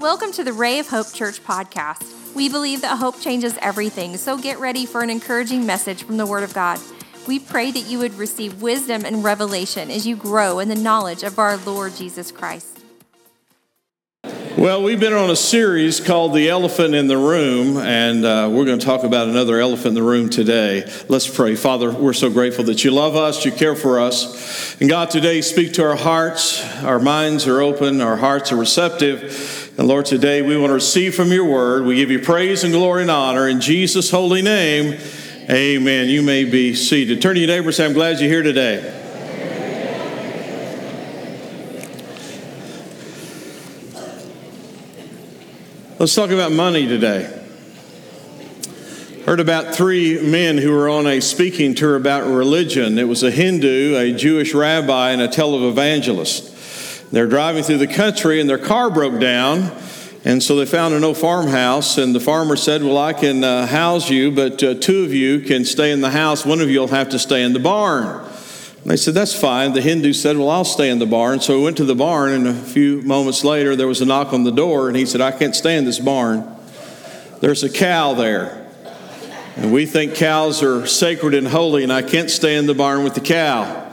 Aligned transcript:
Welcome 0.00 0.32
to 0.32 0.44
the 0.44 0.54
Ray 0.54 0.78
of 0.78 0.88
Hope 0.88 1.12
Church 1.12 1.44
podcast. 1.44 2.34
We 2.34 2.48
believe 2.48 2.80
that 2.80 2.96
hope 2.96 3.20
changes 3.20 3.58
everything, 3.60 4.16
so 4.16 4.38
get 4.38 4.58
ready 4.58 4.86
for 4.86 5.02
an 5.02 5.10
encouraging 5.10 5.66
message 5.66 6.04
from 6.04 6.16
the 6.16 6.24
Word 6.24 6.42
of 6.42 6.54
God. 6.54 6.80
We 7.28 7.38
pray 7.38 7.70
that 7.70 7.80
you 7.80 7.98
would 7.98 8.14
receive 8.14 8.62
wisdom 8.62 9.04
and 9.04 9.22
revelation 9.22 9.90
as 9.90 10.06
you 10.06 10.16
grow 10.16 10.58
in 10.58 10.70
the 10.70 10.74
knowledge 10.74 11.22
of 11.22 11.38
our 11.38 11.58
Lord 11.58 11.94
Jesus 11.96 12.32
Christ. 12.32 12.78
Well, 14.56 14.82
we've 14.82 15.00
been 15.00 15.12
on 15.12 15.30
a 15.30 15.36
series 15.36 16.00
called 16.00 16.34
The 16.34 16.48
Elephant 16.48 16.94
in 16.94 17.06
the 17.06 17.18
Room, 17.18 17.76
and 17.76 18.24
uh, 18.24 18.48
we're 18.50 18.64
going 18.64 18.78
to 18.78 18.84
talk 18.84 19.04
about 19.04 19.28
another 19.28 19.60
elephant 19.60 19.88
in 19.88 19.94
the 19.94 20.02
room 20.02 20.30
today. 20.30 20.90
Let's 21.08 21.28
pray. 21.28 21.56
Father, 21.56 21.90
we're 21.90 22.14
so 22.14 22.30
grateful 22.30 22.64
that 22.64 22.84
you 22.84 22.90
love 22.90 23.16
us, 23.16 23.44
you 23.44 23.52
care 23.52 23.76
for 23.76 24.00
us. 24.00 24.80
And 24.80 24.88
God, 24.88 25.10
today 25.10 25.42
speak 25.42 25.74
to 25.74 25.84
our 25.84 25.96
hearts. 25.96 26.62
Our 26.82 26.98
minds 26.98 27.46
are 27.46 27.60
open, 27.60 28.00
our 28.00 28.16
hearts 28.16 28.50
are 28.50 28.56
receptive. 28.56 29.59
And 29.78 29.88
Lord, 29.88 30.04
today 30.06 30.42
we 30.42 30.56
want 30.56 30.70
to 30.70 30.74
receive 30.74 31.14
from 31.14 31.32
your 31.32 31.44
word. 31.44 31.84
We 31.84 31.96
give 31.96 32.10
you 32.10 32.18
praise 32.18 32.64
and 32.64 32.72
glory 32.72 33.02
and 33.02 33.10
honor 33.10 33.48
in 33.48 33.60
Jesus' 33.60 34.10
holy 34.10 34.42
name. 34.42 35.00
Amen. 35.48 36.08
You 36.08 36.22
may 36.22 36.44
be 36.44 36.74
seated. 36.74 37.22
Turn 37.22 37.34
to 37.34 37.40
your 37.40 37.48
neighbor 37.48 37.72
say, 37.72 37.86
I'm 37.86 37.92
glad 37.92 38.20
you're 38.20 38.28
here 38.28 38.42
today. 38.42 38.96
Let's 45.98 46.14
talk 46.14 46.30
about 46.30 46.52
money 46.52 46.86
today. 46.86 47.36
Heard 49.26 49.38
about 49.38 49.74
three 49.74 50.20
men 50.20 50.56
who 50.56 50.72
were 50.72 50.88
on 50.88 51.06
a 51.06 51.20
speaking 51.20 51.74
tour 51.74 51.94
about 51.94 52.26
religion. 52.26 52.98
It 52.98 53.06
was 53.06 53.22
a 53.22 53.30
Hindu, 53.30 53.96
a 53.96 54.12
Jewish 54.12 54.54
rabbi, 54.54 55.10
and 55.10 55.20
a 55.20 55.28
televangelist. 55.28 56.59
They're 57.12 57.26
driving 57.26 57.62
through 57.64 57.78
the 57.78 57.86
country 57.86 58.40
and 58.40 58.48
their 58.48 58.58
car 58.58 58.90
broke 58.90 59.20
down. 59.20 59.72
And 60.22 60.42
so 60.42 60.56
they 60.56 60.66
found 60.66 60.92
an 60.92 61.02
old 61.02 61.16
farmhouse, 61.16 61.96
and 61.96 62.14
the 62.14 62.20
farmer 62.20 62.54
said, 62.54 62.82
Well, 62.82 62.98
I 62.98 63.14
can 63.14 63.42
uh, 63.42 63.66
house 63.66 64.10
you, 64.10 64.30
but 64.30 64.62
uh, 64.62 64.74
two 64.74 65.02
of 65.04 65.14
you 65.14 65.40
can 65.40 65.64
stay 65.64 65.92
in 65.92 66.02
the 66.02 66.10
house. 66.10 66.44
One 66.44 66.60
of 66.60 66.68
you 66.68 66.80
will 66.80 66.88
have 66.88 67.08
to 67.10 67.18
stay 67.18 67.42
in 67.42 67.54
the 67.54 67.58
barn. 67.58 68.04
And 68.82 68.90
they 68.90 68.98
said, 68.98 69.14
That's 69.14 69.34
fine. 69.34 69.72
The 69.72 69.80
Hindu 69.80 70.12
said, 70.12 70.36
Well, 70.36 70.50
I'll 70.50 70.64
stay 70.64 70.90
in 70.90 70.98
the 70.98 71.06
barn. 71.06 71.40
So 71.40 71.56
he 71.56 71.64
went 71.64 71.78
to 71.78 71.86
the 71.86 71.94
barn, 71.94 72.32
and 72.32 72.48
a 72.48 72.52
few 72.52 73.00
moments 73.00 73.44
later, 73.44 73.74
there 73.76 73.88
was 73.88 74.02
a 74.02 74.04
knock 74.04 74.34
on 74.34 74.44
the 74.44 74.52
door, 74.52 74.88
and 74.88 74.96
he 74.96 75.06
said, 75.06 75.22
I 75.22 75.32
can't 75.32 75.56
stay 75.56 75.78
in 75.78 75.86
this 75.86 75.98
barn. 75.98 76.46
There's 77.40 77.62
a 77.62 77.70
cow 77.70 78.12
there. 78.12 78.68
And 79.56 79.72
we 79.72 79.86
think 79.86 80.16
cows 80.16 80.62
are 80.62 80.86
sacred 80.86 81.32
and 81.32 81.48
holy, 81.48 81.82
and 81.82 81.92
I 81.92 82.02
can't 82.02 82.30
stay 82.30 82.56
in 82.56 82.66
the 82.66 82.74
barn 82.74 83.04
with 83.04 83.14
the 83.14 83.20
cow. 83.22 83.89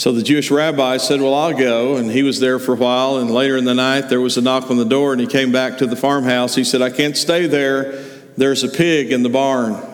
So 0.00 0.12
the 0.12 0.22
Jewish 0.22 0.50
rabbi 0.50 0.96
said, 0.96 1.20
Well, 1.20 1.34
I'll 1.34 1.52
go. 1.52 1.96
And 1.96 2.10
he 2.10 2.22
was 2.22 2.40
there 2.40 2.58
for 2.58 2.72
a 2.72 2.76
while. 2.76 3.18
And 3.18 3.30
later 3.30 3.56
in 3.58 3.66
the 3.66 3.74
night, 3.74 4.08
there 4.08 4.20
was 4.20 4.38
a 4.38 4.40
knock 4.40 4.70
on 4.70 4.78
the 4.78 4.84
door, 4.84 5.12
and 5.12 5.20
he 5.20 5.26
came 5.26 5.52
back 5.52 5.78
to 5.78 5.86
the 5.86 5.96
farmhouse. 5.96 6.54
He 6.54 6.64
said, 6.64 6.80
I 6.80 6.88
can't 6.88 7.16
stay 7.16 7.46
there. 7.46 7.92
There's 8.36 8.64
a 8.64 8.68
pig 8.68 9.12
in 9.12 9.22
the 9.22 9.28
barn 9.28 9.90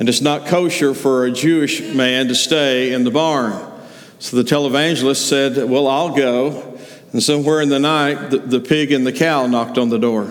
and 0.00 0.08
it's 0.08 0.22
not 0.22 0.46
kosher 0.46 0.94
for 0.94 1.26
a 1.26 1.30
Jewish 1.30 1.82
man 1.82 2.28
to 2.28 2.34
stay 2.34 2.94
in 2.94 3.04
the 3.04 3.10
barn. 3.10 3.52
So 4.18 4.36
the 4.38 4.44
televangelist 4.44 5.28
said, 5.28 5.68
Well, 5.68 5.86
I'll 5.86 6.16
go. 6.16 6.78
And 7.12 7.22
somewhere 7.22 7.60
in 7.60 7.68
the 7.68 7.78
night, 7.78 8.30
the, 8.30 8.38
the 8.38 8.60
pig 8.60 8.92
and 8.92 9.06
the 9.06 9.12
cow 9.12 9.46
knocked 9.46 9.76
on 9.76 9.90
the 9.90 9.98
door. 9.98 10.30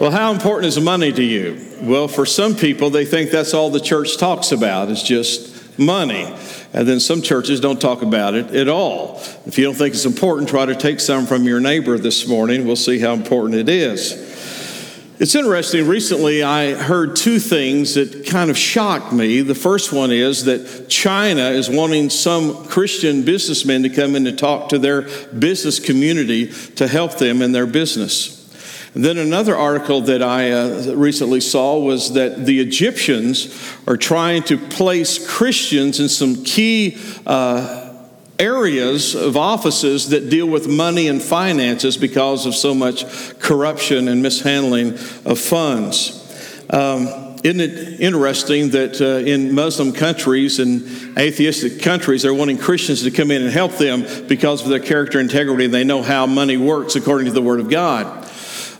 Well, 0.00 0.10
how 0.10 0.32
important 0.32 0.66
is 0.66 0.80
money 0.80 1.12
to 1.12 1.22
you? 1.22 1.64
Well, 1.82 2.08
for 2.08 2.24
some 2.24 2.56
people, 2.56 2.88
they 2.88 3.04
think 3.04 3.30
that's 3.30 3.52
all 3.52 3.68
the 3.68 3.80
church 3.80 4.16
talks 4.16 4.50
about 4.50 4.88
is 4.88 5.02
just 5.02 5.78
money. 5.78 6.34
And 6.72 6.88
then 6.88 7.00
some 7.00 7.20
churches 7.20 7.60
don't 7.60 7.80
talk 7.80 8.00
about 8.00 8.34
it 8.34 8.54
at 8.54 8.68
all. 8.68 9.16
If 9.44 9.58
you 9.58 9.64
don't 9.64 9.74
think 9.74 9.94
it's 9.94 10.06
important, 10.06 10.48
try 10.48 10.64
to 10.64 10.74
take 10.74 11.00
some 11.00 11.26
from 11.26 11.44
your 11.44 11.60
neighbor 11.60 11.98
this 11.98 12.26
morning. 12.26 12.66
We'll 12.66 12.76
see 12.76 12.98
how 12.98 13.12
important 13.12 13.56
it 13.56 13.68
is. 13.68 14.12
It's 15.18 15.34
interesting. 15.34 15.86
Recently, 15.86 16.42
I 16.42 16.72
heard 16.72 17.14
two 17.14 17.38
things 17.38 17.94
that 17.96 18.24
kind 18.26 18.48
of 18.48 18.56
shocked 18.56 19.12
me. 19.12 19.42
The 19.42 19.54
first 19.54 19.92
one 19.92 20.12
is 20.12 20.46
that 20.46 20.88
China 20.88 21.50
is 21.50 21.68
wanting 21.68 22.08
some 22.08 22.64
Christian 22.68 23.22
businessmen 23.22 23.82
to 23.82 23.90
come 23.90 24.16
in 24.16 24.26
and 24.26 24.38
talk 24.38 24.70
to 24.70 24.78
their 24.78 25.02
business 25.38 25.78
community 25.78 26.50
to 26.76 26.88
help 26.88 27.18
them 27.18 27.42
in 27.42 27.52
their 27.52 27.66
business. 27.66 28.39
Then 28.92 29.18
another 29.18 29.56
article 29.56 30.00
that 30.02 30.22
I 30.22 30.50
uh, 30.50 30.94
recently 30.94 31.40
saw 31.40 31.78
was 31.78 32.14
that 32.14 32.44
the 32.44 32.60
Egyptians 32.60 33.56
are 33.86 33.96
trying 33.96 34.42
to 34.44 34.58
place 34.58 35.24
Christians 35.24 36.00
in 36.00 36.08
some 36.08 36.44
key. 36.44 36.98
Uh, 37.26 37.86
areas 38.40 39.14
of 39.14 39.36
offices 39.36 40.08
that 40.08 40.30
deal 40.30 40.46
with 40.46 40.66
money 40.66 41.08
and 41.08 41.22
finances 41.22 41.98
because 41.98 42.46
of 42.46 42.54
so 42.54 42.74
much 42.74 43.04
corruption 43.38 44.08
and 44.08 44.22
mishandling 44.22 44.94
of 45.26 45.38
funds. 45.38 46.16
Um, 46.70 47.30
isn't 47.42 47.60
it 47.60 48.00
interesting 48.00 48.70
that 48.70 49.00
uh, 49.00 49.26
in 49.26 49.54
Muslim 49.54 49.92
countries 49.92 50.58
and 50.58 51.18
atheistic 51.18 51.82
countries, 51.82 52.22
they're 52.22 52.34
wanting 52.34 52.58
Christians 52.58 53.02
to 53.02 53.10
come 53.10 53.30
in 53.30 53.42
and 53.42 53.50
help 53.50 53.72
them 53.72 54.04
because 54.26 54.62
of 54.62 54.68
their 54.68 54.80
character 54.80 55.20
integrity. 55.20 55.66
And 55.66 55.74
they 55.74 55.84
know 55.84 56.02
how 56.02 56.26
money 56.26 56.56
works 56.56 56.96
according 56.96 57.26
to 57.26 57.32
the 57.32 57.42
Word 57.42 57.60
of 57.60 57.70
God. 57.70 58.19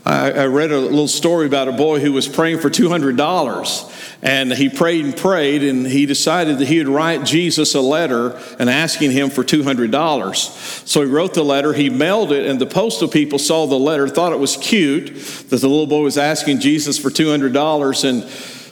I, 0.04 0.32
I 0.32 0.46
read 0.46 0.72
a 0.72 0.78
little 0.78 1.08
story 1.08 1.46
about 1.46 1.68
a 1.68 1.72
boy 1.72 2.00
who 2.00 2.12
was 2.12 2.26
praying 2.26 2.60
for 2.60 2.70
$200 2.70 3.16
and 4.22 4.52
he 4.52 4.68
prayed 4.68 5.04
and 5.04 5.16
prayed, 5.16 5.62
and 5.62 5.86
he 5.86 6.04
decided 6.04 6.58
that 6.58 6.68
he 6.68 6.78
would 6.78 6.88
write 6.88 7.24
Jesus 7.24 7.74
a 7.74 7.80
letter 7.80 8.38
and 8.58 8.68
asking 8.68 9.12
him 9.12 9.30
for 9.30 9.42
$200. 9.42 10.34
So 10.86 11.00
he 11.00 11.08
wrote 11.08 11.32
the 11.32 11.44
letter, 11.44 11.72
he 11.72 11.88
mailed 11.88 12.30
it, 12.30 12.46
and 12.46 12.60
the 12.60 12.66
postal 12.66 13.08
people 13.08 13.38
saw 13.38 13.66
the 13.66 13.78
letter, 13.78 14.08
thought 14.08 14.32
it 14.32 14.38
was 14.38 14.58
cute 14.58 15.06
that 15.48 15.60
the 15.60 15.68
little 15.68 15.86
boy 15.86 16.02
was 16.02 16.18
asking 16.18 16.60
Jesus 16.60 16.98
for 16.98 17.08
$200, 17.08 18.04
and 18.04 18.22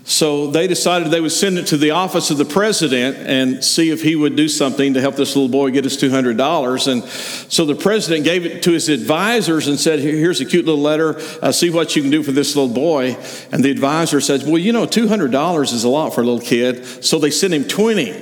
so 0.09 0.47
they 0.47 0.67
decided 0.67 1.11
they 1.11 1.21
would 1.21 1.33
send 1.33 1.59
it 1.59 1.67
to 1.67 1.77
the 1.77 1.91
office 1.91 2.31
of 2.31 2.39
the 2.39 2.47
president 2.47 3.19
and 3.19 3.63
see 3.63 3.91
if 3.91 4.03
he 4.03 4.17
would 4.17 4.37
do 4.37 4.49
something 4.49 4.95
to 4.95 5.03
help 5.03 5.17
this 5.17 5.37
little 5.37 5.51
boy 5.51 5.71
get 5.71 5.85
his 5.85 5.99
$200. 5.99 6.91
And 6.91 7.05
so 7.05 7.67
the 7.67 7.75
president 7.75 8.25
gave 8.25 8.47
it 8.47 8.63
to 8.63 8.73
his 8.73 8.89
advisors 8.89 9.69
and 9.69 9.79
said, 9.79 9.99
Here's 9.99 10.41
a 10.41 10.47
cute 10.47 10.65
little 10.65 10.81
letter. 10.81 11.21
Uh, 11.43 11.53
see 11.53 11.69
what 11.69 11.95
you 11.95 12.01
can 12.01 12.11
do 12.11 12.23
for 12.23 12.33
this 12.33 12.57
little 12.57 12.73
boy. 12.73 13.19
And 13.53 13.63
the 13.63 13.71
advisor 13.71 14.23
says, 14.23 14.47
Well, 14.47 14.57
you 14.57 14.73
know, 14.73 14.87
$200 14.87 15.63
is 15.75 15.85
a 15.85 15.91
lot 15.91 16.15
for 16.15 16.23
a 16.23 16.25
little 16.25 16.41
kid. 16.41 17.05
So 17.05 17.19
they 17.19 17.31
sent 17.31 17.53
him 17.53 17.65
20. 17.65 18.13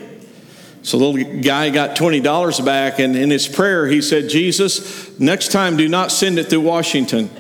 So 0.82 0.98
the 0.98 1.04
little 1.04 1.40
guy 1.40 1.70
got 1.70 1.96
$20 1.96 2.64
back. 2.64 2.98
And 2.98 3.14
in 3.14 3.30
his 3.30 3.46
prayer, 3.46 3.86
he 3.86 4.02
said, 4.02 4.28
Jesus, 4.28 5.16
next 5.20 5.52
time 5.52 5.76
do 5.76 5.88
not 5.88 6.10
send 6.10 6.40
it 6.40 6.50
through 6.50 6.62
Washington. 6.62 7.30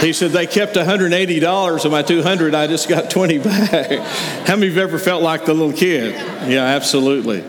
He 0.00 0.12
said, 0.12 0.30
They 0.30 0.46
kept 0.46 0.74
$180 0.74 1.84
of 1.84 1.90
my 1.90 2.02
200 2.02 2.54
I 2.54 2.66
just 2.66 2.88
got 2.88 3.10
20 3.10 3.38
back. 3.38 3.90
How 4.46 4.54
many 4.54 4.68
of 4.68 4.76
you 4.76 4.82
ever 4.82 4.98
felt 4.98 5.22
like 5.22 5.44
the 5.44 5.54
little 5.54 5.76
kid? 5.76 6.14
Yeah, 6.48 6.64
absolutely. 6.64 7.44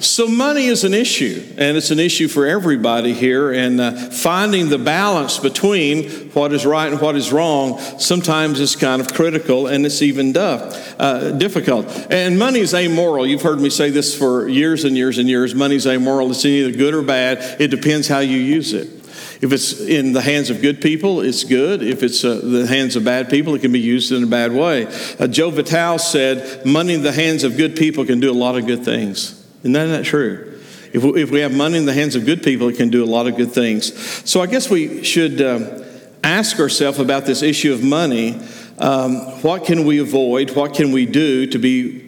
So, 0.00 0.28
money 0.28 0.66
is 0.66 0.84
an 0.84 0.92
issue, 0.92 1.42
and 1.56 1.78
it's 1.78 1.90
an 1.90 1.98
issue 1.98 2.28
for 2.28 2.46
everybody 2.46 3.14
here. 3.14 3.52
And 3.52 3.80
uh, 3.80 3.92
finding 4.10 4.68
the 4.68 4.76
balance 4.76 5.38
between 5.38 6.10
what 6.32 6.52
is 6.52 6.66
right 6.66 6.92
and 6.92 7.00
what 7.00 7.16
is 7.16 7.32
wrong 7.32 7.78
sometimes 7.98 8.60
is 8.60 8.76
kind 8.76 9.00
of 9.00 9.14
critical, 9.14 9.66
and 9.66 9.86
it's 9.86 10.02
even 10.02 10.32
duff, 10.32 10.94
uh, 11.00 11.32
difficult. 11.32 11.86
And 12.10 12.38
money 12.38 12.60
is 12.60 12.74
amoral. 12.74 13.26
You've 13.26 13.42
heard 13.42 13.60
me 13.60 13.70
say 13.70 13.88
this 13.88 14.16
for 14.16 14.46
years 14.46 14.84
and 14.84 14.94
years 14.94 15.16
and 15.16 15.26
years. 15.26 15.54
Money 15.54 15.76
is 15.76 15.86
amoral. 15.86 16.30
It's 16.30 16.44
either 16.44 16.76
good 16.76 16.92
or 16.92 17.02
bad, 17.02 17.60
it 17.60 17.68
depends 17.68 18.06
how 18.06 18.18
you 18.18 18.36
use 18.36 18.74
it. 18.74 19.03
If 19.44 19.52
it's 19.52 19.78
in 19.78 20.14
the 20.14 20.22
hands 20.22 20.48
of 20.48 20.62
good 20.62 20.80
people, 20.80 21.20
it's 21.20 21.44
good. 21.44 21.82
If 21.82 22.02
it's 22.02 22.24
uh, 22.24 22.40
the 22.42 22.66
hands 22.66 22.96
of 22.96 23.04
bad 23.04 23.28
people, 23.28 23.54
it 23.54 23.60
can 23.60 23.72
be 23.72 23.78
used 23.78 24.10
in 24.10 24.22
a 24.22 24.26
bad 24.26 24.52
way. 24.52 24.86
Uh, 25.18 25.26
Joe 25.26 25.50
Vitale 25.50 25.98
said, 25.98 26.64
Money 26.64 26.94
in 26.94 27.02
the 27.02 27.12
hands 27.12 27.44
of 27.44 27.58
good 27.58 27.76
people 27.76 28.06
can 28.06 28.20
do 28.20 28.30
a 28.30 28.32
lot 28.32 28.56
of 28.56 28.66
good 28.66 28.86
things. 28.86 29.46
Isn't 29.60 29.74
that 29.74 30.06
true? 30.06 30.58
If 30.94 31.04
we, 31.04 31.22
if 31.22 31.30
we 31.30 31.40
have 31.40 31.54
money 31.54 31.76
in 31.76 31.84
the 31.84 31.92
hands 31.92 32.16
of 32.16 32.24
good 32.24 32.42
people, 32.42 32.70
it 32.70 32.78
can 32.78 32.88
do 32.88 33.04
a 33.04 33.06
lot 33.06 33.26
of 33.26 33.36
good 33.36 33.52
things. 33.52 33.92
So 34.26 34.40
I 34.40 34.46
guess 34.46 34.70
we 34.70 35.04
should 35.04 35.42
um, 35.42 35.84
ask 36.22 36.58
ourselves 36.58 36.98
about 36.98 37.26
this 37.26 37.42
issue 37.42 37.74
of 37.74 37.84
money. 37.84 38.40
Um, 38.78 39.16
what 39.42 39.66
can 39.66 39.84
we 39.84 39.98
avoid? 39.98 40.52
What 40.52 40.72
can 40.72 40.90
we 40.90 41.04
do 41.04 41.46
to 41.48 41.58
be 41.58 42.03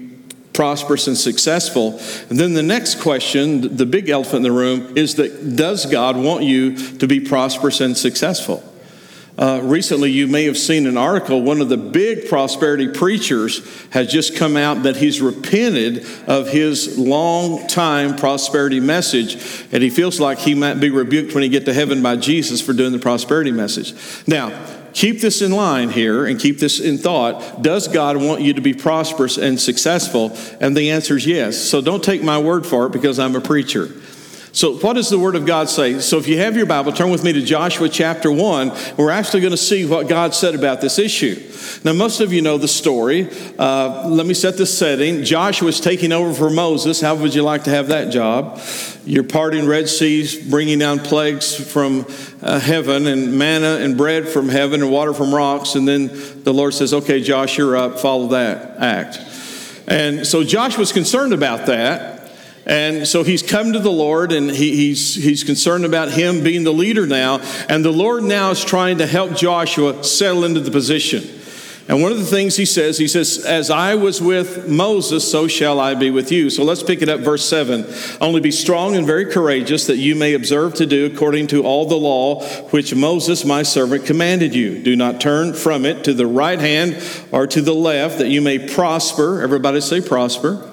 prosperous 0.57 1.07
and 1.07 1.17
successful. 1.17 2.01
And 2.31 2.41
then 2.41 2.55
the 2.55 2.63
next 2.63 3.01
question, 3.01 3.77
the 3.77 3.87
big 3.87 4.09
elephant 4.09 4.39
in 4.39 4.43
the 4.43 4.53
room, 4.53 4.97
is 4.97 5.17
that 5.17 5.55
does 5.55 5.87
God 5.87 6.17
want 6.17 6.45
you 6.45 6.75
to 6.99 7.07
be 7.07 7.21
prosperous 7.21 7.81
and 7.81 7.97
successful? 7.97 8.65
Uh, 9.39 9.61
recently, 9.63 10.11
you 10.11 10.27
may 10.27 10.45
have 10.45 10.57
seen 10.57 10.87
an 10.87 10.97
article. 10.97 11.43
One 11.43 11.61
of 11.61 11.69
the 11.69 11.77
big 11.77 12.27
prosperity 12.27 12.89
preachers 12.89 13.61
has 13.91 14.11
just 14.11 14.35
come 14.35 14.57
out 14.57 14.85
that 14.85 14.97
he's 14.97 15.21
repented 15.21 16.07
of 16.27 16.49
his 16.49 16.99
long 16.99 17.67
time 17.67 18.17
prosperity 18.17 18.81
message, 18.81 19.35
and 19.73 19.83
he 19.83 19.91
feels 19.91 20.19
like 20.19 20.39
he 20.39 20.55
might 20.55 20.81
be 20.81 20.89
rebuked 20.89 21.35
when 21.35 21.43
he 21.43 21.51
get 21.51 21.67
to 21.67 21.75
heaven 21.75 22.03
by 22.03 22.17
Jesus 22.17 22.63
for 22.63 22.73
doing 22.73 22.93
the 22.93 22.99
prosperity 22.99 23.53
message. 23.53 23.95
Now, 24.27 24.49
keep 24.97 25.21
this 25.21 25.43
in 25.43 25.53
line 25.53 25.91
here 25.91 26.25
and 26.25 26.41
keep 26.41 26.59
this 26.59 26.81
in 26.81 26.97
thought. 26.97 27.63
Does 27.63 27.87
God 27.87 28.17
want 28.17 28.41
you 28.41 28.55
to 28.55 28.63
be 28.63 28.73
prosperous 28.73 29.37
and 29.37 29.61
successful? 29.61 30.37
And 30.59 30.75
the 30.75 30.91
answer 30.91 31.17
is 31.17 31.27
yes. 31.27 31.59
So 31.59 31.83
don't 31.83 32.03
take 32.03 32.23
my 32.23 32.39
word 32.39 32.67
for 32.67 32.87
it 32.87 32.93
because 32.93 33.19
I'm 33.19 33.37
a 33.37 33.41
preacher. 33.41 33.91
So, 34.57 34.79
what 34.79 34.95
does 34.95 35.11
the 35.11 35.19
Word 35.19 35.37
of 35.37 35.45
God 35.45 35.69
say? 35.69 36.01
So, 36.01 36.17
if 36.17 36.27
you 36.27 36.39
have 36.39 36.57
your 36.57 36.65
Bible, 36.65 36.91
turn 36.91 37.11
with 37.11 37.23
me 37.23 37.31
to 37.35 37.43
Joshua 37.43 37.91
chapter 37.91 38.33
1. 38.33 38.73
We're 38.97 39.11
actually 39.11 39.41
going 39.41 39.51
to 39.51 39.59
see 39.59 39.85
what 39.85 40.09
God 40.09 40.35
said 40.35 40.55
about 40.55 40.81
this 40.81 40.99
issue. 40.99 41.47
Now, 41.85 41.93
most 41.93 42.23
of 42.23 42.33
you 42.33 42.41
know 42.41 42.57
the 42.57 42.67
story. 42.67 43.29
Uh, 43.59 44.09
let 44.09 44.25
me 44.25 44.33
set 44.33 44.57
the 44.57 44.65
setting. 44.65 45.25
Joshua 45.25 45.69
is 45.69 45.79
taking 45.79 46.11
over 46.11 46.33
for 46.33 46.49
Moses. 46.49 47.03
How 47.03 47.15
would 47.17 47.35
you 47.35 47.43
like 47.43 47.65
to 47.65 47.71
have 47.71 47.89
that 47.89 48.11
job? 48.11 48.59
You're 49.05 49.25
parting 49.25 49.67
Red 49.67 49.91
Seas, 49.91 50.49
bringing 50.49 50.79
down 50.79 51.01
plagues 51.01 51.55
from 51.55 52.07
uh, 52.41 52.59
heaven, 52.59 53.07
and 53.07 53.37
manna 53.37 53.85
and 53.85 53.95
bread 53.95 54.27
from 54.27 54.49
heaven, 54.49 54.81
and 54.81 54.91
water 54.91 55.13
from 55.13 55.35
rocks. 55.35 55.75
And 55.75 55.87
then 55.87 56.07
the 56.45 56.55
Lord 56.55 56.73
says, 56.73 56.95
Okay, 56.95 57.21
Josh, 57.21 57.59
you're 57.59 57.77
up. 57.77 58.01
Follow 58.01 58.29
that 58.29 58.79
act. 58.79 59.19
And 59.87 60.27
so 60.27 60.43
Joshua's 60.43 60.93
concerned 60.93 61.35
about 61.35 61.67
that. 61.67 62.16
And 62.67 63.07
so 63.07 63.23
he's 63.23 63.43
come 63.45 63.73
to 63.73 63.79
the 63.79 63.93
Lord 63.93 64.33
and 64.33 64.51
he, 64.51 64.75
he's, 64.75 65.15
he's 65.15 65.45
concerned 65.45 65.85
about 65.85 66.11
him 66.11 66.43
being 66.43 66.65
the 66.65 66.73
leader 66.73 67.07
now. 67.07 67.39
And 67.69 67.85
the 67.85 67.93
Lord 67.93 68.25
now 68.25 68.51
is 68.51 68.65
trying 68.65 68.99
to 68.99 69.07
help 69.07 69.35
Joshua 69.37 70.03
settle 70.03 70.45
into 70.45 70.61
the 70.61 70.73
position. 70.73 71.23
And 71.89 72.03
one 72.03 72.11
of 72.11 72.19
the 72.19 72.25
things 72.25 72.57
he 72.57 72.65
says, 72.65 72.99
he 72.99 73.07
says, 73.07 73.45
As 73.45 73.71
I 73.71 73.95
was 73.95 74.21
with 74.21 74.69
Moses, 74.69 75.31
so 75.31 75.47
shall 75.47 75.79
I 75.79 75.95
be 75.95 76.11
with 76.11 76.33
you. 76.33 76.51
So 76.51 76.65
let's 76.65 76.83
pick 76.83 77.01
it 77.01 77.09
up, 77.09 77.21
verse 77.21 77.49
7. 77.49 77.87
Only 78.21 78.41
be 78.41 78.51
strong 78.51 78.97
and 78.97 79.07
very 79.07 79.27
courageous, 79.27 79.87
that 79.87 79.99
you 79.99 80.17
may 80.17 80.35
observe 80.35 80.75
to 80.75 80.87
do 80.87 81.07
according 81.07 81.47
to 81.49 81.63
all 81.63 81.87
the 81.87 81.95
law 81.95 82.43
which 82.71 82.93
Moses, 82.93 83.45
my 83.45 83.63
servant, 83.63 84.05
commanded 84.05 84.53
you. 84.53 84.83
Do 84.83 84.97
not 84.97 85.21
turn 85.21 85.55
from 85.55 85.85
it 85.85 86.03
to 86.03 86.13
the 86.13 86.27
right 86.27 86.59
hand 86.59 87.01
or 87.31 87.47
to 87.47 87.63
the 87.63 87.75
left, 87.75 88.19
that 88.19 88.31
you 88.31 88.43
may 88.43 88.59
prosper. 88.59 89.41
Everybody 89.41 89.81
say, 89.81 90.01
prosper 90.01 90.73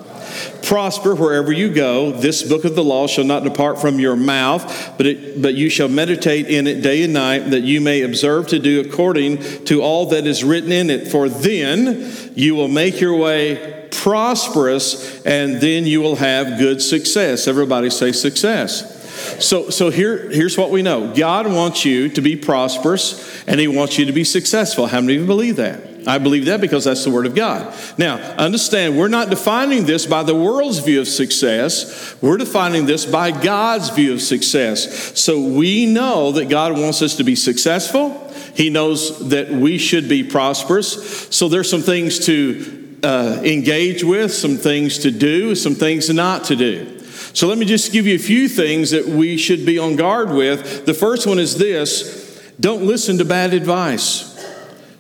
prosper 0.64 1.16
wherever 1.16 1.52
you 1.52 1.74
go. 1.74 2.12
This 2.12 2.44
book 2.44 2.66
of 2.66 2.76
the 2.76 2.84
law 2.84 3.08
shall 3.08 3.24
not 3.24 3.44
depart 3.44 3.80
from 3.80 4.00
your 4.00 4.16
mouth, 4.16 4.98
but, 4.98 5.06
it, 5.06 5.42
but 5.42 5.54
you 5.54 5.70
shall 5.70 5.90
meditate 5.90 6.48
in 6.48 6.68
it 6.68 6.82
day 6.82 7.04
and 7.04 7.14
night, 7.14 7.52
that 7.52 7.62
you 7.62 7.82
may 7.82 8.02
observe 8.02 8.48
to 8.48 8.60
do 8.60 8.82
according 8.82 9.38
to 9.66 9.82
all 9.82 10.08
that 10.08 10.26
is 10.26 10.44
written 10.44 10.72
in 10.72 10.90
it. 10.90 11.08
For 11.08 11.30
then 11.30 12.32
you 12.36 12.56
will 12.56 12.68
make 12.68 13.00
your 13.00 13.16
way 13.16 13.88
prosperous, 13.92 15.24
and 15.26 15.62
then 15.62 15.86
you 15.86 16.02
will 16.02 16.16
have 16.16 16.58
good 16.58 16.82
success. 16.82 17.48
Everybody 17.48 17.90
say 17.90 18.12
success. 18.12 19.02
So, 19.44 19.70
so 19.70 19.90
here, 19.90 20.30
here's 20.30 20.58
what 20.58 20.72
we 20.72 20.82
know 20.82 21.14
God 21.14 21.48
wants 21.48 21.86
you 21.86 22.10
to 22.10 22.22
be 22.22 22.36
prosperous, 22.36 23.44
and 23.48 23.60
He 23.60 23.68
wants 23.68 23.98
you 23.98 24.06
to 24.06 24.12
be 24.12 24.24
successful. 24.24 24.88
How 24.88 25.00
many 25.02 25.16
of 25.16 25.22
you 25.22 25.28
believe 25.28 25.58
that? 25.58 25.93
I 26.08 26.18
believe 26.18 26.46
that 26.46 26.62
because 26.62 26.86
that's 26.86 27.04
the 27.04 27.12
Word 27.12 27.26
of 27.26 27.36
God. 27.36 27.74
Now, 27.98 28.18
understand, 28.38 28.98
we're 28.98 29.08
not 29.08 29.30
defining 29.30 29.86
this 29.86 30.06
by 30.06 30.24
the 30.24 30.36
world's 30.36 30.80
view 30.80 31.02
of 31.02 31.08
success. 31.08 32.16
We're 32.22 32.38
defining 32.38 32.86
this 32.86 33.06
by 33.06 33.32
God's 33.32 33.90
view 33.90 34.14
of 34.14 34.22
success. 34.22 35.20
So 35.20 35.42
we 35.42 35.86
know 35.86 36.32
that 36.34 36.50
God 36.50 36.74
wants 36.74 37.02
us 37.02 37.18
to 37.18 37.24
be 37.24 37.36
successful. 37.36 38.32
He 38.56 38.70
knows 38.70 39.30
that 39.30 39.50
we 39.50 39.78
should 39.78 40.08
be 40.08 40.24
prosperous. 40.24 41.28
So 41.36 41.50
there's 41.50 41.70
some 41.70 41.82
things 41.82 42.26
to 42.26 43.00
uh, 43.04 43.42
engage 43.44 44.04
with, 44.04 44.34
some 44.34 44.58
things 44.58 45.00
to 45.00 45.12
do, 45.12 45.56
some 45.56 45.76
things 45.76 46.10
not 46.10 46.46
to 46.46 46.56
do. 46.56 47.00
So 47.34 47.48
let 47.48 47.58
me 47.58 47.66
just 47.66 47.92
give 47.92 48.06
you 48.06 48.16
a 48.16 48.20
few 48.20 48.48
things 48.48 48.92
that 48.92 49.08
we 49.08 49.38
should 49.38 49.66
be 49.66 49.80
on 49.80 49.96
guard 49.96 50.30
with. 50.30 50.86
The 50.86 50.94
first 50.94 51.26
one 51.26 51.40
is 51.40 51.58
this 51.58 52.22
don't 52.60 52.84
listen 52.84 53.18
to 53.18 53.26
bad 53.26 53.54
advice. 53.54 54.33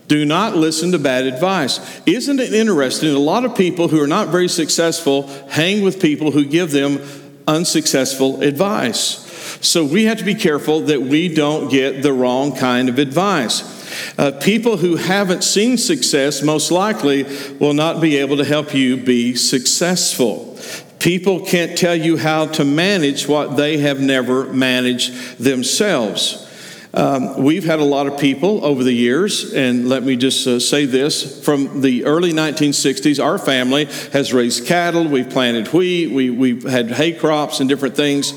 Do 0.07 0.25
not 0.25 0.55
listen 0.55 0.91
to 0.91 0.99
bad 0.99 1.25
advice. 1.25 1.79
Isn't 2.05 2.39
it 2.39 2.53
interesting? 2.53 3.13
A 3.15 3.19
lot 3.19 3.45
of 3.45 3.55
people 3.55 3.87
who 3.87 4.01
are 4.01 4.07
not 4.07 4.29
very 4.29 4.49
successful 4.49 5.27
hang 5.49 5.81
with 5.81 6.01
people 6.01 6.31
who 6.31 6.45
give 6.45 6.71
them 6.71 6.99
unsuccessful 7.47 8.41
advice. 8.41 9.19
So 9.61 9.85
we 9.85 10.05
have 10.05 10.17
to 10.17 10.25
be 10.25 10.35
careful 10.35 10.81
that 10.81 11.01
we 11.01 11.33
don't 11.33 11.69
get 11.69 12.03
the 12.03 12.13
wrong 12.13 12.55
kind 12.55 12.89
of 12.89 12.99
advice. 12.99 13.71
Uh, 14.17 14.31
people 14.31 14.77
who 14.77 14.95
haven't 14.95 15.43
seen 15.43 15.77
success 15.77 16.41
most 16.41 16.71
likely 16.71 17.23
will 17.59 17.73
not 17.73 18.01
be 18.01 18.17
able 18.17 18.37
to 18.37 18.45
help 18.45 18.73
you 18.73 18.97
be 18.97 19.35
successful. 19.35 20.57
People 20.99 21.45
can't 21.45 21.77
tell 21.77 21.95
you 21.95 22.17
how 22.17 22.47
to 22.47 22.65
manage 22.65 23.27
what 23.27 23.57
they 23.57 23.77
have 23.77 23.99
never 23.99 24.51
managed 24.51 25.37
themselves. 25.37 26.49
Um, 26.95 27.43
we've 27.43 27.63
had 27.63 27.79
a 27.79 27.83
lot 27.83 28.05
of 28.05 28.19
people 28.19 28.63
over 28.63 28.83
the 28.83 28.93
years, 28.93 29.51
and 29.51 29.89
let 29.89 30.03
me 30.03 30.15
just 30.15 30.45
uh, 30.45 30.59
say 30.59 30.85
this 30.85 31.43
from 31.43 31.81
the 31.81 32.05
early 32.05 32.31
1960s, 32.33 33.23
our 33.23 33.39
family 33.39 33.85
has 34.11 34.31
raised 34.31 34.67
cattle, 34.67 35.07
we've 35.07 35.29
planted 35.29 35.69
wheat, 35.69 36.11
we, 36.11 36.29
we've 36.29 36.61
had 36.61 36.91
hay 36.91 37.13
crops 37.13 37.59
and 37.59 37.67
different 37.67 37.95
things. 37.95 38.31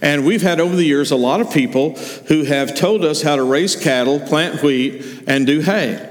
And 0.00 0.24
we've 0.24 0.42
had 0.42 0.60
over 0.60 0.76
the 0.76 0.84
years 0.84 1.10
a 1.10 1.16
lot 1.16 1.40
of 1.40 1.50
people 1.50 1.96
who 2.28 2.44
have 2.44 2.76
told 2.76 3.04
us 3.04 3.22
how 3.22 3.34
to 3.34 3.42
raise 3.42 3.74
cattle, 3.74 4.20
plant 4.20 4.62
wheat, 4.62 5.24
and 5.26 5.44
do 5.44 5.60
hay 5.60 6.08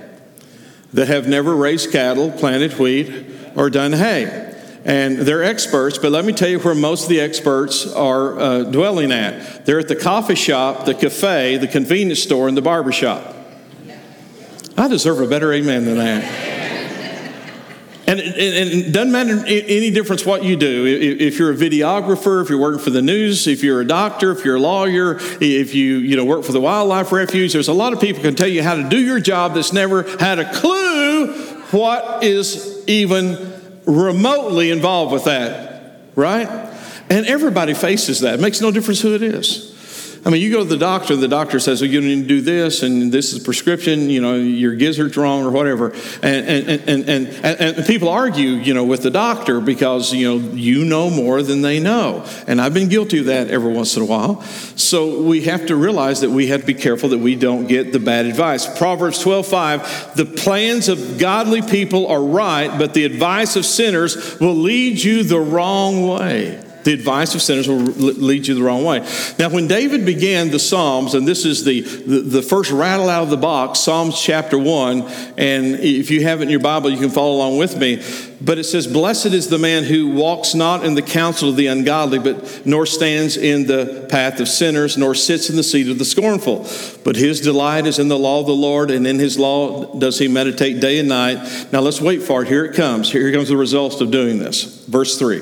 that 0.91 1.07
have 1.07 1.29
never 1.29 1.55
raised 1.55 1.93
cattle, 1.93 2.29
planted 2.29 2.73
wheat, 2.73 3.25
or 3.55 3.69
done 3.69 3.93
hay 3.93 4.44
and 4.85 5.17
they're 5.17 5.43
experts, 5.43 5.97
but 5.97 6.11
let 6.11 6.23
me 6.25 6.31
tell 6.31 6.47
you 6.47 6.59
where 6.59 6.75
most 6.75 7.03
of 7.03 7.09
the 7.09 7.19
experts 7.19 7.91
are 7.91 8.39
uh, 8.39 8.63
dwelling 8.63 9.11
at. 9.11 9.65
They're 9.65 9.79
at 9.79 9.87
the 9.87 9.95
coffee 9.95 10.35
shop, 10.35 10.85
the 10.85 10.93
cafe, 10.93 11.57
the 11.57 11.67
convenience 11.67 12.21
store, 12.21 12.47
and 12.47 12.55
the 12.55 12.61
barber 12.61 12.91
shop. 12.91 13.35
I 14.77 14.87
deserve 14.87 15.21
a 15.21 15.27
better 15.27 15.51
amen 15.53 15.85
than 15.85 15.97
that. 15.97 16.51
And, 18.07 18.19
it 18.19 18.91
doesn't 18.91 19.11
matter 19.11 19.43
any 19.47 19.89
difference 19.89 20.23
what 20.23 20.43
you 20.43 20.55
do. 20.55 20.85
If 20.85 21.39
you're 21.39 21.51
a 21.51 21.55
videographer, 21.55 22.43
if 22.43 22.49
you're 22.49 22.59
working 22.59 22.83
for 22.83 22.91
the 22.91 23.01
news, 23.01 23.47
if 23.47 23.63
you're 23.63 23.81
a 23.81 23.87
doctor, 23.87 24.31
if 24.31 24.45
you're 24.45 24.57
a 24.57 24.59
lawyer, 24.59 25.17
if 25.41 25.73
you, 25.73 25.97
you 25.97 26.15
know, 26.15 26.23
work 26.23 26.43
for 26.43 26.51
the 26.51 26.61
wildlife 26.61 27.11
refuge, 27.11 27.53
there's 27.53 27.67
a 27.67 27.73
lot 27.73 27.93
of 27.93 27.99
people 27.99 28.21
can 28.21 28.35
tell 28.35 28.47
you 28.47 28.61
how 28.61 28.75
to 28.75 28.87
do 28.87 28.99
your 28.99 29.19
job 29.19 29.55
that's 29.55 29.73
never 29.73 30.03
had 30.19 30.37
a 30.37 30.53
clue 30.53 31.33
what 31.71 32.23
is 32.23 32.83
even 32.87 33.54
remotely 33.85 34.71
involved 34.71 35.11
with 35.11 35.25
that, 35.25 35.99
right? 36.15 36.47
And 37.09 37.25
everybody 37.25 37.73
faces 37.73 38.21
that. 38.21 38.35
It 38.35 38.41
makes 38.41 38.61
no 38.61 38.71
difference 38.71 39.01
who 39.01 39.13
it 39.15 39.21
is. 39.21 39.74
I 40.25 40.31
mean, 40.31 40.41
you 40.41 40.51
go 40.51 40.63
to 40.63 40.65
the 40.65 40.75
doctor, 40.75 41.15
the 41.15 41.27
doctor 41.27 41.59
says, 41.59 41.81
well, 41.81 41.89
you 41.91 42.01
need 42.01 42.23
to 42.23 42.27
do 42.27 42.41
this, 42.41 42.81
and 42.81 43.11
this 43.11 43.31
is 43.31 43.43
prescription, 43.43 44.09
you 44.09 44.19
know, 44.21 44.33
your 44.33 44.73
gizzard's 44.73 45.15
wrong 45.17 45.45
or 45.45 45.51
whatever. 45.51 45.91
And, 46.23 46.67
and, 46.67 46.89
and, 46.89 47.07
and, 47.07 47.27
and, 47.45 47.85
people 47.85 48.09
argue, 48.09 48.53
you 48.53 48.73
know, 48.73 48.83
with 48.83 49.03
the 49.03 49.11
doctor 49.11 49.61
because, 49.61 50.11
you 50.11 50.27
know, 50.27 50.55
you 50.55 50.83
know 50.83 51.11
more 51.11 51.43
than 51.43 51.61
they 51.61 51.79
know. 51.79 52.25
And 52.47 52.59
I've 52.59 52.73
been 52.73 52.89
guilty 52.89 53.19
of 53.19 53.25
that 53.25 53.51
every 53.51 53.71
once 53.71 53.95
in 53.97 54.01
a 54.01 54.05
while. 54.05 54.41
So 54.41 55.21
we 55.21 55.41
have 55.41 55.67
to 55.67 55.75
realize 55.75 56.21
that 56.21 56.31
we 56.31 56.47
have 56.47 56.61
to 56.61 56.67
be 56.67 56.73
careful 56.73 57.09
that 57.09 57.19
we 57.19 57.35
don't 57.35 57.67
get 57.67 57.93
the 57.93 57.99
bad 57.99 58.25
advice. 58.25 58.65
Proverbs 58.79 59.19
12 59.19 59.45
5, 59.45 60.15
the 60.15 60.25
plans 60.25 60.89
of 60.89 61.19
godly 61.19 61.61
people 61.61 62.07
are 62.07 62.23
right, 62.23 62.75
but 62.79 62.95
the 62.95 63.05
advice 63.05 63.55
of 63.55 63.63
sinners 63.63 64.39
will 64.39 64.55
lead 64.55 65.03
you 65.03 65.21
the 65.21 65.39
wrong 65.39 66.07
way. 66.07 66.64
The 66.85 66.93
advice 66.93 67.33
of 67.33 67.41
sinners 67.41 67.67
will 67.67 67.79
lead 67.79 68.45
you 68.45 68.53
the 68.53 68.61
wrong 68.61 68.83
way. 68.83 68.99
Now, 69.39 69.49
when 69.49 69.67
David 69.67 70.05
began 70.05 70.51
the 70.51 70.59
Psalms, 70.59 71.15
and 71.15 71.27
this 71.27 71.43
is 71.43 71.65
the, 71.65 71.81
the, 71.81 72.19
the, 72.21 72.41
first 72.43 72.69
rattle 72.69 73.09
out 73.09 73.23
of 73.23 73.31
the 73.31 73.37
box, 73.37 73.79
Psalms 73.79 74.21
chapter 74.21 74.55
1, 74.55 75.01
and 75.35 75.79
if 75.79 76.11
you 76.11 76.21
have 76.21 76.41
it 76.41 76.43
in 76.43 76.49
your 76.51 76.59
Bible, 76.59 76.91
you 76.91 76.99
can 76.99 77.09
follow 77.09 77.37
along 77.37 77.57
with 77.57 77.75
me. 77.75 78.03
But 78.39 78.59
it 78.59 78.65
says, 78.65 78.85
Blessed 78.85 79.33
is 79.33 79.49
the 79.49 79.57
man 79.57 79.83
who 79.83 80.11
walks 80.11 80.53
not 80.53 80.85
in 80.85 80.93
the 80.93 81.01
counsel 81.01 81.49
of 81.49 81.55
the 81.55 81.65
ungodly, 81.65 82.19
but 82.19 82.67
nor 82.67 82.85
stands 82.85 83.35
in 83.35 83.65
the 83.65 84.05
path 84.11 84.39
of 84.39 84.47
sinners, 84.47 84.95
nor 84.95 85.15
sits 85.15 85.49
in 85.49 85.55
the 85.55 85.63
seat 85.63 85.89
of 85.89 85.97
the 85.97 86.05
scornful. 86.05 86.67
But 87.03 87.15
his 87.15 87.41
delight 87.41 87.87
is 87.87 87.97
in 87.97 88.09
the 88.09 88.19
law 88.19 88.41
of 88.41 88.45
the 88.45 88.53
Lord, 88.53 88.91
and 88.91 89.07
in 89.07 89.17
his 89.17 89.39
law 89.39 89.97
does 89.97 90.19
he 90.19 90.27
meditate 90.27 90.79
day 90.81 90.99
and 90.99 91.09
night. 91.09 91.67
Now 91.71 91.79
let's 91.79 91.99
wait 91.99 92.21
for 92.21 92.43
it. 92.43 92.47
Here 92.47 92.63
it 92.63 92.75
comes. 92.75 93.11
Here 93.11 93.33
comes 93.33 93.49
the 93.49 93.57
results 93.57 93.99
of 94.01 94.11
doing 94.11 94.37
this. 94.37 94.85
Verse 94.85 95.17
3. 95.17 95.41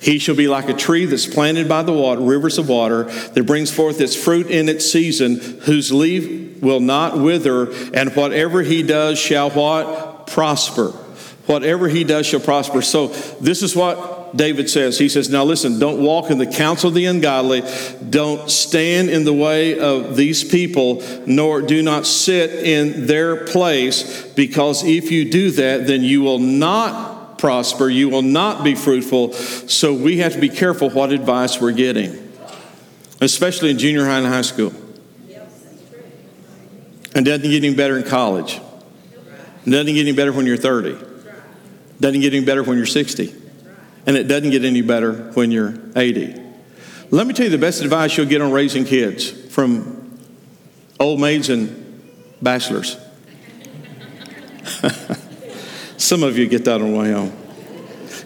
He 0.00 0.18
shall 0.18 0.36
be 0.36 0.48
like 0.48 0.68
a 0.68 0.74
tree 0.76 1.06
that's 1.06 1.26
planted 1.26 1.68
by 1.68 1.82
the 1.82 1.92
water, 1.92 2.20
rivers 2.20 2.58
of 2.58 2.68
water, 2.68 3.04
that 3.04 3.46
brings 3.46 3.72
forth 3.72 4.00
its 4.00 4.14
fruit 4.14 4.48
in 4.48 4.68
its 4.68 4.90
season, 4.90 5.36
whose 5.62 5.92
leaf 5.92 6.62
will 6.62 6.80
not 6.80 7.18
wither, 7.18 7.72
and 7.92 8.14
whatever 8.14 8.62
he 8.62 8.82
does 8.82 9.18
shall 9.18 9.50
what? 9.50 10.26
Prosper. 10.26 10.88
Whatever 11.46 11.88
he 11.88 12.02
does 12.04 12.26
shall 12.26 12.40
prosper. 12.40 12.82
So 12.82 13.08
this 13.40 13.62
is 13.62 13.76
what 13.76 14.36
David 14.36 14.68
says. 14.68 14.98
He 14.98 15.08
says, 15.08 15.30
Now 15.30 15.44
listen, 15.44 15.78
don't 15.78 16.02
walk 16.02 16.30
in 16.30 16.38
the 16.38 16.46
counsel 16.46 16.88
of 16.88 16.94
the 16.94 17.06
ungodly, 17.06 17.62
don't 18.08 18.50
stand 18.50 19.10
in 19.10 19.24
the 19.24 19.32
way 19.32 19.78
of 19.78 20.16
these 20.16 20.44
people, 20.44 21.02
nor 21.26 21.62
do 21.62 21.82
not 21.82 22.06
sit 22.06 22.50
in 22.50 23.06
their 23.06 23.44
place, 23.44 24.24
because 24.34 24.84
if 24.84 25.10
you 25.10 25.30
do 25.30 25.50
that, 25.52 25.86
then 25.86 26.02
you 26.02 26.22
will 26.22 26.38
not 26.38 27.15
prosper, 27.38 27.88
you 27.88 28.08
will 28.08 28.22
not 28.22 28.64
be 28.64 28.74
fruitful. 28.74 29.32
So 29.32 29.94
we 29.94 30.18
have 30.18 30.32
to 30.34 30.40
be 30.40 30.48
careful 30.48 30.90
what 30.90 31.12
advice 31.12 31.60
we're 31.60 31.72
getting, 31.72 32.32
especially 33.20 33.70
in 33.70 33.78
junior 33.78 34.04
high 34.04 34.18
and 34.18 34.26
high 34.26 34.42
school. 34.42 34.72
And 37.14 37.24
doesn't 37.24 37.48
get 37.48 37.64
any 37.64 37.74
better 37.74 37.96
in 37.96 38.04
college. 38.04 38.60
doesn't 39.64 39.86
get 39.86 40.00
any 40.00 40.12
better 40.12 40.32
when 40.32 40.46
you're 40.46 40.58
30. 40.58 40.98
Doesn't 41.98 42.20
get 42.20 42.34
any 42.34 42.44
better 42.44 42.62
when 42.62 42.76
you're 42.76 42.86
60. 42.86 43.34
And 44.06 44.16
it 44.16 44.24
doesn't 44.24 44.50
get 44.50 44.64
any 44.64 44.82
better 44.82 45.32
when 45.32 45.50
you're 45.50 45.74
80. 45.96 46.42
Let 47.10 47.26
me 47.26 47.32
tell 47.32 47.44
you 47.44 47.50
the 47.50 47.58
best 47.58 47.82
advice 47.82 48.16
you'll 48.16 48.26
get 48.26 48.42
on 48.42 48.52
raising 48.52 48.84
kids 48.84 49.30
from 49.30 50.18
old 51.00 51.20
maids 51.20 51.48
and 51.48 52.02
bachelors. 52.42 52.98
Some 56.06 56.22
of 56.22 56.38
you 56.38 56.46
get 56.46 56.64
that 56.66 56.80
on 56.80 56.92
the 56.92 56.96
way 56.96 57.10
home. 57.10 57.32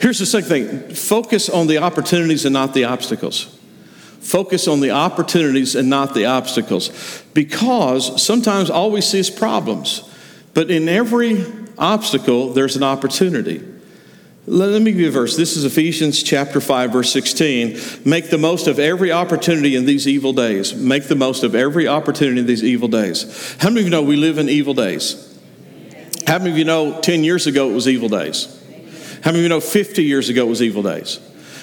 Here's 0.03 0.19
the 0.19 0.27
second 0.27 0.51
thing 0.51 0.95
focus 0.95 1.49
on 1.49 1.67
the 1.67 1.79
opportunities 1.79 2.45
and 2.45 2.53
not 2.53 2.75
the 2.75 2.85
obstacles. 2.85 3.59
Focus 4.21 4.69
on 4.69 4.81
the 4.81 4.91
opportunities 4.91 5.75
and 5.75 5.89
not 5.89 6.13
the 6.13 6.27
obstacles. 6.27 7.23
Because 7.33 8.23
sometimes 8.23 8.69
all 8.69 8.91
we 8.91 9.01
see 9.01 9.21
is 9.21 9.31
problems. 9.31 10.03
But 10.53 10.71
in 10.71 10.91
every 10.91 11.47
obstacle, 11.79 12.53
there's 12.53 12.77
an 12.77 12.83
opportunity. 12.83 13.67
Let 14.47 14.83
me 14.83 14.91
give 14.93 15.01
you 15.01 15.09
a 15.09 15.11
verse. 15.11 15.39
This 15.39 15.57
is 15.57 15.65
Ephesians 15.65 16.23
chapter 16.23 16.61
5, 16.61 16.93
verse 16.93 17.11
16. 17.11 17.79
Make 18.05 18.29
the 18.29 18.37
most 18.37 18.67
of 18.67 18.79
every 18.79 19.11
opportunity 19.11 19.75
in 19.75 19.87
these 19.87 20.07
evil 20.07 20.35
days. 20.35 20.75
Make 20.75 21.05
the 21.05 21.15
most 21.15 21.45
of 21.45 21.55
every 21.55 21.89
opportunity 21.89 22.41
in 22.41 22.47
these 22.47 22.63
evil 22.63 22.89
days. 22.89 23.57
How 23.59 23.71
many 23.71 23.81
of 23.81 23.87
you 23.87 23.91
know 23.91 24.03
we 24.03 24.17
live 24.17 24.37
in 24.37 24.51
evil 24.51 24.75
days? 24.75 25.30
How 26.31 26.39
many 26.39 26.53
of 26.53 26.59
you 26.59 26.65
know 26.65 27.01
10 27.01 27.25
years 27.25 27.49
ago 27.49 27.69
it 27.71 27.75
was 27.75 27.89
evil 27.89 28.09
days? 28.09 28.47
How 29.25 29.33
many 29.33 29.41
of 29.41 29.43
you 29.43 29.49
know 29.49 29.59
50 29.59 30.05
years 30.05 30.29
ago 30.29 30.47
it 30.47 30.49
was 30.49 30.63
evil 30.63 30.81
days? 30.81 31.19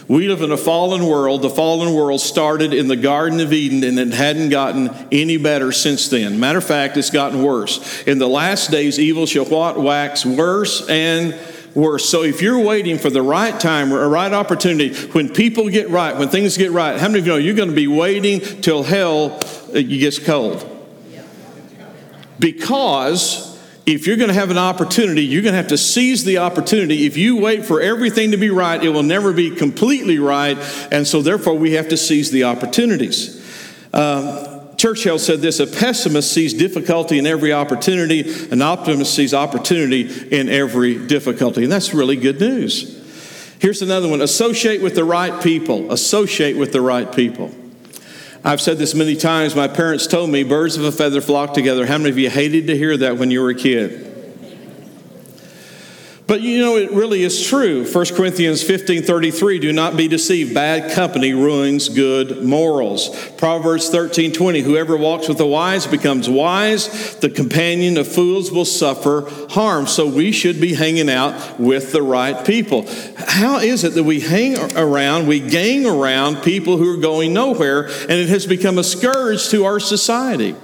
We 0.09 0.27
live 0.27 0.41
in 0.41 0.51
a 0.51 0.57
fallen 0.57 1.05
world. 1.05 1.41
The 1.41 1.49
fallen 1.49 1.93
world 1.93 2.19
started 2.19 2.73
in 2.73 2.89
the 2.89 2.97
Garden 2.97 3.39
of 3.39 3.53
Eden 3.53 3.85
and 3.85 3.97
it 3.97 4.13
hadn't 4.13 4.49
gotten 4.49 4.89
any 5.09 5.37
better 5.37 5.71
since 5.71 6.09
then. 6.09 6.37
Matter 6.41 6.57
of 6.57 6.65
fact, 6.65 6.97
it's 6.97 7.11
gotten 7.11 7.43
worse. 7.43 8.03
In 8.03 8.19
the 8.19 8.27
last 8.27 8.69
days, 8.69 8.99
evil 8.99 9.25
shall 9.25 9.45
what? 9.45 9.79
Wax 9.79 10.25
worse 10.25 10.85
and 10.89 11.33
worse. 11.73 12.09
So 12.09 12.23
if 12.23 12.41
you're 12.41 12.59
waiting 12.59 12.97
for 12.97 13.09
the 13.09 13.21
right 13.21 13.57
time 13.57 13.93
or 13.93 14.03
a 14.03 14.09
right 14.09 14.33
opportunity, 14.33 14.93
when 15.11 15.29
people 15.29 15.69
get 15.69 15.89
right, 15.89 16.17
when 16.17 16.27
things 16.27 16.57
get 16.57 16.71
right, 16.71 16.99
how 16.99 17.07
many 17.07 17.19
of 17.19 17.25
you 17.25 17.31
know 17.31 17.37
you're 17.37 17.55
going 17.55 17.69
to 17.69 17.75
be 17.75 17.87
waiting 17.87 18.41
till 18.41 18.83
hell 18.83 19.39
uh, 19.73 19.81
gets 19.81 20.19
cold? 20.19 20.73
Because 22.37 23.46
if 23.87 24.05
you're 24.05 24.17
going 24.17 24.27
to 24.27 24.33
have 24.33 24.51
an 24.51 24.57
opportunity, 24.57 25.23
you're 25.23 25.41
going 25.41 25.53
to 25.53 25.57
have 25.57 25.69
to 25.69 25.77
seize 25.77 26.25
the 26.25 26.39
opportunity. 26.39 27.05
If 27.05 27.15
you 27.15 27.37
wait 27.37 27.65
for 27.65 27.79
everything 27.79 28.31
to 28.31 28.37
be 28.37 28.49
right, 28.49 28.83
it 28.83 28.89
will 28.89 29.01
never 29.01 29.31
be 29.31 29.49
completely 29.49 30.19
right. 30.19 30.57
And 30.91 31.07
so, 31.07 31.21
therefore, 31.21 31.53
we 31.53 31.71
have 31.73 31.87
to 31.87 31.97
seize 31.97 32.29
the 32.29 32.43
opportunities. 32.43 33.33
Uh, 33.93 34.75
Churchill 34.75 35.17
said 35.17 35.39
this 35.39 35.61
a 35.61 35.65
pessimist 35.65 36.33
sees 36.33 36.53
difficulty 36.53 37.17
in 37.17 37.25
every 37.25 37.53
opportunity, 37.53 38.49
an 38.51 38.61
optimist 38.61 39.15
sees 39.15 39.33
opportunity 39.33 40.27
in 40.29 40.49
every 40.49 41.07
difficulty. 41.07 41.63
And 41.63 41.71
that's 41.71 41.93
really 41.93 42.17
good 42.17 42.41
news. 42.41 42.93
Here's 43.59 43.81
another 43.81 44.09
one 44.09 44.21
associate 44.21 44.81
with 44.81 44.95
the 44.95 45.05
right 45.05 45.41
people. 45.41 45.93
Associate 45.93 46.57
with 46.57 46.73
the 46.73 46.81
right 46.81 47.11
people. 47.11 47.51
I've 48.43 48.61
said 48.61 48.77
this 48.77 48.93
many 48.95 49.15
times. 49.15 49.55
My 49.55 49.67
parents 49.67 50.07
told 50.07 50.29
me 50.29 50.43
birds 50.43 50.77
of 50.77 50.83
a 50.83 50.91
feather 50.91 51.21
flock 51.21 51.53
together. 51.53 51.85
How 51.85 51.97
many 51.97 52.09
of 52.11 52.17
you 52.17 52.29
hated 52.29 52.67
to 52.67 52.77
hear 52.77 52.95
that 52.97 53.17
when 53.17 53.31
you 53.31 53.41
were 53.41 53.49
a 53.49 53.55
kid? 53.55 54.06
But 56.27 56.41
you 56.41 56.59
know, 56.59 56.75
it 56.75 56.91
really 56.91 57.23
is 57.23 57.41
true. 57.47 57.89
1 57.89 58.05
Corinthians 58.07 58.61
15 58.61 59.03
33, 59.03 59.59
do 59.59 59.71
not 59.71 59.95
be 59.95 60.09
deceived. 60.09 60.53
Bad 60.53 60.91
company 60.91 61.33
ruins 61.33 61.87
good 61.87 62.43
morals. 62.43 63.17
Proverbs 63.37 63.89
13 63.89 64.33
20, 64.33 64.59
whoever 64.59 64.97
walks 64.97 65.29
with 65.29 65.37
the 65.37 65.45
wise 65.45 65.87
becomes 65.87 66.29
wise. 66.29 67.15
The 67.15 67.29
companion 67.29 67.97
of 67.97 68.09
fools 68.09 68.51
will 68.51 68.65
suffer 68.65 69.29
harm. 69.51 69.87
So 69.87 70.05
we 70.05 70.33
should 70.33 70.59
be 70.59 70.73
hanging 70.73 71.09
out 71.09 71.57
with 71.61 71.93
the 71.93 72.01
right 72.01 72.45
people. 72.45 72.85
How 73.15 73.59
is 73.59 73.85
it 73.85 73.93
that 73.93 74.03
we 74.03 74.19
hang 74.19 74.57
around, 74.75 75.27
we 75.27 75.39
gang 75.39 75.85
around 75.85 76.43
people 76.43 76.75
who 76.75 76.93
are 76.93 77.01
going 77.01 77.33
nowhere, 77.33 77.85
and 77.87 78.11
it 78.11 78.27
has 78.27 78.45
become 78.45 78.77
a 78.77 78.83
scourge 78.83 79.47
to 79.49 79.63
our 79.63 79.79
society? 79.79 80.55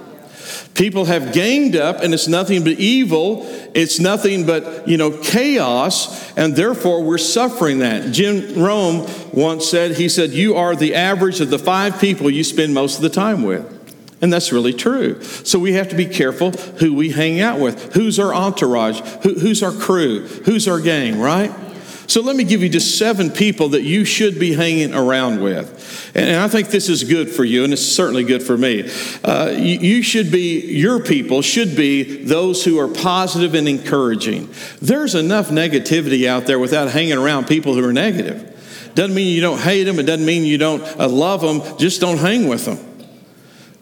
People 0.74 1.04
have 1.04 1.32
ganged 1.32 1.76
up, 1.76 2.02
and 2.02 2.12
it's 2.12 2.26
nothing 2.26 2.64
but 2.64 2.72
evil. 2.80 3.46
It's 3.74 4.00
nothing 4.00 4.44
but, 4.44 4.88
you 4.88 4.96
know, 4.96 5.16
chaos, 5.18 6.36
and 6.36 6.56
therefore 6.56 7.04
we're 7.04 7.18
suffering 7.18 7.78
that. 7.78 8.12
Jim 8.12 8.60
Rohn 8.60 9.08
once 9.32 9.68
said, 9.68 9.92
he 9.92 10.08
said, 10.08 10.30
You 10.30 10.56
are 10.56 10.74
the 10.74 10.96
average 10.96 11.40
of 11.40 11.50
the 11.50 11.60
five 11.60 12.00
people 12.00 12.28
you 12.28 12.42
spend 12.42 12.74
most 12.74 12.96
of 12.96 13.02
the 13.02 13.08
time 13.08 13.44
with. 13.44 13.70
And 14.20 14.32
that's 14.32 14.52
really 14.52 14.72
true. 14.72 15.22
So 15.22 15.58
we 15.58 15.74
have 15.74 15.90
to 15.90 15.96
be 15.96 16.06
careful 16.06 16.50
who 16.52 16.94
we 16.94 17.10
hang 17.10 17.40
out 17.40 17.60
with. 17.60 17.92
Who's 17.94 18.18
our 18.18 18.34
entourage? 18.34 19.00
Who, 19.22 19.34
who's 19.34 19.62
our 19.62 19.72
crew? 19.72 20.26
Who's 20.44 20.66
our 20.66 20.80
gang, 20.80 21.20
right? 21.20 21.50
So 22.06 22.20
let 22.20 22.36
me 22.36 22.44
give 22.44 22.62
you 22.62 22.68
just 22.68 22.98
seven 22.98 23.30
people 23.30 23.70
that 23.70 23.82
you 23.82 24.04
should 24.04 24.38
be 24.38 24.52
hanging 24.52 24.94
around 24.94 25.40
with. 25.42 26.12
And 26.14 26.36
I 26.36 26.48
think 26.48 26.68
this 26.68 26.88
is 26.88 27.04
good 27.04 27.30
for 27.30 27.44
you, 27.44 27.64
and 27.64 27.72
it's 27.72 27.82
certainly 27.82 28.24
good 28.24 28.42
for 28.42 28.56
me. 28.56 28.90
Uh, 29.22 29.54
you, 29.56 29.78
you 29.78 30.02
should 30.02 30.30
be, 30.30 30.60
your 30.60 31.00
people 31.00 31.42
should 31.42 31.74
be 31.76 32.24
those 32.24 32.64
who 32.64 32.78
are 32.78 32.88
positive 32.88 33.54
and 33.54 33.68
encouraging. 33.68 34.48
There's 34.82 35.14
enough 35.14 35.48
negativity 35.48 36.26
out 36.26 36.46
there 36.46 36.58
without 36.58 36.90
hanging 36.90 37.18
around 37.18 37.46
people 37.46 37.74
who 37.74 37.84
are 37.84 37.92
negative. 37.92 38.50
Doesn't 38.94 39.14
mean 39.14 39.34
you 39.34 39.40
don't 39.40 39.60
hate 39.60 39.84
them, 39.84 39.98
it 39.98 40.04
doesn't 40.04 40.26
mean 40.26 40.44
you 40.44 40.58
don't 40.58 40.82
uh, 41.00 41.08
love 41.08 41.40
them, 41.40 41.78
just 41.78 42.00
don't 42.00 42.18
hang 42.18 42.48
with 42.48 42.64
them. 42.64 42.78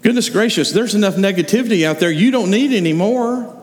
Goodness 0.01 0.31
gracious, 0.31 0.73
there's 0.73 0.95
enough 0.95 1.17
negativity 1.17 1.87
out 1.87 2.01
there 2.01 2.11
you 2.11 2.31
don't 2.31 2.51
need 2.51 2.73
anymore. 2.73 3.62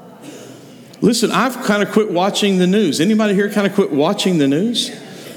Listen, 1.01 1.31
I've 1.31 1.63
kind 1.63 1.81
of 1.81 1.91
quit 1.91 2.11
watching 2.11 2.57
the 2.57 2.67
news. 2.67 2.99
Anybody 2.99 3.33
here 3.33 3.49
kind 3.49 3.65
of 3.65 3.73
quit 3.73 3.91
watching 3.91 4.37
the 4.37 4.47
news? 4.47 4.91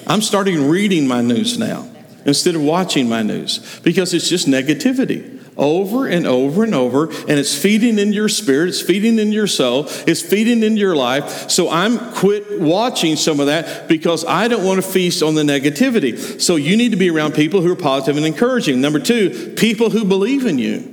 I'm 0.07 0.21
starting 0.21 0.69
reading 0.69 1.07
my 1.07 1.21
news 1.21 1.59
now 1.59 1.88
instead 2.25 2.54
of 2.54 2.62
watching 2.62 3.09
my 3.09 3.23
news 3.23 3.81
because 3.81 4.14
it's 4.14 4.28
just 4.28 4.47
negativity 4.47 5.40
over 5.57 6.07
and 6.07 6.26
over 6.26 6.64
and 6.64 6.75
over 6.75 7.11
and 7.11 7.31
it's 7.31 7.57
feeding 7.57 7.99
in 7.99 8.11
your 8.12 8.28
spirit 8.28 8.71
it's 8.71 8.81
feeding 8.81 9.19
in 9.19 9.31
your 9.33 9.47
soul 9.47 9.85
it's 10.07 10.23
feeding 10.23 10.62
in 10.62 10.76
your 10.76 10.97
life. 10.97 11.50
So 11.50 11.71
i'm 11.71 11.99
quit 12.14 12.61
watching 12.61 13.16
some 13.16 13.38
of 13.38 13.47
that 13.47 13.87
because 13.87 14.25
i 14.25 14.49
don't 14.49 14.64
want 14.64 14.83
to 14.83 14.88
feast 14.88 15.23
on 15.23 15.35
the 15.35 15.42
negativity. 15.42 16.40
So 16.40 16.57
you 16.57 16.76
need 16.76 16.90
to 16.90 16.97
be 16.97 17.11
around 17.11 17.35
people 17.35 17.61
who 17.61 17.71
are 17.71 17.76
positive 17.76 18.16
and 18.16 18.26
encouraging. 18.26 18.81
Number 18.81 18.99
two 18.99 19.52
people 19.57 19.90
who 19.90 20.04
believe 20.04 20.47
in 20.47 20.59
you. 20.59 20.88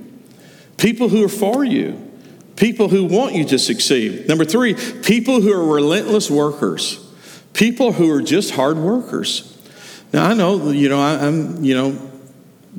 People 0.77 1.09
who 1.09 1.23
are 1.23 1.29
for 1.29 1.63
you 1.63 2.08
People 2.59 2.89
who 2.89 3.05
want 3.05 3.35
you 3.35 3.45
to 3.45 3.57
succeed. 3.57 4.27
Number 4.27 4.43
three, 4.43 4.73
people 4.73 5.39
who 5.39 5.53
are 5.53 5.73
relentless 5.75 6.29
workers. 6.29 6.99
People 7.53 7.93
who 7.93 8.11
are 8.11 8.21
just 8.21 8.51
hard 8.51 8.77
workers. 8.77 9.57
Now, 10.11 10.25
I 10.25 10.33
know, 10.33 10.69
you 10.69 10.89
know, 10.89 10.99
I, 10.99 11.25
am 11.25 11.63
you 11.63 11.73
know, 11.73 12.11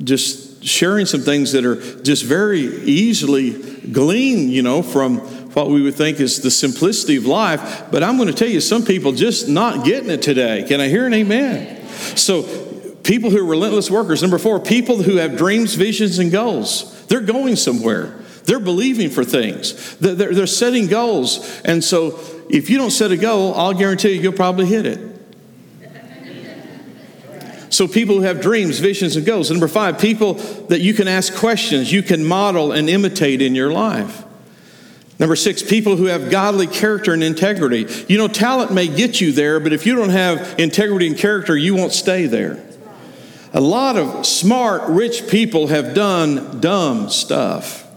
just 0.03 0.63
sharing 0.63 1.07
some 1.07 1.21
things 1.21 1.53
that 1.53 1.65
are 1.65 1.75
just 2.03 2.23
very 2.23 2.61
easily 2.61 3.53
gleaned, 3.91 4.51
you 4.51 4.61
know, 4.61 4.83
from 4.83 5.17
what 5.55 5.69
we 5.69 5.81
would 5.81 5.95
think 5.95 6.19
is 6.19 6.41
the 6.41 6.51
simplicity 6.51 7.15
of 7.15 7.25
life. 7.25 7.85
But 7.91 8.03
I'm 8.03 8.17
going 8.17 8.29
to 8.29 8.35
tell 8.35 8.47
you, 8.47 8.61
some 8.61 8.85
people 8.85 9.13
just 9.13 9.49
not 9.49 9.83
getting 9.83 10.11
it 10.11 10.21
today. 10.21 10.63
Can 10.67 10.79
I 10.79 10.89
hear 10.89 11.07
an 11.07 11.13
amen? 11.15 11.87
So, 12.15 12.43
people 13.01 13.31
who 13.31 13.39
are 13.39 13.49
relentless 13.49 13.89
workers. 13.89 14.21
Number 14.21 14.37
four, 14.37 14.59
people 14.59 15.01
who 15.01 15.17
have 15.17 15.37
dreams, 15.37 15.73
visions, 15.73 16.19
and 16.19 16.31
goals. 16.31 17.03
They're 17.07 17.19
going 17.19 17.55
somewhere. 17.55 18.21
They're 18.51 18.59
believing 18.59 19.09
for 19.09 19.23
things, 19.23 19.95
they're, 19.95 20.35
they're 20.35 20.45
setting 20.45 20.87
goals. 20.87 21.61
And 21.63 21.81
so, 21.81 22.19
if 22.49 22.69
you 22.69 22.77
don't 22.77 22.91
set 22.91 23.09
a 23.09 23.15
goal, 23.15 23.53
I'll 23.55 23.73
guarantee 23.73 24.15
you, 24.15 24.23
you'll 24.23 24.33
probably 24.33 24.65
hit 24.65 24.85
it. 24.85 24.99
So, 27.69 27.87
people 27.87 28.15
who 28.15 28.23
have 28.23 28.41
dreams, 28.41 28.79
visions, 28.79 29.15
and 29.15 29.25
goals. 29.25 29.49
Number 29.49 29.69
five, 29.69 29.99
people 29.99 30.33
that 30.67 30.81
you 30.81 30.93
can 30.93 31.07
ask 31.07 31.33
questions, 31.33 31.93
you 31.93 32.03
can 32.03 32.25
model 32.25 32.73
and 32.73 32.89
imitate 32.89 33.41
in 33.41 33.55
your 33.55 33.71
life. 33.71 34.21
Number 35.17 35.37
six, 35.37 35.63
people 35.63 35.95
who 35.95 36.07
have 36.07 36.29
godly 36.29 36.67
character 36.67 37.13
and 37.13 37.23
integrity. 37.23 37.87
You 38.09 38.17
know, 38.17 38.27
talent 38.27 38.73
may 38.73 38.89
get 38.89 39.21
you 39.21 39.31
there, 39.31 39.61
but 39.61 39.71
if 39.71 39.85
you 39.85 39.95
don't 39.95 40.09
have 40.09 40.59
integrity 40.59 41.07
and 41.07 41.17
character, 41.17 41.55
you 41.55 41.73
won't 41.73 41.93
stay 41.93 42.25
there. 42.25 42.61
A 43.53 43.61
lot 43.61 43.95
of 43.95 44.25
smart, 44.25 44.89
rich 44.89 45.29
people 45.29 45.67
have 45.67 45.93
done 45.93 46.59
dumb 46.59 47.09
stuff 47.09 47.87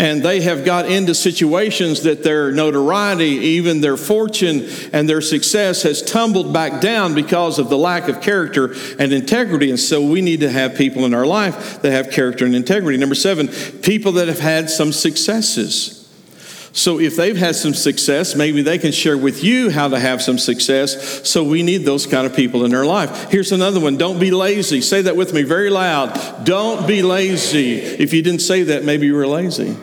and 0.00 0.22
they 0.22 0.40
have 0.42 0.64
got 0.64 0.86
into 0.86 1.12
situations 1.12 2.04
that 2.04 2.22
their 2.22 2.52
notoriety, 2.52 3.24
even 3.24 3.80
their 3.80 3.96
fortune 3.96 4.68
and 4.92 5.08
their 5.08 5.20
success 5.20 5.82
has 5.82 6.02
tumbled 6.02 6.52
back 6.52 6.80
down 6.80 7.14
because 7.14 7.58
of 7.58 7.68
the 7.68 7.76
lack 7.76 8.06
of 8.06 8.20
character 8.20 8.74
and 9.00 9.12
integrity. 9.12 9.70
And 9.70 9.80
so 9.80 10.00
we 10.00 10.20
need 10.20 10.40
to 10.40 10.50
have 10.50 10.76
people 10.76 11.04
in 11.04 11.14
our 11.14 11.26
life 11.26 11.82
that 11.82 11.90
have 11.90 12.12
character 12.12 12.44
and 12.44 12.54
integrity. 12.54 12.96
Number 12.96 13.16
seven, 13.16 13.48
people 13.48 14.12
that 14.12 14.28
have 14.28 14.38
had 14.38 14.70
some 14.70 14.92
successes. 14.92 15.96
So 16.72 17.00
if 17.00 17.16
they've 17.16 17.36
had 17.36 17.56
some 17.56 17.74
success, 17.74 18.36
maybe 18.36 18.62
they 18.62 18.78
can 18.78 18.92
share 18.92 19.18
with 19.18 19.42
you 19.42 19.68
how 19.68 19.88
to 19.88 19.98
have 19.98 20.22
some 20.22 20.38
success. 20.38 21.28
So 21.28 21.42
we 21.42 21.64
need 21.64 21.78
those 21.78 22.06
kind 22.06 22.24
of 22.24 22.36
people 22.36 22.64
in 22.64 22.72
our 22.72 22.86
life. 22.86 23.32
Here's 23.32 23.50
another 23.50 23.80
one. 23.80 23.96
Don't 23.96 24.20
be 24.20 24.30
lazy. 24.30 24.80
Say 24.80 25.02
that 25.02 25.16
with 25.16 25.34
me 25.34 25.42
very 25.42 25.70
loud. 25.70 26.44
Don't 26.44 26.86
be 26.86 27.02
lazy. 27.02 27.78
If 27.78 28.12
you 28.12 28.22
didn't 28.22 28.42
say 28.42 28.62
that, 28.64 28.84
maybe 28.84 29.06
you 29.06 29.14
were 29.14 29.26
lazy. 29.26 29.76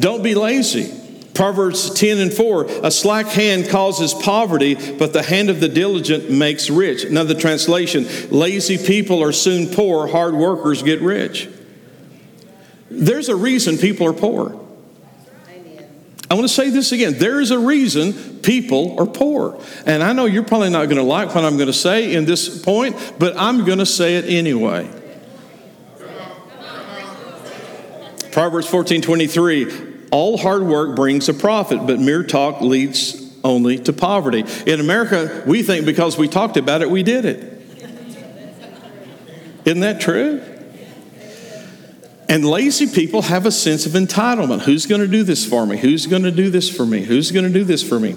Don't 0.00 0.22
be 0.22 0.34
lazy. 0.34 0.96
Proverbs 1.34 1.94
10 1.94 2.18
and 2.18 2.32
4 2.32 2.66
A 2.84 2.90
slack 2.90 3.26
hand 3.26 3.68
causes 3.68 4.12
poverty, 4.12 4.74
but 4.74 5.12
the 5.12 5.22
hand 5.22 5.48
of 5.48 5.60
the 5.60 5.68
diligent 5.68 6.30
makes 6.30 6.68
rich. 6.68 7.04
Another 7.04 7.34
translation 7.34 8.06
Lazy 8.30 8.78
people 8.78 9.22
are 9.22 9.32
soon 9.32 9.68
poor, 9.72 10.06
hard 10.06 10.34
workers 10.34 10.82
get 10.82 11.00
rich. 11.00 11.48
There's 12.90 13.28
a 13.28 13.36
reason 13.36 13.78
people 13.78 14.06
are 14.06 14.12
poor. 14.12 14.58
I 16.30 16.34
want 16.34 16.46
to 16.46 16.54
say 16.54 16.70
this 16.70 16.92
again. 16.92 17.18
There 17.18 17.40
is 17.40 17.50
a 17.50 17.58
reason 17.58 18.38
people 18.40 19.00
are 19.00 19.06
poor. 19.06 19.60
And 19.84 20.02
I 20.02 20.12
know 20.12 20.26
you're 20.26 20.44
probably 20.44 20.70
not 20.70 20.84
going 20.84 20.96
to 20.96 21.02
like 21.02 21.34
what 21.34 21.44
I'm 21.44 21.56
going 21.56 21.66
to 21.66 21.72
say 21.72 22.14
in 22.14 22.24
this 22.24 22.62
point, 22.62 23.14
but 23.18 23.36
I'm 23.36 23.64
going 23.64 23.78
to 23.78 23.86
say 23.86 24.16
it 24.16 24.26
anyway. 24.26 24.88
Proverbs 28.30 28.68
14 28.68 29.02
23 29.02 29.89
All 30.10 30.36
hard 30.36 30.62
work 30.62 30.96
brings 30.96 31.28
a 31.28 31.34
profit, 31.34 31.86
but 31.86 32.00
mere 32.00 32.24
talk 32.24 32.60
leads 32.60 33.30
only 33.44 33.78
to 33.78 33.92
poverty. 33.92 34.44
In 34.66 34.80
America, 34.80 35.42
we 35.46 35.62
think 35.62 35.86
because 35.86 36.18
we 36.18 36.28
talked 36.28 36.56
about 36.56 36.82
it, 36.82 36.90
we 36.90 37.02
did 37.02 37.24
it. 37.24 37.46
Isn't 39.64 39.80
that 39.80 40.00
true? 40.00 40.42
And 42.28 42.44
lazy 42.44 42.86
people 42.86 43.22
have 43.22 43.44
a 43.44 43.50
sense 43.50 43.86
of 43.86 43.92
entitlement. 43.92 44.60
Who's 44.60 44.86
going 44.86 45.00
to 45.00 45.08
do 45.08 45.24
this 45.24 45.44
for 45.44 45.66
me? 45.66 45.76
Who's 45.76 46.06
going 46.06 46.22
to 46.22 46.30
do 46.30 46.48
this 46.48 46.70
for 46.70 46.86
me? 46.86 47.02
Who's 47.02 47.32
going 47.32 47.44
to 47.44 47.52
do 47.52 47.64
this 47.64 47.82
for 47.82 47.98
me? 47.98 48.14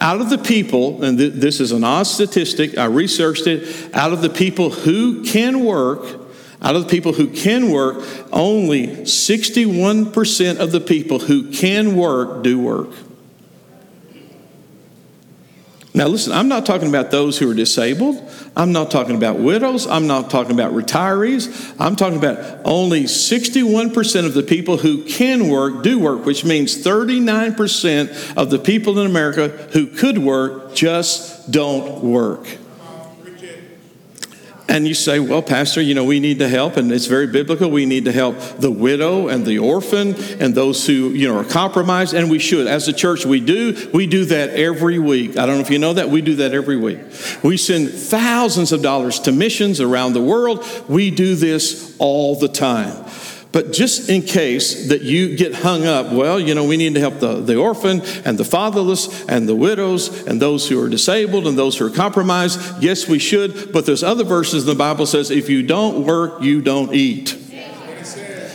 Out 0.00 0.22
of 0.22 0.30
the 0.30 0.38
people, 0.38 1.04
and 1.04 1.18
th- 1.18 1.34
this 1.34 1.60
is 1.60 1.70
an 1.70 1.84
odd 1.84 2.04
statistic, 2.04 2.78
I 2.78 2.86
researched 2.86 3.46
it, 3.46 3.94
out 3.94 4.14
of 4.14 4.22
the 4.22 4.30
people 4.30 4.70
who 4.70 5.22
can 5.24 5.66
work, 5.66 6.21
out 6.62 6.76
of 6.76 6.84
the 6.84 6.88
people 6.88 7.12
who 7.12 7.26
can 7.26 7.70
work, 7.70 8.04
only 8.32 8.86
61% 8.86 10.58
of 10.58 10.72
the 10.72 10.80
people 10.80 11.18
who 11.18 11.50
can 11.50 11.96
work 11.96 12.44
do 12.44 12.58
work. 12.60 12.90
Now, 15.94 16.06
listen, 16.06 16.32
I'm 16.32 16.48
not 16.48 16.64
talking 16.64 16.88
about 16.88 17.10
those 17.10 17.38
who 17.38 17.50
are 17.50 17.54
disabled. 17.54 18.16
I'm 18.56 18.72
not 18.72 18.90
talking 18.90 19.14
about 19.14 19.38
widows. 19.38 19.86
I'm 19.86 20.06
not 20.06 20.30
talking 20.30 20.52
about 20.52 20.72
retirees. 20.72 21.74
I'm 21.78 21.96
talking 21.96 22.16
about 22.16 22.62
only 22.64 23.02
61% 23.02 24.24
of 24.24 24.32
the 24.32 24.42
people 24.42 24.78
who 24.78 25.04
can 25.04 25.48
work 25.48 25.82
do 25.82 25.98
work, 25.98 26.24
which 26.24 26.46
means 26.46 26.82
39% 26.82 28.36
of 28.36 28.48
the 28.48 28.58
people 28.58 28.98
in 28.98 29.06
America 29.06 29.48
who 29.72 29.86
could 29.86 30.16
work 30.16 30.74
just 30.74 31.50
don't 31.50 32.02
work. 32.02 32.46
And 34.72 34.88
you 34.88 34.94
say, 34.94 35.20
well, 35.20 35.42
Pastor, 35.42 35.82
you 35.82 35.92
know, 35.92 36.02
we 36.02 36.18
need 36.18 36.38
to 36.38 36.48
help, 36.48 36.78
and 36.78 36.90
it's 36.90 37.04
very 37.04 37.26
biblical. 37.26 37.70
We 37.70 37.84
need 37.84 38.06
to 38.06 38.12
help 38.12 38.38
the 38.56 38.70
widow 38.70 39.28
and 39.28 39.44
the 39.44 39.58
orphan 39.58 40.14
and 40.40 40.54
those 40.54 40.86
who, 40.86 41.10
you 41.10 41.28
know, 41.28 41.40
are 41.40 41.44
compromised, 41.44 42.14
and 42.14 42.30
we 42.30 42.38
should. 42.38 42.66
As 42.66 42.88
a 42.88 42.92
church, 42.94 43.26
we 43.26 43.38
do. 43.38 43.90
We 43.92 44.06
do 44.06 44.24
that 44.24 44.48
every 44.48 44.98
week. 44.98 45.36
I 45.36 45.44
don't 45.44 45.56
know 45.56 45.60
if 45.60 45.68
you 45.68 45.78
know 45.78 45.92
that. 45.92 46.08
We 46.08 46.22
do 46.22 46.36
that 46.36 46.54
every 46.54 46.78
week. 46.78 47.00
We 47.42 47.58
send 47.58 47.90
thousands 47.90 48.72
of 48.72 48.80
dollars 48.80 49.20
to 49.20 49.32
missions 49.32 49.78
around 49.78 50.14
the 50.14 50.22
world. 50.22 50.64
We 50.88 51.10
do 51.10 51.34
this 51.34 51.94
all 51.98 52.36
the 52.36 52.48
time. 52.48 53.04
But 53.52 53.72
just 53.72 54.08
in 54.08 54.22
case 54.22 54.88
that 54.88 55.02
you 55.02 55.36
get 55.36 55.54
hung 55.54 55.84
up, 55.84 56.10
well, 56.10 56.40
you 56.40 56.54
know, 56.54 56.64
we 56.64 56.78
need 56.78 56.94
to 56.94 57.00
help 57.00 57.20
the, 57.20 57.34
the 57.34 57.56
orphan 57.56 58.00
and 58.24 58.38
the 58.38 58.44
fatherless 58.44 59.26
and 59.26 59.46
the 59.46 59.54
widows 59.54 60.26
and 60.26 60.40
those 60.40 60.68
who 60.68 60.82
are 60.82 60.88
disabled 60.88 61.46
and 61.46 61.56
those 61.58 61.76
who 61.76 61.86
are 61.86 61.90
compromised. 61.90 62.82
Yes, 62.82 63.06
we 63.06 63.18
should. 63.18 63.70
But 63.70 63.84
there's 63.84 64.02
other 64.02 64.24
verses 64.24 64.64
in 64.64 64.70
the 64.70 64.74
Bible 64.74 65.04
says, 65.04 65.30
if 65.30 65.50
you 65.50 65.62
don't 65.62 66.06
work, 66.06 66.42
you 66.42 66.62
don't 66.62 66.94
eat. 66.94 67.38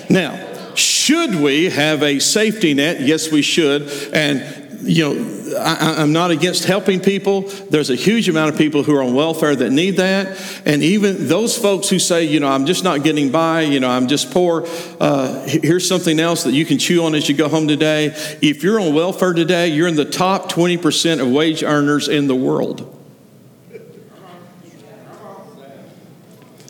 Now, 0.09 0.43
should 0.73 1.35
we 1.35 1.69
have 1.69 2.01
a 2.01 2.19
safety 2.19 2.73
net? 2.73 3.01
Yes, 3.01 3.31
we 3.31 3.41
should. 3.41 3.83
And 4.13 4.66
you 4.81 5.15
know, 5.15 5.57
I, 5.59 6.01
am 6.01 6.13
not 6.13 6.31
against 6.31 6.65
helping 6.65 6.99
people. 6.99 7.41
There's 7.41 7.89
a 7.89 7.95
huge 7.95 8.29
amount 8.29 8.51
of 8.51 8.57
people 8.57 8.83
who 8.83 8.95
are 8.95 9.03
on 9.03 9.13
welfare 9.13 9.55
that 9.55 9.71
need 9.71 9.97
that. 9.97 10.39
And 10.65 10.83
even 10.83 11.27
those 11.27 11.57
folks 11.57 11.89
who 11.89 11.99
say, 11.99 12.25
you 12.25 12.39
know, 12.39 12.47
I'm 12.47 12.65
just 12.65 12.83
not 12.83 13.03
getting 13.03 13.31
by, 13.31 13.61
you 13.61 13.79
know, 13.79 13.89
I'm 13.89 14.07
just 14.07 14.31
poor, 14.31 14.65
uh, 14.99 15.45
here's 15.47 15.87
something 15.87 16.19
else 16.19 16.43
that 16.43 16.53
you 16.53 16.65
can 16.65 16.77
chew 16.77 17.03
on 17.05 17.15
as 17.15 17.27
you 17.27 17.35
go 17.35 17.49
home 17.49 17.67
today. 17.67 18.07
If 18.41 18.63
you're 18.63 18.79
on 18.79 18.93
welfare 18.93 19.33
today, 19.33 19.69
you're 19.69 19.87
in 19.87 19.95
the 19.95 20.05
top 20.05 20.51
20% 20.51 21.21
of 21.21 21.31
wage 21.31 21.63
earners 21.63 22.07
in 22.07 22.27
the 22.27 22.35
world. 22.35 22.93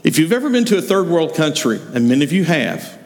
If 0.03 0.17
you've 0.17 0.31
ever 0.31 0.49
been 0.49 0.65
to 0.65 0.77
a 0.77 0.81
third 0.81 1.07
world 1.07 1.35
country, 1.35 1.81
and 1.93 2.07
many 2.07 2.23
of 2.23 2.31
you 2.31 2.45
have, 2.45 2.97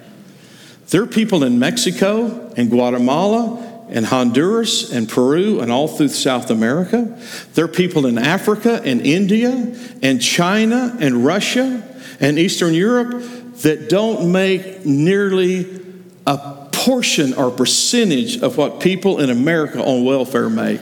there 0.90 1.02
are 1.02 1.08
people 1.08 1.44
in 1.44 1.58
Mexico 1.58 2.54
and 2.56 2.70
Guatemala 2.70 3.71
and 3.90 4.06
Honduras 4.06 4.92
and 4.92 5.08
Peru 5.08 5.60
and 5.60 5.72
all 5.72 5.88
through 5.88 6.10
South 6.10 6.50
America. 6.50 7.20
There 7.54 7.66
are 7.66 7.70
people 7.70 8.06
in 8.06 8.18
Africa 8.18 8.82
and 8.84 9.02
India 9.02 9.76
and 10.02 10.22
China 10.22 10.96
and 11.00 11.26
Russia 11.26 11.84
and 12.20 12.40
Eastern 12.40 12.74
Europe 12.74 13.24
that 13.64 13.90
don't 13.90 14.32
make 14.32 14.86
nearly 14.86 15.82
a 16.26 16.38
portion 16.72 17.34
or 17.34 17.52
percentage 17.52 18.42
of 18.42 18.58
what 18.58 18.80
people 18.80 19.20
in 19.20 19.30
America 19.30 19.84
on 19.84 20.04
welfare 20.04 20.50
make. 20.50 20.82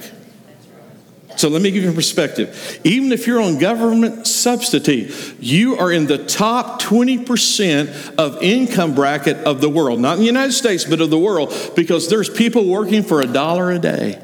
So 1.40 1.48
let 1.48 1.62
me 1.62 1.72
give 1.72 1.84
you 1.84 1.92
a 1.92 1.94
perspective. 1.94 2.82
Even 2.84 3.14
if 3.14 3.26
you're 3.26 3.40
on 3.40 3.60
government 3.60 4.28
subsidy, 4.28 5.10
you 5.40 5.78
are 5.78 5.90
in 5.90 6.06
the 6.06 6.18
top 6.18 6.82
20% 6.82 8.16
of 8.18 8.44
income 8.44 8.94
bracket 8.94 9.38
of 9.38 9.62
the 9.62 9.70
world. 9.70 10.02
Not 10.02 10.16
in 10.16 10.20
the 10.20 10.26
United 10.26 10.52
States, 10.52 10.84
but 10.84 11.00
of 11.00 11.10
the 11.10 11.18
world, 11.18 11.54
because 11.78 12.10
there's 12.10 12.30
people 12.30 12.68
working 12.68 13.04
for 13.04 13.22
a 13.22 13.26
dollar 13.26 13.72
a 13.72 13.80
day, 13.80 14.22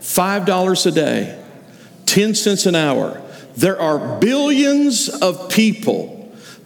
$5 0.00 0.86
a 0.86 0.90
day, 0.90 1.42
10 2.04 2.34
cents 2.34 2.66
an 2.66 2.74
hour. 2.74 3.22
There 3.56 3.80
are 3.80 4.20
billions 4.20 5.08
of 5.08 5.48
people 5.48 6.09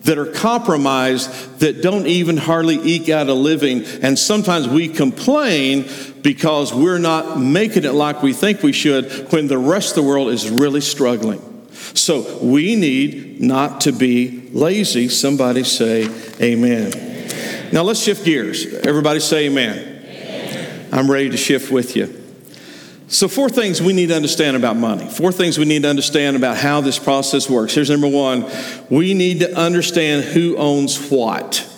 that 0.04 0.18
are 0.18 0.26
compromised 0.26 1.60
that 1.60 1.82
don't 1.82 2.06
even 2.06 2.36
hardly 2.36 2.76
eke 2.76 3.08
out 3.08 3.28
a 3.28 3.34
living. 3.34 3.84
And 4.02 4.18
sometimes 4.18 4.68
we 4.68 4.88
complain 4.88 5.88
because 6.22 6.72
we're 6.72 6.98
not 6.98 7.40
making 7.40 7.84
it 7.84 7.92
like 7.92 8.22
we 8.22 8.32
think 8.32 8.62
we 8.62 8.72
should 8.72 9.32
when 9.32 9.46
the 9.46 9.58
rest 9.58 9.96
of 9.96 10.04
the 10.04 10.08
world 10.08 10.28
is 10.28 10.50
really 10.50 10.80
struggling. 10.80 11.40
So 11.94 12.38
we 12.42 12.76
need 12.76 13.40
not 13.40 13.82
to 13.82 13.92
be 13.92 14.48
lazy. 14.52 15.08
Somebody 15.08 15.64
say 15.64 16.08
amen. 16.40 17.70
Now 17.72 17.82
let's 17.82 18.00
shift 18.00 18.24
gears. 18.24 18.72
Everybody 18.86 19.20
say 19.20 19.46
amen. 19.46 19.78
amen. 19.78 20.88
I'm 20.92 21.10
ready 21.10 21.30
to 21.30 21.36
shift 21.36 21.72
with 21.72 21.96
you. 21.96 22.23
So, 23.06 23.28
four 23.28 23.50
things 23.50 23.82
we 23.82 23.92
need 23.92 24.06
to 24.06 24.16
understand 24.16 24.56
about 24.56 24.76
money. 24.76 25.06
Four 25.06 25.30
things 25.30 25.58
we 25.58 25.66
need 25.66 25.82
to 25.82 25.90
understand 25.90 26.36
about 26.36 26.56
how 26.56 26.80
this 26.80 26.98
process 26.98 27.50
works. 27.50 27.74
Here's 27.74 27.90
number 27.90 28.08
one 28.08 28.50
we 28.88 29.14
need 29.14 29.40
to 29.40 29.54
understand 29.56 30.24
who 30.24 30.56
owns 30.56 31.10
what. 31.10 31.70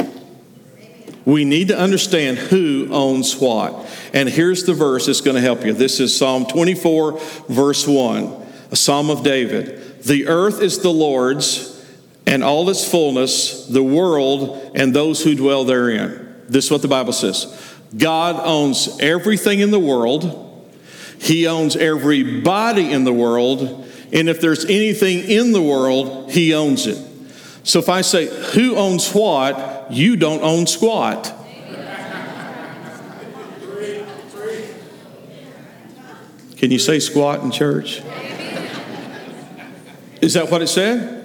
We 1.24 1.44
need 1.44 1.68
to 1.68 1.78
understand 1.78 2.38
who 2.38 2.88
owns 2.92 3.36
what. 3.36 3.90
And 4.12 4.28
here's 4.28 4.62
the 4.62 4.74
verse 4.74 5.06
that's 5.06 5.20
going 5.20 5.34
to 5.34 5.40
help 5.40 5.64
you. 5.64 5.72
This 5.72 5.98
is 5.98 6.16
Psalm 6.16 6.46
24, 6.46 7.18
verse 7.48 7.84
1, 7.84 8.46
a 8.70 8.76
psalm 8.76 9.10
of 9.10 9.24
David. 9.24 10.04
The 10.04 10.28
earth 10.28 10.62
is 10.62 10.78
the 10.78 10.92
Lord's 10.92 11.84
and 12.28 12.44
all 12.44 12.70
its 12.70 12.88
fullness, 12.88 13.66
the 13.66 13.82
world 13.82 14.70
and 14.76 14.94
those 14.94 15.24
who 15.24 15.34
dwell 15.34 15.64
therein. 15.64 16.44
This 16.48 16.66
is 16.66 16.70
what 16.70 16.82
the 16.82 16.88
Bible 16.88 17.12
says 17.12 17.74
God 17.96 18.36
owns 18.38 19.00
everything 19.00 19.58
in 19.58 19.72
the 19.72 19.80
world. 19.80 20.44
He 21.18 21.46
owns 21.46 21.76
everybody 21.76 22.92
in 22.92 23.04
the 23.04 23.12
world. 23.12 23.86
And 24.12 24.28
if 24.28 24.40
there's 24.40 24.64
anything 24.64 25.20
in 25.20 25.52
the 25.52 25.62
world, 25.62 26.30
He 26.30 26.54
owns 26.54 26.86
it. 26.86 26.98
So 27.64 27.78
if 27.78 27.88
I 27.88 28.02
say, 28.02 28.26
Who 28.52 28.76
owns 28.76 29.12
what? 29.12 29.90
You 29.90 30.16
don't 30.16 30.42
own 30.42 30.66
squat. 30.66 31.32
Can 36.56 36.70
you 36.70 36.78
say 36.78 37.00
squat 37.00 37.42
in 37.42 37.50
church? 37.50 38.02
Is 40.20 40.34
that 40.34 40.50
what 40.50 40.62
it 40.62 40.68
said? 40.68 41.22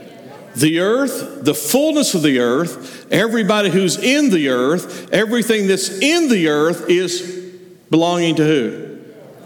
The 0.56 0.80
earth, 0.80 1.46
the 1.46 1.54
fullness 1.54 2.14
of 2.14 2.24
the 2.24 2.40
earth, 2.40 3.08
everybody 3.10 3.70
who's 3.70 3.98
in 3.98 4.30
the 4.30 4.50
earth, 4.50 5.12
everything 5.14 5.68
that's 5.68 5.90
in 5.90 6.28
the 6.28 6.50
earth 6.50 6.90
is 6.90 7.22
belonging 7.90 8.36
to 8.36 8.46
who? 8.46 8.91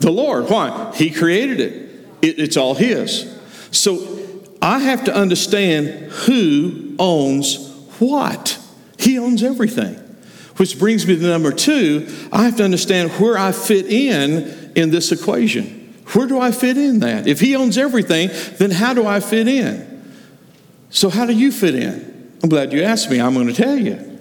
The 0.06 0.12
Lord. 0.12 0.52
Why? 0.52 0.92
He 0.94 1.10
created 1.10 1.60
it. 1.60 1.74
it 2.22 2.38
it's 2.38 2.58
all 2.58 2.76
His. 2.76 3.26
So 3.72 4.20
I 4.62 4.78
have 4.78 5.06
to 5.06 5.16
understand 5.16 6.12
who 6.12 6.96
owns 7.00 7.58
what. 7.98 8.60
He 9.00 9.18
owns 9.18 9.42
everything. 9.42 9.96
Which 10.58 10.78
brings 10.78 11.08
me 11.08 11.16
to 11.16 11.22
number 11.24 11.52
two, 11.52 12.08
I 12.32 12.44
have 12.44 12.56
to 12.58 12.64
understand 12.64 13.14
where 13.14 13.36
I 13.36 13.52
fit 13.52 13.88
in 13.88 14.74
in 14.76 14.92
this 14.92 15.12
equation. 15.12 15.96
Where 16.14 16.28
do 16.28 16.40
I 16.40 16.52
fit 16.52 16.78
in 16.78 17.00
that? 17.00 17.26
If 17.26 17.40
he 17.40 17.56
owns 17.56 17.76
everything, 17.76 18.30
then 18.60 18.70
how 18.70 18.94
do 18.94 19.08
I 19.08 19.20
fit 19.20 19.48
in? 19.48 20.14
So, 20.92 21.10
how 21.10 21.26
do 21.26 21.34
you 21.34 21.52
fit 21.52 21.74
in? 21.74 22.38
I'm 22.44 22.50
glad 22.50 22.74
you 22.74 22.84
asked 22.84 23.10
me. 23.10 23.20
I'm 23.20 23.34
going 23.34 23.48
to 23.48 23.56
tell 23.56 23.76
you. 23.76 24.20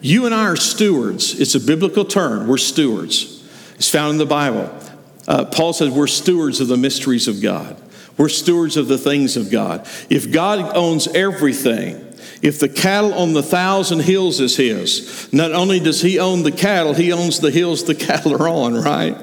You 0.00 0.24
and 0.24 0.34
I 0.34 0.44
are 0.44 0.56
stewards. 0.56 1.38
It's 1.38 1.54
a 1.54 1.60
biblical 1.60 2.06
term. 2.06 2.48
We're 2.48 2.56
stewards. 2.56 3.46
It's 3.74 3.90
found 3.90 4.12
in 4.12 4.16
the 4.16 4.24
Bible. 4.24 4.78
Uh, 5.28 5.44
Paul 5.44 5.72
says 5.72 5.90
we're 5.90 6.06
stewards 6.06 6.60
of 6.60 6.68
the 6.68 6.76
mysteries 6.76 7.28
of 7.28 7.40
God. 7.40 7.76
We're 8.16 8.28
stewards 8.28 8.76
of 8.76 8.88
the 8.88 8.98
things 8.98 9.36
of 9.36 9.50
God. 9.50 9.86
If 10.10 10.30
God 10.30 10.76
owns 10.76 11.08
everything, 11.08 12.12
if 12.42 12.58
the 12.58 12.68
cattle 12.68 13.14
on 13.14 13.32
the 13.32 13.42
thousand 13.42 14.00
hills 14.00 14.40
is 14.40 14.56
his, 14.56 15.32
not 15.32 15.52
only 15.52 15.80
does 15.80 16.02
he 16.02 16.18
own 16.18 16.42
the 16.42 16.52
cattle, 16.52 16.92
he 16.92 17.12
owns 17.12 17.40
the 17.40 17.50
hills 17.50 17.84
the 17.84 17.94
cattle 17.96 18.34
are 18.34 18.48
on, 18.48 18.74
right? 18.74 19.16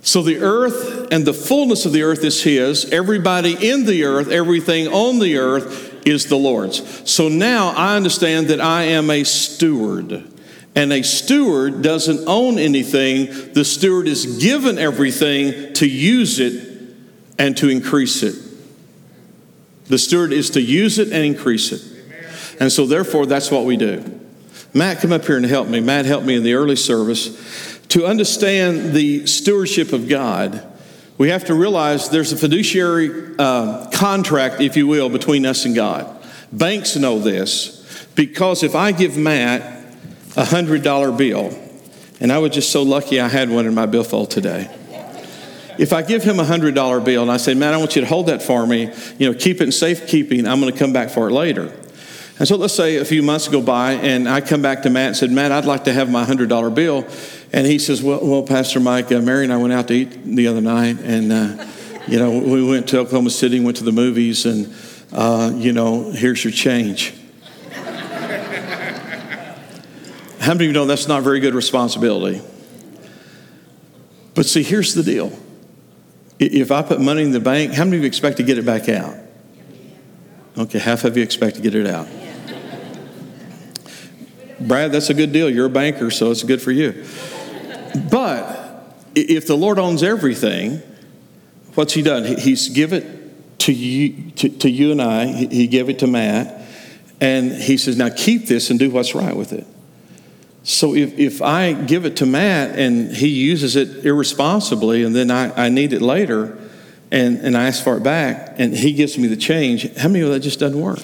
So 0.00 0.22
the 0.22 0.38
earth 0.40 1.08
and 1.12 1.26
the 1.26 1.32
fullness 1.32 1.86
of 1.86 1.92
the 1.92 2.02
earth 2.02 2.24
is 2.24 2.42
his. 2.42 2.84
Everybody 2.90 3.70
in 3.70 3.86
the 3.86 4.04
earth, 4.04 4.28
everything 4.28 4.88
on 4.88 5.18
the 5.18 5.38
earth 5.38 6.06
is 6.06 6.26
the 6.26 6.36
Lord's. 6.36 7.10
So 7.10 7.28
now 7.28 7.70
I 7.70 7.96
understand 7.96 8.48
that 8.48 8.60
I 8.60 8.82
am 8.84 9.08
a 9.10 9.24
steward. 9.24 10.30
And 10.76 10.92
a 10.92 11.02
steward 11.02 11.82
doesn't 11.82 12.26
own 12.26 12.58
anything, 12.58 13.52
the 13.52 13.64
steward 13.64 14.08
is 14.08 14.38
given 14.38 14.78
everything 14.78 15.72
to 15.74 15.88
use 15.88 16.40
it 16.40 16.68
and 17.38 17.56
to 17.58 17.68
increase 17.68 18.22
it. 18.22 18.34
The 19.86 19.98
steward 19.98 20.32
is 20.32 20.50
to 20.50 20.60
use 20.60 20.98
it 20.98 21.12
and 21.12 21.24
increase 21.24 21.70
it. 21.70 21.82
And 22.58 22.72
so, 22.72 22.86
therefore, 22.86 23.26
that's 23.26 23.50
what 23.50 23.64
we 23.64 23.76
do. 23.76 24.20
Matt, 24.72 25.00
come 25.00 25.12
up 25.12 25.24
here 25.24 25.36
and 25.36 25.46
help 25.46 25.68
me. 25.68 25.80
Matt 25.80 26.06
helped 26.06 26.26
me 26.26 26.36
in 26.36 26.42
the 26.42 26.54
early 26.54 26.76
service. 26.76 27.78
To 27.88 28.06
understand 28.06 28.92
the 28.92 29.26
stewardship 29.26 29.92
of 29.92 30.08
God, 30.08 30.64
we 31.16 31.28
have 31.28 31.44
to 31.44 31.54
realize 31.54 32.10
there's 32.10 32.32
a 32.32 32.36
fiduciary 32.36 33.36
uh, 33.38 33.88
contract, 33.90 34.60
if 34.60 34.76
you 34.76 34.88
will, 34.88 35.08
between 35.08 35.46
us 35.46 35.64
and 35.64 35.74
God. 35.74 36.10
Banks 36.50 36.96
know 36.96 37.20
this 37.20 38.06
because 38.16 38.62
if 38.62 38.74
I 38.74 38.90
give 38.92 39.16
Matt 39.16 39.73
a 40.36 40.42
$100 40.42 41.16
bill, 41.16 41.56
and 42.20 42.32
I 42.32 42.38
was 42.38 42.52
just 42.52 42.70
so 42.70 42.82
lucky 42.82 43.20
I 43.20 43.28
had 43.28 43.50
one 43.50 43.66
in 43.66 43.74
my 43.74 43.86
billfold 43.86 44.30
today. 44.30 44.68
If 45.78 45.92
I 45.92 46.02
give 46.02 46.22
him 46.22 46.38
a 46.38 46.44
$100 46.44 47.04
bill 47.04 47.22
and 47.22 47.30
I 47.30 47.36
say, 47.36 47.54
man, 47.54 47.74
I 47.74 47.78
want 47.78 47.96
you 47.96 48.02
to 48.02 48.06
hold 48.06 48.26
that 48.26 48.42
for 48.42 48.66
me, 48.66 48.92
you 49.18 49.30
know, 49.30 49.36
keep 49.36 49.60
it 49.60 49.64
in 49.64 49.72
safekeeping, 49.72 50.46
I'm 50.46 50.60
going 50.60 50.72
to 50.72 50.78
come 50.78 50.92
back 50.92 51.10
for 51.10 51.28
it 51.28 51.32
later. 51.32 51.72
And 52.38 52.48
so 52.48 52.56
let's 52.56 52.74
say 52.74 52.96
a 52.96 53.04
few 53.04 53.22
months 53.22 53.48
go 53.48 53.60
by 53.60 53.92
and 53.92 54.28
I 54.28 54.40
come 54.40 54.62
back 54.62 54.82
to 54.82 54.90
Matt 54.90 55.08
and 55.08 55.16
said, 55.16 55.30
Matt, 55.30 55.52
I'd 55.52 55.64
like 55.64 55.84
to 55.84 55.92
have 55.92 56.10
my 56.10 56.24
$100 56.24 56.74
bill. 56.74 57.06
And 57.52 57.66
he 57.66 57.78
says, 57.78 58.02
well, 58.02 58.20
well 58.24 58.42
Pastor 58.42 58.80
Mike, 58.80 59.10
uh, 59.10 59.20
Mary 59.20 59.44
and 59.44 59.52
I 59.52 59.56
went 59.56 59.72
out 59.72 59.88
to 59.88 59.94
eat 59.94 60.24
the 60.24 60.46
other 60.46 60.60
night 60.60 61.00
and, 61.00 61.32
uh, 61.32 61.66
you 62.06 62.18
know, 62.18 62.38
we 62.38 62.64
went 62.64 62.88
to 62.88 62.98
Oklahoma 62.98 63.30
City, 63.30 63.58
went 63.60 63.78
to 63.78 63.84
the 63.84 63.92
movies, 63.92 64.44
and, 64.44 64.74
uh, 65.12 65.50
you 65.54 65.72
know, 65.72 66.10
here's 66.10 66.44
your 66.44 66.52
change. 66.52 67.14
How 70.44 70.52
many 70.52 70.66
of 70.66 70.68
you 70.68 70.72
know 70.74 70.84
that's 70.84 71.08
not 71.08 71.22
very 71.22 71.40
good 71.40 71.54
responsibility? 71.54 72.42
But 74.34 74.44
see, 74.44 74.62
here's 74.62 74.92
the 74.92 75.02
deal 75.02 75.32
if 76.38 76.70
I 76.70 76.82
put 76.82 77.00
money 77.00 77.22
in 77.22 77.30
the 77.30 77.40
bank, 77.40 77.72
how 77.72 77.84
many 77.84 77.96
of 77.96 78.02
you 78.02 78.06
expect 78.06 78.36
to 78.36 78.42
get 78.42 78.58
it 78.58 78.66
back 78.66 78.90
out? 78.90 79.16
Okay, 80.58 80.78
half 80.78 81.04
of 81.04 81.16
you 81.16 81.22
expect 81.22 81.56
to 81.56 81.62
get 81.62 81.74
it 81.74 81.86
out. 81.86 82.06
Brad, 84.60 84.92
that's 84.92 85.08
a 85.08 85.14
good 85.14 85.32
deal. 85.32 85.48
You're 85.48 85.66
a 85.66 85.70
banker, 85.70 86.10
so 86.10 86.30
it's 86.30 86.42
good 86.42 86.60
for 86.60 86.72
you. 86.72 87.06
But 88.10 88.84
if 89.14 89.46
the 89.46 89.56
Lord 89.56 89.78
owns 89.78 90.02
everything, 90.02 90.82
what's 91.74 91.94
He 91.94 92.02
done? 92.02 92.36
He's 92.36 92.68
given 92.68 93.02
it 93.02 93.58
to 93.60 93.72
you, 93.72 94.30
to, 94.32 94.50
to 94.50 94.68
you 94.70 94.92
and 94.92 95.00
I. 95.00 95.24
He 95.24 95.66
gave 95.68 95.88
it 95.88 96.00
to 96.00 96.06
Matt, 96.06 96.68
and 97.18 97.50
He 97.50 97.78
says, 97.78 97.96
"Now 97.96 98.10
keep 98.10 98.46
this 98.46 98.68
and 98.68 98.78
do 98.78 98.90
what's 98.90 99.14
right 99.14 99.34
with 99.34 99.54
it." 99.54 99.66
So 100.64 100.94
if, 100.94 101.18
if 101.18 101.42
I 101.42 101.74
give 101.74 102.06
it 102.06 102.16
to 102.16 102.26
Matt 102.26 102.78
and 102.78 103.14
he 103.14 103.28
uses 103.28 103.76
it 103.76 104.06
irresponsibly 104.06 105.04
and 105.04 105.14
then 105.14 105.30
I, 105.30 105.66
I 105.66 105.68
need 105.68 105.92
it 105.92 106.00
later 106.00 106.58
and, 107.12 107.38
and 107.38 107.56
I 107.56 107.66
ask 107.66 107.84
for 107.84 107.98
it 107.98 108.02
back 108.02 108.54
and 108.58 108.74
he 108.74 108.94
gives 108.94 109.18
me 109.18 109.28
the 109.28 109.36
change, 109.36 109.94
how 109.98 110.08
many 110.08 110.24
of 110.24 110.30
that 110.30 110.40
just 110.40 110.58
doesn't 110.58 110.80
work? 110.80 111.00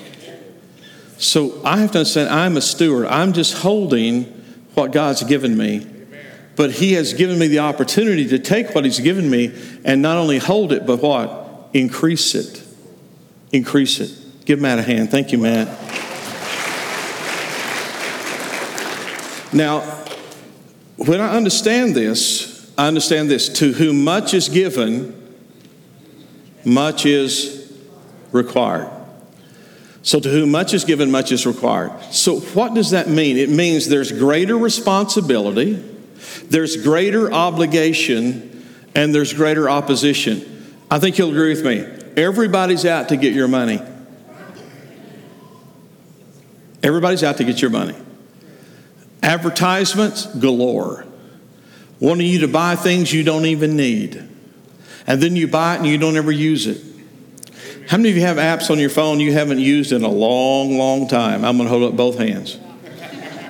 So 1.19 1.61
I 1.63 1.77
have 1.77 1.93
to 1.93 1.99
understand 1.99 2.31
I'm 2.31 2.57
a 2.57 2.63
steward. 2.63 3.07
I'm 3.09 3.35
just 3.35 3.59
holding 3.59 4.25
what 4.75 4.93
God's 4.93 5.23
given 5.25 5.59
me. 5.59 5.87
But 6.57 6.73
he 6.73 6.95
has 6.95 7.13
given 7.13 7.39
me 7.39 7.47
the 7.47 7.59
opportunity 7.59 8.27
to 8.29 8.39
take 8.39 8.75
what 8.75 8.87
he's 8.87 9.01
given 9.01 9.29
me 9.29 9.55
and 9.85 10.01
not 10.01 10.17
only 10.17 10.39
hold 10.39 10.73
it, 10.73 10.87
but 10.87 11.03
what? 11.03 11.69
Increase 11.75 12.35
it. 12.35 12.63
Increase 13.53 14.01
it. 14.01 14.11
Give 14.47 14.59
Matt 14.59 14.79
a 14.79 14.83
hand. 14.83 15.11
Thank 15.11 15.33
you, 15.33 15.39
Matt. 15.39 15.69
Now, 19.53 19.81
when 20.97 21.21
I 21.21 21.37
understand 21.37 21.95
this, 21.95 22.73
I 22.79 22.87
understand 22.87 23.31
this 23.31 23.49
to 23.59 23.73
whom 23.73 24.05
much 24.05 24.33
is 24.33 24.49
given, 24.49 25.17
much 26.65 27.05
is 27.05 27.73
required. 28.33 28.91
So, 30.03 30.21
to 30.21 30.29
whom 30.31 30.51
much 30.51 30.73
is 30.73 30.85
given, 30.85 31.11
much 31.11 31.31
is 31.33 31.47
required. 31.47 31.93
So, 32.11 32.41
what 32.41 32.75
does 32.75 32.91
that 32.91 33.09
mean? 33.09 33.37
It 33.37 33.51
means 33.51 33.89
there's 33.89 34.13
greater 34.13 34.57
responsibility, 34.57 35.85
there's 36.45 36.77
greater 36.77 37.33
obligation, 37.33 38.65
and 38.95 39.15
there's 39.15 39.33
greater 39.33 39.69
opposition. 39.69 40.77
I 40.91 40.99
think 40.99 41.19
you'll 41.19 41.31
agree 41.31 41.51
with 41.51 41.65
me. 41.65 41.87
Everybody's 42.17 42.87
out 42.87 43.09
to 43.11 43.17
get 43.17 43.35
your 43.35 43.49
money. 43.49 43.81
Everybody's 46.83 47.23
out 47.23 47.37
to 47.37 47.45
get 47.45 47.61
your 47.61 47.71
money. 47.71 47.95
Advertisements 49.23 50.27
galore, 50.27 51.05
wanting 51.99 52.27
you 52.27 52.41
to 52.41 52.49
buy 52.49 52.77
things 52.77 53.13
you 53.13 53.23
don't 53.23 53.47
even 53.47 53.77
need. 53.77 54.29
And 55.07 55.23
then 55.23 55.37
you 55.37 55.49
buy 55.49 55.75
it 55.75 55.79
and 55.79 55.87
you 55.87 55.99
don't 55.99 56.17
ever 56.17 56.33
use 56.33 56.67
it. 56.67 56.83
How 57.89 57.97
many 57.97 58.11
of 58.11 58.17
you 58.17 58.23
have 58.23 58.37
apps 58.37 58.71
on 58.71 58.79
your 58.79 58.91
phone 58.91 59.19
you 59.19 59.33
haven't 59.33 59.59
used 59.59 59.93
in 59.93 60.05
a 60.05 60.09
long, 60.09 60.79
long 60.79 61.09
time? 61.09 61.45
I'm 61.45 61.57
going 61.57 61.69
to 61.69 61.71
hold 61.71 61.83
up 61.83 61.97
both 61.97 62.19
hands. 62.19 62.59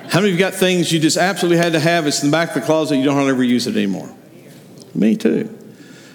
How 0.09 0.19
many 0.19 0.33
of 0.33 0.33
you 0.33 0.39
got 0.39 0.55
things 0.55 0.91
you 0.91 0.99
just 0.99 1.17
absolutely 1.17 1.57
had 1.57 1.73
to 1.73 1.79
have? 1.79 2.07
It's 2.07 2.23
in 2.23 2.31
the 2.31 2.35
back 2.35 2.49
of 2.49 2.55
the 2.55 2.61
closet, 2.61 2.97
you 2.97 3.03
don't 3.03 3.29
ever 3.29 3.43
use 3.43 3.67
it 3.67 3.75
anymore. 3.75 4.13
Me 4.93 5.15
too. 5.15 5.57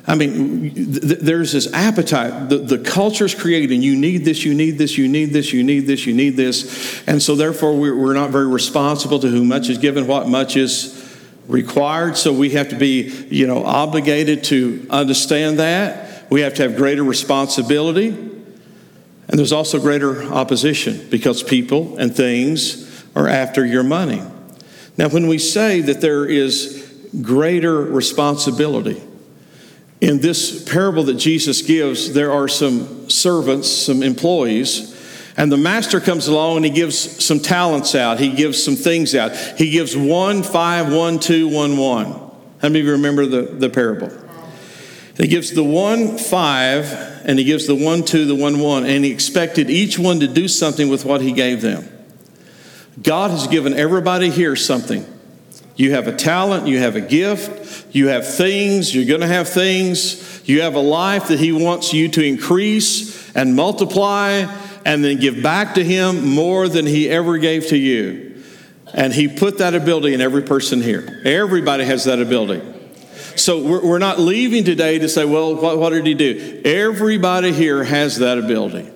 I 0.08 0.14
mean, 0.14 0.72
th- 0.72 1.18
there's 1.20 1.52
this 1.52 1.72
appetite. 1.72 2.48
The, 2.48 2.58
the 2.58 2.78
culture's 2.78 3.34
creating, 3.34 3.82
you 3.82 3.96
need 3.96 4.24
this, 4.24 4.44
you 4.44 4.54
need 4.54 4.78
this, 4.78 4.96
you 4.96 5.08
need 5.08 5.32
this, 5.32 5.52
you 5.52 5.64
need 5.64 5.80
this, 5.80 6.06
you 6.06 6.14
need 6.14 6.36
this. 6.36 7.02
And 7.08 7.20
so, 7.20 7.34
therefore, 7.34 7.76
we're, 7.76 7.96
we're 7.96 8.14
not 8.14 8.30
very 8.30 8.46
responsible 8.46 9.18
to 9.18 9.28
whom 9.28 9.48
much 9.48 9.68
is 9.68 9.78
given, 9.78 10.06
what 10.06 10.28
much 10.28 10.56
is 10.56 11.02
required. 11.48 12.16
So, 12.16 12.32
we 12.32 12.50
have 12.50 12.68
to 12.68 12.76
be, 12.76 13.26
you 13.30 13.48
know, 13.48 13.64
obligated 13.64 14.44
to 14.44 14.86
understand 14.90 15.58
that. 15.58 16.30
We 16.30 16.42
have 16.42 16.54
to 16.54 16.62
have 16.62 16.76
greater 16.76 17.02
responsibility. 17.02 18.08
And 18.08 19.38
there's 19.38 19.52
also 19.52 19.80
greater 19.80 20.22
opposition 20.22 21.08
because 21.10 21.42
people 21.42 21.98
and 21.98 22.14
things 22.14 23.04
are 23.16 23.26
after 23.26 23.66
your 23.66 23.82
money. 23.82 24.22
Now, 24.96 25.08
when 25.08 25.26
we 25.26 25.38
say 25.38 25.80
that 25.80 26.00
there 26.00 26.26
is 26.26 26.82
greater 27.22 27.80
responsibility, 27.80 29.02
in 30.00 30.20
this 30.20 30.68
parable 30.70 31.04
that 31.04 31.14
Jesus 31.14 31.62
gives, 31.62 32.12
there 32.12 32.32
are 32.32 32.48
some 32.48 33.08
servants, 33.08 33.70
some 33.70 34.02
employees, 34.02 34.94
and 35.36 35.52
the 35.52 35.56
master 35.56 36.00
comes 36.00 36.28
along 36.28 36.56
and 36.56 36.64
he 36.64 36.70
gives 36.70 37.24
some 37.24 37.40
talents 37.40 37.94
out. 37.94 38.18
He 38.18 38.32
gives 38.32 38.62
some 38.62 38.74
things 38.74 39.14
out. 39.14 39.36
He 39.36 39.70
gives 39.70 39.96
one, 39.96 40.42
five, 40.42 40.92
one, 40.92 41.18
two, 41.18 41.48
one, 41.48 41.76
one. 41.76 42.12
How 42.12 42.68
many 42.68 42.80
of 42.80 42.86
you 42.86 42.92
remember 42.92 43.26
the, 43.26 43.42
the 43.42 43.68
parable? 43.68 44.10
He 45.18 45.28
gives 45.28 45.52
the 45.52 45.64
one 45.64 46.18
five, 46.18 46.92
and 47.24 47.38
he 47.38 47.44
gives 47.44 47.66
the 47.66 47.74
one 47.74 48.04
two, 48.04 48.26
the 48.26 48.34
one 48.34 48.60
one, 48.60 48.84
and 48.84 49.04
he 49.04 49.10
expected 49.10 49.70
each 49.70 49.98
one 49.98 50.20
to 50.20 50.26
do 50.26 50.46
something 50.46 50.88
with 50.88 51.04
what 51.04 51.22
he 51.22 51.32
gave 51.32 51.62
them. 51.62 51.88
God 53.02 53.30
has 53.30 53.46
given 53.46 53.74
everybody 53.74 54.30
here 54.30 54.56
something. 54.56 55.06
You 55.76 55.92
have 55.92 56.08
a 56.08 56.16
talent, 56.16 56.66
you 56.66 56.78
have 56.78 56.96
a 56.96 57.00
gift, 57.02 57.94
you 57.94 58.08
have 58.08 58.26
things, 58.26 58.94
you're 58.94 59.04
going 59.04 59.20
to 59.20 59.26
have 59.26 59.48
things. 59.48 60.48
You 60.48 60.62
have 60.62 60.74
a 60.74 60.80
life 60.80 61.28
that 61.28 61.40
He 61.40 61.52
wants 61.52 61.92
you 61.92 62.08
to 62.08 62.24
increase 62.24 63.34
and 63.34 63.56
multiply 63.56 64.46
and 64.84 65.04
then 65.04 65.18
give 65.18 65.42
back 65.42 65.74
to 65.74 65.84
Him 65.84 66.28
more 66.28 66.68
than 66.68 66.86
He 66.86 67.10
ever 67.10 67.36
gave 67.36 67.66
to 67.68 67.76
you. 67.76 68.42
And 68.94 69.12
He 69.12 69.28
put 69.28 69.58
that 69.58 69.74
ability 69.74 70.14
in 70.14 70.20
every 70.20 70.42
person 70.42 70.80
here. 70.80 71.20
Everybody 71.24 71.84
has 71.84 72.04
that 72.04 72.20
ability. 72.20 72.62
So 73.34 73.62
we're 73.62 73.98
not 73.98 74.18
leaving 74.18 74.64
today 74.64 74.98
to 75.00 75.08
say, 75.08 75.24
well, 75.24 75.56
what, 75.56 75.90
did 75.90 76.06
He 76.06 76.14
do? 76.14 76.62
Everybody 76.64 77.52
here 77.52 77.84
has 77.84 78.18
that 78.18 78.38
ability. 78.38 78.90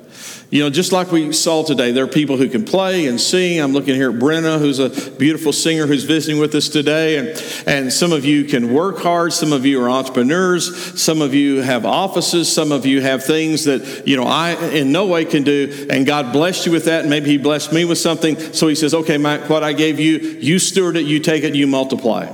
You 0.51 0.65
know, 0.65 0.71
just 0.71 0.91
like 0.91 1.13
we 1.13 1.33
saw 1.33 1.63
today, 1.63 1.93
there 1.93 2.03
are 2.03 2.09
people 2.09 2.37
who 2.37 2.49
can 2.49 2.65
play 2.65 3.07
and 3.07 3.21
sing. 3.21 3.61
I'm 3.61 3.73
looking 3.73 3.95
here 3.95 4.11
at 4.11 4.17
Brenna, 4.17 4.59
who's 4.59 4.81
a 4.81 4.89
beautiful 5.13 5.53
singer 5.53 5.87
who's 5.87 6.03
visiting 6.03 6.41
with 6.41 6.53
us 6.57 6.69
today. 6.69 7.19
And, 7.19 7.63
and 7.69 7.93
some 7.93 8.13
of 8.13 8.25
you 8.25 8.45
can 8.45 8.75
work 8.75 8.99
hard. 8.99 9.33
Some 9.33 9.53
of 9.53 9.65
you 9.65 9.81
are 9.81 9.89
entrepreneurs. 9.89 11.01
Some 11.01 11.23
of 11.23 11.35
you 11.35 11.63
have 11.63 11.87
offices. 11.87 12.53
Some 12.53 12.73
of 12.73 12.85
you 12.85 13.01
have 13.01 13.25
things 13.25 13.65
that, 13.67 14.09
you 14.09 14.17
know, 14.17 14.25
I 14.25 14.55
in 14.71 14.91
no 14.91 15.07
way 15.07 15.25
can 15.25 15.45
do. 15.45 15.87
And 15.89 16.05
God 16.05 16.33
blessed 16.33 16.67
you 16.67 16.73
with 16.73 16.87
that. 16.87 17.03
And 17.03 17.11
maybe 17.11 17.31
He 17.31 17.39
blessed 17.39 17.73
me 17.73 17.85
with 17.85 17.99
something. 17.99 18.37
So 18.53 18.67
He 18.67 18.75
says, 18.75 18.93
okay, 18.93 19.19
Mike, 19.19 19.49
what 19.49 19.63
I 19.63 19.73
gave 19.73 20.01
you, 20.01 20.19
you 20.19 20.59
steward 20.59 20.97
it, 20.97 21.07
you 21.07 21.21
take 21.21 21.45
it, 21.45 21.55
you 21.55 21.69
multiply. 21.69 22.29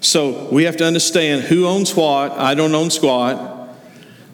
So 0.00 0.48
we 0.50 0.64
have 0.64 0.78
to 0.78 0.84
understand 0.84 1.42
who 1.42 1.66
owns 1.66 1.94
what. 1.94 2.32
I 2.32 2.54
don't 2.54 2.74
own 2.74 2.90
squat. 2.90 3.68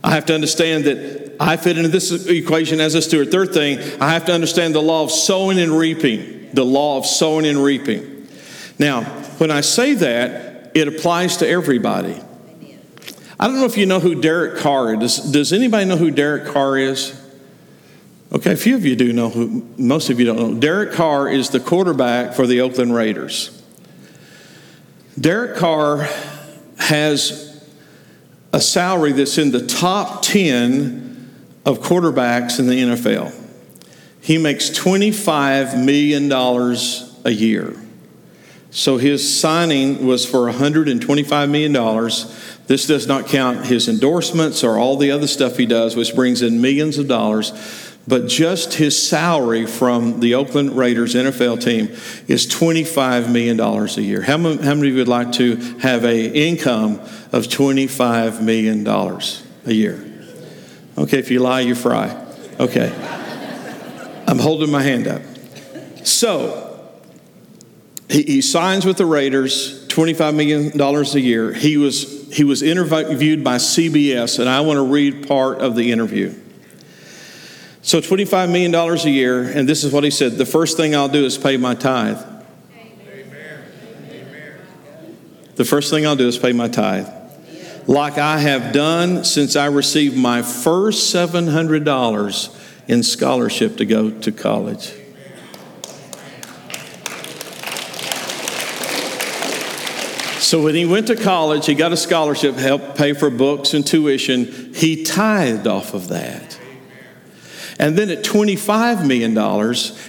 I 0.02 0.12
have 0.12 0.24
to 0.26 0.34
understand 0.34 0.84
that 0.84 1.21
I 1.42 1.56
fit 1.56 1.76
into 1.76 1.88
this 1.88 2.26
equation 2.26 2.80
as 2.80 2.94
a 2.94 3.02
steward. 3.02 3.32
Third 3.32 3.52
thing, 3.52 3.80
I 4.00 4.12
have 4.12 4.26
to 4.26 4.32
understand 4.32 4.76
the 4.76 4.82
law 4.82 5.02
of 5.02 5.10
sowing 5.10 5.58
and 5.58 5.76
reaping. 5.76 6.50
The 6.52 6.64
law 6.64 6.98
of 6.98 7.06
sowing 7.06 7.46
and 7.46 7.62
reaping. 7.62 8.28
Now, 8.78 9.02
when 9.38 9.50
I 9.50 9.60
say 9.60 9.94
that, 9.94 10.70
it 10.74 10.86
applies 10.86 11.38
to 11.38 11.48
everybody. 11.48 12.20
I 13.40 13.48
don't 13.48 13.56
know 13.56 13.64
if 13.64 13.76
you 13.76 13.86
know 13.86 13.98
who 13.98 14.20
Derek 14.20 14.60
Carr 14.60 14.94
is. 15.02 15.18
Does, 15.18 15.52
anybody 15.52 15.84
know 15.84 15.96
who 15.96 16.12
Derek 16.12 16.52
Carr 16.52 16.78
is? 16.78 17.20
Okay, 18.32 18.52
a 18.52 18.56
few 18.56 18.76
of 18.76 18.86
you 18.86 18.94
do 18.94 19.12
know 19.12 19.28
who, 19.28 19.66
most 19.76 20.10
of 20.10 20.20
you 20.20 20.26
don't 20.26 20.36
know. 20.36 20.54
Derek 20.60 20.92
Carr 20.92 21.28
is 21.28 21.50
the 21.50 21.58
quarterback 21.58 22.34
for 22.34 22.46
the 22.46 22.60
Oakland 22.60 22.94
Raiders. 22.94 23.62
Derek 25.20 25.56
Carr 25.56 26.08
has 26.78 27.66
a 28.52 28.60
salary 28.60 29.10
that's 29.10 29.38
in 29.38 29.50
the 29.50 29.66
top 29.66 30.22
10 30.22 31.11
of 31.64 31.80
quarterbacks 31.80 32.58
in 32.58 32.66
the 32.66 32.82
NFL. 32.82 33.32
He 34.20 34.38
makes 34.38 34.70
$25 34.70 35.84
million 35.84 36.30
a 37.24 37.30
year. 37.30 37.76
So 38.70 38.96
his 38.96 39.38
signing 39.38 40.06
was 40.06 40.24
for 40.24 40.50
$125 40.50 41.50
million. 41.50 41.72
This 42.66 42.86
does 42.86 43.06
not 43.06 43.26
count 43.26 43.66
his 43.66 43.88
endorsements 43.88 44.64
or 44.64 44.78
all 44.78 44.96
the 44.96 45.10
other 45.10 45.26
stuff 45.26 45.56
he 45.56 45.66
does, 45.66 45.94
which 45.94 46.14
brings 46.14 46.40
in 46.40 46.60
millions 46.60 46.98
of 46.98 47.08
dollars. 47.08 47.52
But 48.08 48.28
just 48.28 48.74
his 48.74 49.00
salary 49.00 49.66
from 49.66 50.20
the 50.20 50.34
Oakland 50.34 50.76
Raiders 50.76 51.14
NFL 51.14 51.62
team 51.62 51.88
is 52.26 52.46
$25 52.46 53.30
million 53.30 53.60
a 53.60 53.86
year. 54.00 54.22
How 54.22 54.36
many, 54.38 54.58
of 54.58 54.84
you 54.84 54.94
would 54.96 55.08
like 55.08 55.32
to 55.32 55.56
have 55.78 56.04
an 56.04 56.16
income 56.16 56.94
of 57.30 57.46
$25 57.46 58.42
million 58.42 58.86
a 58.86 59.72
year? 59.72 60.11
Okay, 61.02 61.18
if 61.18 61.32
you 61.32 61.40
lie, 61.40 61.60
you 61.60 61.74
fry. 61.74 62.16
Okay. 62.60 62.92
I'm 64.28 64.38
holding 64.38 64.70
my 64.70 64.82
hand 64.82 65.08
up. 65.08 65.20
So, 66.04 66.80
he, 68.08 68.22
he 68.22 68.40
signs 68.40 68.86
with 68.86 68.98
the 68.98 69.06
Raiders, 69.06 69.88
$25 69.88 70.36
million 70.36 70.80
a 70.80 71.18
year. 71.18 71.52
He 71.52 71.76
was, 71.76 72.32
he 72.32 72.44
was 72.44 72.62
interviewed 72.62 73.42
by 73.42 73.56
CBS, 73.56 74.38
and 74.38 74.48
I 74.48 74.60
want 74.60 74.76
to 74.76 74.84
read 74.84 75.26
part 75.26 75.58
of 75.58 75.74
the 75.74 75.90
interview. 75.90 76.34
So, 77.82 78.00
$25 78.00 78.52
million 78.52 78.72
a 78.72 79.10
year, 79.10 79.42
and 79.42 79.68
this 79.68 79.82
is 79.82 79.92
what 79.92 80.04
he 80.04 80.10
said 80.10 80.38
the 80.38 80.46
first 80.46 80.76
thing 80.76 80.94
I'll 80.94 81.08
do 81.08 81.24
is 81.24 81.36
pay 81.36 81.56
my 81.56 81.74
tithe. 81.74 82.22
The 85.56 85.64
first 85.64 85.90
thing 85.90 86.06
I'll 86.06 86.16
do 86.16 86.28
is 86.28 86.38
pay 86.38 86.52
my 86.52 86.68
tithe. 86.68 87.08
Like 87.86 88.18
I 88.18 88.38
have 88.38 88.72
done 88.72 89.24
since 89.24 89.56
I 89.56 89.66
received 89.66 90.16
my 90.16 90.42
first 90.42 91.14
$700 91.14 92.60
in 92.88 93.02
scholarship 93.02 93.76
to 93.78 93.84
go 93.84 94.10
to 94.10 94.32
college. 94.32 94.92
So 100.52 100.62
when 100.62 100.74
he 100.74 100.84
went 100.84 101.06
to 101.06 101.16
college, 101.16 101.64
he 101.64 101.74
got 101.74 101.92
a 101.92 101.96
scholarship, 101.96 102.56
helped 102.56 102.96
pay 102.96 103.14
for 103.14 103.30
books 103.30 103.72
and 103.72 103.86
tuition. 103.86 104.74
He 104.74 105.02
tithed 105.02 105.66
off 105.66 105.94
of 105.94 106.08
that. 106.08 106.60
And 107.78 107.96
then 107.96 108.10
at 108.10 108.22
$25 108.22 109.06
million, 109.06 109.32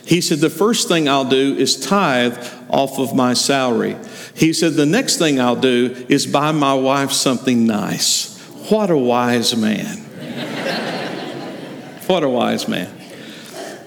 he 0.06 0.20
said, 0.20 0.40
The 0.40 0.50
first 0.50 0.90
thing 0.90 1.08
I'll 1.08 1.24
do 1.24 1.56
is 1.56 1.80
tithe 1.80 2.38
off 2.70 3.00
of 3.00 3.16
my 3.16 3.34
salary. 3.34 3.96
He 4.36 4.54
said, 4.54 4.74
The 4.74 4.86
next 4.86 5.18
thing 5.18 5.40
I'll 5.40 5.56
do 5.56 6.06
is 6.10 6.26
buy 6.26 6.52
my 6.52 6.74
wife 6.74 7.12
something 7.12 7.66
nice. 7.66 8.40
What 8.70 8.90
a 8.90 8.98
wise 8.98 9.56
man. 9.56 9.98
what 12.08 12.24
a 12.24 12.30
wise 12.30 12.68
man. 12.68 12.90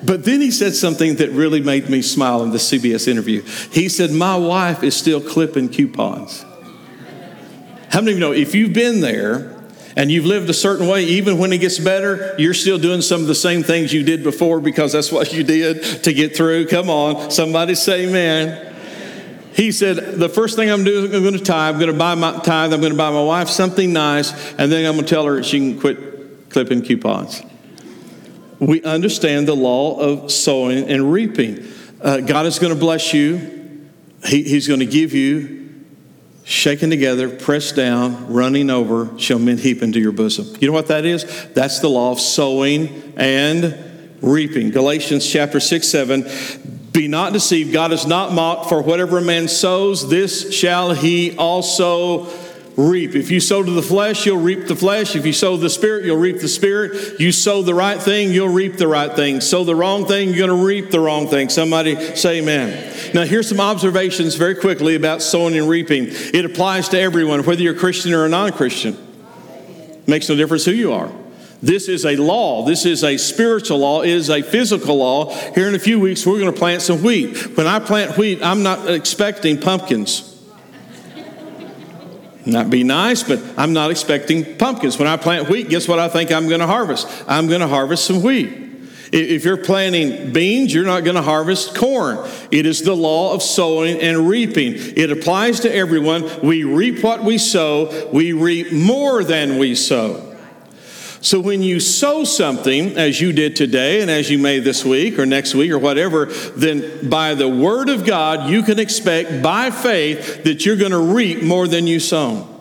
But 0.04 0.24
then 0.24 0.40
he 0.40 0.50
said 0.50 0.74
something 0.74 1.16
that 1.16 1.30
really 1.30 1.60
made 1.60 1.88
me 1.88 2.02
smile 2.02 2.42
in 2.42 2.50
the 2.50 2.58
CBS 2.58 3.08
interview. 3.08 3.42
He 3.72 3.88
said, 3.88 4.12
My 4.12 4.36
wife 4.36 4.82
is 4.82 4.94
still 4.94 5.20
clipping 5.20 5.68
coupons. 5.68 6.44
How 7.90 8.00
many 8.00 8.12
of 8.12 8.18
you 8.18 8.20
know 8.20 8.32
if 8.32 8.54
you've 8.54 8.74
been 8.74 9.00
there 9.00 9.56
and 9.96 10.12
you've 10.12 10.26
lived 10.26 10.50
a 10.50 10.54
certain 10.54 10.86
way, 10.86 11.04
even 11.04 11.38
when 11.38 11.52
it 11.52 11.58
gets 11.58 11.78
better, 11.78 12.34
you're 12.38 12.54
still 12.54 12.78
doing 12.78 13.00
some 13.00 13.22
of 13.22 13.26
the 13.26 13.34
same 13.34 13.62
things 13.62 13.92
you 13.92 14.02
did 14.02 14.22
before 14.22 14.60
because 14.60 14.92
that's 14.92 15.10
what 15.10 15.32
you 15.32 15.42
did 15.42 15.82
to 16.04 16.12
get 16.12 16.36
through? 16.36 16.66
Come 16.66 16.90
on, 16.90 17.30
somebody 17.30 17.74
say 17.74 18.06
amen. 18.06 18.74
He 19.56 19.72
said, 19.72 19.96
The 20.18 20.28
first 20.28 20.54
thing 20.54 20.68
I'm 20.70 20.84
doing, 20.84 21.06
is 21.06 21.14
I'm 21.14 21.22
going 21.22 21.32
to 21.32 21.42
tithe. 21.42 21.76
I'm 21.76 21.80
going 21.80 21.90
to 21.90 21.98
buy 21.98 22.14
my 22.14 22.38
tithe. 22.40 22.74
I'm 22.74 22.80
going 22.80 22.92
to 22.92 22.98
buy 22.98 23.10
my 23.10 23.22
wife 23.22 23.48
something 23.48 23.90
nice, 23.90 24.30
and 24.56 24.70
then 24.70 24.84
I'm 24.84 24.92
going 24.92 25.06
to 25.06 25.10
tell 25.10 25.24
her 25.24 25.42
she 25.42 25.58
can 25.58 25.80
quit 25.80 26.50
clipping 26.50 26.82
coupons. 26.82 27.42
We 28.58 28.82
understand 28.82 29.48
the 29.48 29.56
law 29.56 29.98
of 29.98 30.30
sowing 30.30 30.84
and 30.90 31.10
reaping. 31.10 31.66
Uh, 32.02 32.20
God 32.20 32.44
is 32.44 32.58
going 32.58 32.74
to 32.74 32.78
bless 32.78 33.14
you, 33.14 33.88
he, 34.26 34.42
He's 34.42 34.68
going 34.68 34.80
to 34.80 34.86
give 34.86 35.14
you 35.14 35.56
shaken 36.44 36.90
together, 36.90 37.30
pressed 37.30 37.76
down, 37.76 38.30
running 38.32 38.68
over, 38.68 39.18
shall 39.18 39.38
men 39.38 39.56
heap 39.56 39.82
into 39.82 39.98
your 39.98 40.12
bosom. 40.12 40.46
You 40.60 40.68
know 40.68 40.74
what 40.74 40.88
that 40.88 41.06
is? 41.06 41.24
That's 41.54 41.80
the 41.80 41.88
law 41.88 42.12
of 42.12 42.20
sowing 42.20 43.14
and 43.16 43.74
reaping. 44.20 44.70
Galatians 44.70 45.26
chapter 45.26 45.60
6, 45.60 45.88
7. 45.88 46.75
Be 46.96 47.08
not 47.08 47.34
deceived, 47.34 47.74
God 47.74 47.92
is 47.92 48.06
not 48.06 48.32
mocked, 48.32 48.70
for 48.70 48.80
whatever 48.80 49.18
a 49.18 49.20
man 49.20 49.48
sows, 49.48 50.08
this 50.08 50.50
shall 50.50 50.94
he 50.94 51.36
also 51.36 52.26
reap. 52.74 53.14
If 53.14 53.30
you 53.30 53.38
sow 53.38 53.62
to 53.62 53.70
the 53.70 53.82
flesh, 53.82 54.24
you'll 54.24 54.40
reap 54.40 54.66
the 54.66 54.74
flesh. 54.74 55.14
If 55.14 55.26
you 55.26 55.34
sow 55.34 55.58
the 55.58 55.68
spirit, 55.68 56.06
you'll 56.06 56.16
reap 56.16 56.40
the 56.40 56.48
spirit. 56.48 57.20
You 57.20 57.32
sow 57.32 57.60
the 57.60 57.74
right 57.74 58.00
thing, 58.00 58.30
you'll 58.30 58.48
reap 58.48 58.78
the 58.78 58.88
right 58.88 59.14
thing. 59.14 59.42
Sow 59.42 59.62
the 59.62 59.74
wrong 59.74 60.06
thing, 60.06 60.28
you're 60.28 60.46
going 60.46 60.58
to 60.58 60.66
reap 60.66 60.90
the 60.90 60.98
wrong 60.98 61.28
thing. 61.28 61.50
Somebody 61.50 62.16
say 62.16 62.38
amen. 62.38 63.12
Now, 63.12 63.24
here's 63.26 63.50
some 63.50 63.60
observations 63.60 64.36
very 64.36 64.54
quickly 64.54 64.94
about 64.94 65.20
sowing 65.20 65.54
and 65.54 65.68
reaping. 65.68 66.06
It 66.08 66.46
applies 66.46 66.88
to 66.88 66.98
everyone, 66.98 67.44
whether 67.44 67.60
you're 67.60 67.74
Christian 67.74 68.14
or 68.14 68.24
a 68.24 68.30
non 68.30 68.52
Christian. 68.52 68.96
Makes 70.06 70.30
no 70.30 70.34
difference 70.34 70.64
who 70.64 70.72
you 70.72 70.94
are. 70.94 71.12
This 71.62 71.88
is 71.88 72.04
a 72.04 72.16
law. 72.16 72.64
This 72.64 72.84
is 72.84 73.02
a 73.02 73.16
spiritual 73.16 73.78
law. 73.78 74.02
It 74.02 74.10
is 74.10 74.28
a 74.28 74.42
physical 74.42 74.98
law. 74.98 75.32
Here 75.54 75.68
in 75.68 75.74
a 75.74 75.78
few 75.78 75.98
weeks, 75.98 76.26
we're 76.26 76.38
going 76.38 76.52
to 76.52 76.58
plant 76.58 76.82
some 76.82 77.02
wheat. 77.02 77.56
When 77.56 77.66
I 77.66 77.78
plant 77.78 78.16
wheat, 78.18 78.42
I'm 78.42 78.62
not 78.62 78.90
expecting 78.90 79.58
pumpkins. 79.60 80.32
Not 82.44 82.70
be 82.70 82.84
nice, 82.84 83.24
but 83.24 83.40
I'm 83.56 83.72
not 83.72 83.90
expecting 83.90 84.56
pumpkins. 84.56 84.98
When 84.98 85.08
I 85.08 85.16
plant 85.16 85.48
wheat, 85.48 85.68
guess 85.68 85.88
what 85.88 85.98
I 85.98 86.08
think 86.08 86.30
I'm 86.30 86.46
going 86.46 86.60
to 86.60 86.66
harvest? 86.66 87.08
I'm 87.26 87.48
going 87.48 87.60
to 87.60 87.68
harvest 87.68 88.04
some 88.04 88.22
wheat. 88.22 88.62
If 89.12 89.44
you're 89.44 89.56
planting 89.56 90.32
beans, 90.32 90.74
you're 90.74 90.84
not 90.84 91.04
going 91.04 91.16
to 91.16 91.22
harvest 91.22 91.76
corn. 91.76 92.28
It 92.50 92.66
is 92.66 92.82
the 92.82 92.94
law 92.94 93.32
of 93.32 93.42
sowing 93.42 94.00
and 94.00 94.28
reaping. 94.28 94.74
It 94.76 95.10
applies 95.10 95.60
to 95.60 95.74
everyone. 95.74 96.28
We 96.42 96.64
reap 96.64 97.02
what 97.02 97.24
we 97.24 97.38
sow, 97.38 98.10
we 98.12 98.32
reap 98.32 98.72
more 98.72 99.24
than 99.24 99.58
we 99.58 99.74
sow. 99.74 100.25
So 101.20 101.40
when 101.40 101.62
you 101.62 101.80
sow 101.80 102.24
something, 102.24 102.96
as 102.96 103.20
you 103.20 103.32
did 103.32 103.56
today, 103.56 104.00
and 104.00 104.10
as 104.10 104.30
you 104.30 104.38
may 104.38 104.58
this 104.58 104.84
week 104.84 105.18
or 105.18 105.26
next 105.26 105.54
week 105.54 105.70
or 105.70 105.78
whatever, 105.78 106.26
then 106.26 107.08
by 107.08 107.34
the 107.34 107.48
word 107.48 107.88
of 107.88 108.04
God, 108.04 108.50
you 108.50 108.62
can 108.62 108.78
expect 108.78 109.42
by 109.42 109.70
faith 109.70 110.44
that 110.44 110.64
you're 110.64 110.76
going 110.76 110.92
to 110.92 111.14
reap 111.14 111.42
more 111.42 111.66
than 111.66 111.86
you 111.86 112.00
sown. 112.00 112.52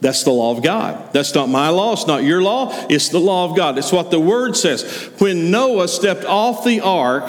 That's 0.00 0.22
the 0.22 0.30
law 0.30 0.56
of 0.56 0.62
God. 0.62 1.12
That's 1.12 1.34
not 1.34 1.48
my 1.48 1.70
law. 1.70 1.92
It's 1.92 2.06
not 2.06 2.22
your 2.22 2.40
law. 2.40 2.72
It's 2.88 3.08
the 3.08 3.18
law 3.18 3.50
of 3.50 3.56
God. 3.56 3.78
It's 3.78 3.90
what 3.90 4.10
the 4.10 4.20
word 4.20 4.56
says. 4.56 5.10
When 5.18 5.50
Noah 5.50 5.88
stepped 5.88 6.24
off 6.24 6.64
the 6.64 6.80
ark, 6.80 7.28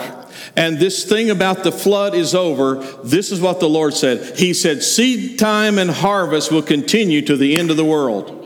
and 0.56 0.78
this 0.78 1.04
thing 1.04 1.30
about 1.30 1.64
the 1.64 1.72
flood 1.72 2.14
is 2.14 2.34
over, 2.34 2.76
this 3.04 3.32
is 3.32 3.40
what 3.40 3.60
the 3.60 3.68
Lord 3.68 3.94
said. 3.94 4.38
He 4.38 4.54
said, 4.54 4.82
Seed 4.82 5.38
time 5.38 5.78
and 5.78 5.90
harvest 5.90 6.50
will 6.50 6.62
continue 6.62 7.22
to 7.22 7.36
the 7.36 7.56
end 7.56 7.70
of 7.70 7.76
the 7.76 7.84
world. 7.84 8.39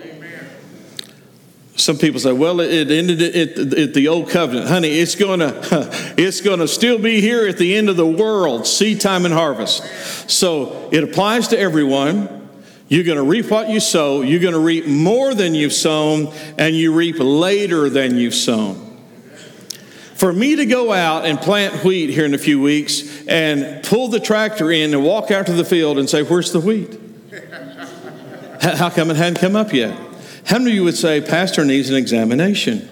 Some 1.77 1.99
people 1.99 2.21
say, 2.21 2.33
well, 2.33 2.61
it 2.61 2.91
ended 2.91 3.21
at, 3.21 3.95
the 3.95 4.07
old 4.07 4.31
covenant. 4.31 4.69
Honey, 4.69 5.01
it's 5.01 5.17
going 5.17 5.41
to 5.41 6.15
it's 6.17 6.41
going 6.41 6.61
to 6.61 6.69
still 6.69 6.99
be 6.99 7.21
here 7.21 7.49
at 7.49 7.59
the 7.59 7.75
end 7.77 7.89
of 7.89 7.97
the 7.97 8.07
world, 8.07 8.67
seed 8.67 9.01
time 9.01 9.25
and 9.25 9.35
harvest. 9.35 9.83
So 10.31 10.89
it 10.93 11.03
applies 11.03 11.49
to 11.49 11.59
everyone. 11.59 12.49
You're 12.89 13.05
going 13.05 13.17
to 13.17 13.25
reap 13.25 13.51
what 13.51 13.71
you 13.71 13.81
sow. 13.81 14.23
You're 14.23 14.41
going 14.41 14.55
to 14.55 14.61
reap 14.61 14.87
more 14.87 15.35
than 15.35 15.55
you've 15.55 15.73
sown, 15.73 16.33
and 16.59 16.77
you 16.77 16.95
reap 16.95 17.17
later 17.19 17.89
than 17.89 18.19
you've 18.19 18.35
sown. 18.35 18.81
For 20.15 20.33
me 20.33 20.55
to 20.57 20.67
go 20.67 20.93
out 20.93 21.25
and 21.25 21.41
plant 21.41 21.83
wheat 21.83 22.11
here 22.11 22.25
in 22.25 22.35
a 22.35 22.39
few 22.39 22.61
weeks 22.61 23.27
and 23.27 23.83
pull 23.85 24.09
the 24.09 24.21
tractor 24.21 24.71
in 24.71 24.95
and 24.95 25.03
walk 25.03 25.33
out 25.33 25.47
to 25.47 25.53
the 25.53 25.65
field 25.65 25.99
and 25.99 26.09
say, 26.09 26.23
Where's 26.23 26.53
the 26.53 26.61
wheat? 26.61 27.01
How 28.61 28.91
come 28.91 29.11
it 29.11 29.17
hadn't 29.17 29.41
come 29.41 29.57
up 29.57 29.73
yet? 29.73 30.14
How 30.45 30.59
many 30.59 30.73
of 30.73 30.77
you 30.77 30.85
would 30.85 30.97
say, 30.97 31.21
Pastor 31.21 31.65
needs 31.65 31.89
an 31.91 31.97
examination? 31.97 32.89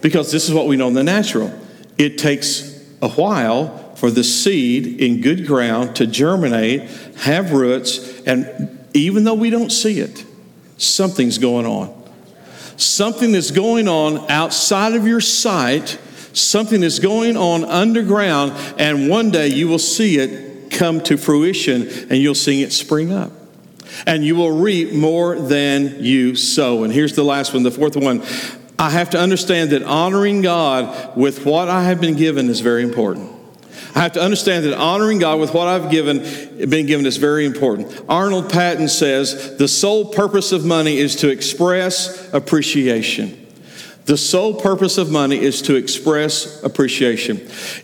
Because 0.00 0.32
this 0.32 0.48
is 0.48 0.54
what 0.54 0.66
we 0.66 0.76
know 0.76 0.88
in 0.88 0.94
the 0.94 1.04
natural. 1.04 1.52
It 1.98 2.18
takes 2.18 2.84
a 3.00 3.08
while 3.08 3.94
for 3.94 4.10
the 4.10 4.24
seed 4.24 5.00
in 5.00 5.20
good 5.20 5.46
ground 5.46 5.96
to 5.96 6.06
germinate, 6.06 6.82
have 7.18 7.52
roots, 7.52 8.22
and 8.22 8.78
even 8.94 9.24
though 9.24 9.34
we 9.34 9.50
don't 9.50 9.70
see 9.70 10.00
it, 10.00 10.24
something's 10.78 11.38
going 11.38 11.66
on. 11.66 11.94
Something 12.76 13.34
is 13.34 13.50
going 13.50 13.88
on 13.88 14.30
outside 14.30 14.94
of 14.94 15.06
your 15.06 15.20
sight, 15.20 15.98
something 16.32 16.82
is 16.82 16.98
going 16.98 17.36
on 17.36 17.64
underground, 17.64 18.52
and 18.78 19.08
one 19.08 19.30
day 19.30 19.48
you 19.48 19.68
will 19.68 19.78
see 19.78 20.16
it 20.16 20.70
come 20.70 21.00
to 21.02 21.16
fruition 21.16 21.88
and 22.08 22.12
you'll 22.18 22.34
see 22.34 22.62
it 22.62 22.72
spring 22.72 23.12
up. 23.12 23.32
And 24.06 24.24
you 24.24 24.36
will 24.36 24.52
reap 24.52 24.92
more 24.92 25.38
than 25.38 26.02
you 26.02 26.34
sow. 26.34 26.84
And 26.84 26.92
here's 26.92 27.14
the 27.14 27.24
last 27.24 27.54
one, 27.54 27.62
the 27.62 27.70
fourth 27.70 27.96
one. 27.96 28.22
I 28.78 28.90
have 28.90 29.10
to 29.10 29.20
understand 29.20 29.70
that 29.70 29.82
honoring 29.82 30.42
God 30.42 31.16
with 31.16 31.44
what 31.44 31.68
I 31.68 31.84
have 31.84 32.00
been 32.00 32.16
given 32.16 32.48
is 32.48 32.60
very 32.60 32.82
important. 32.82 33.30
I 33.94 34.00
have 34.00 34.12
to 34.12 34.22
understand 34.22 34.64
that 34.64 34.78
honoring 34.78 35.18
God 35.18 35.40
with 35.40 35.52
what 35.52 35.66
I've 35.66 35.90
given, 35.90 36.18
been 36.68 36.86
given 36.86 37.04
is 37.06 37.16
very 37.16 37.44
important. 37.44 38.02
Arnold 38.08 38.50
Patent 38.50 38.90
says 38.90 39.56
the 39.58 39.66
sole 39.68 40.12
purpose 40.12 40.52
of 40.52 40.64
money 40.64 40.98
is 40.98 41.16
to 41.16 41.28
express 41.28 42.32
appreciation. 42.32 43.39
The 44.06 44.16
sole 44.16 44.54
purpose 44.54 44.98
of 44.98 45.10
money 45.10 45.38
is 45.38 45.62
to 45.62 45.76
express 45.76 46.62
appreciation. 46.62 47.36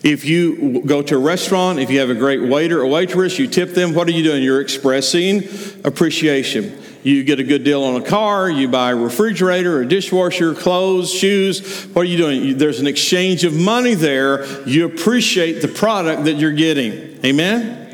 If 0.03 0.25
you 0.25 0.81
go 0.85 1.01
to 1.01 1.15
a 1.15 1.19
restaurant, 1.19 1.79
if 1.79 1.89
you 1.89 1.99
have 1.99 2.09
a 2.09 2.15
great 2.15 2.41
waiter 2.49 2.81
or 2.81 2.87
waitress, 2.87 3.39
you 3.39 3.47
tip 3.47 3.73
them, 3.73 3.93
what 3.93 4.07
are 4.07 4.11
you 4.11 4.23
doing? 4.23 4.43
You're 4.43 4.61
expressing 4.61 5.43
appreciation. 5.85 6.77
You 7.03 7.23
get 7.23 7.39
a 7.39 7.43
good 7.43 7.63
deal 7.63 7.83
on 7.83 8.01
a 8.01 8.05
car, 8.05 8.49
you 8.49 8.67
buy 8.67 8.91
a 8.91 8.95
refrigerator, 8.95 9.81
a 9.81 9.87
dishwasher, 9.87 10.53
clothes, 10.53 11.13
shoes. 11.13 11.85
What 11.93 12.01
are 12.01 12.09
you 12.09 12.17
doing? 12.17 12.57
There's 12.57 12.81
an 12.81 12.87
exchange 12.87 13.45
of 13.45 13.53
money 13.53 13.93
there. 13.93 14.45
You 14.67 14.85
appreciate 14.85 15.61
the 15.61 15.69
product 15.69 16.25
that 16.25 16.33
you're 16.33 16.51
getting. 16.51 17.23
Amen? 17.23 17.85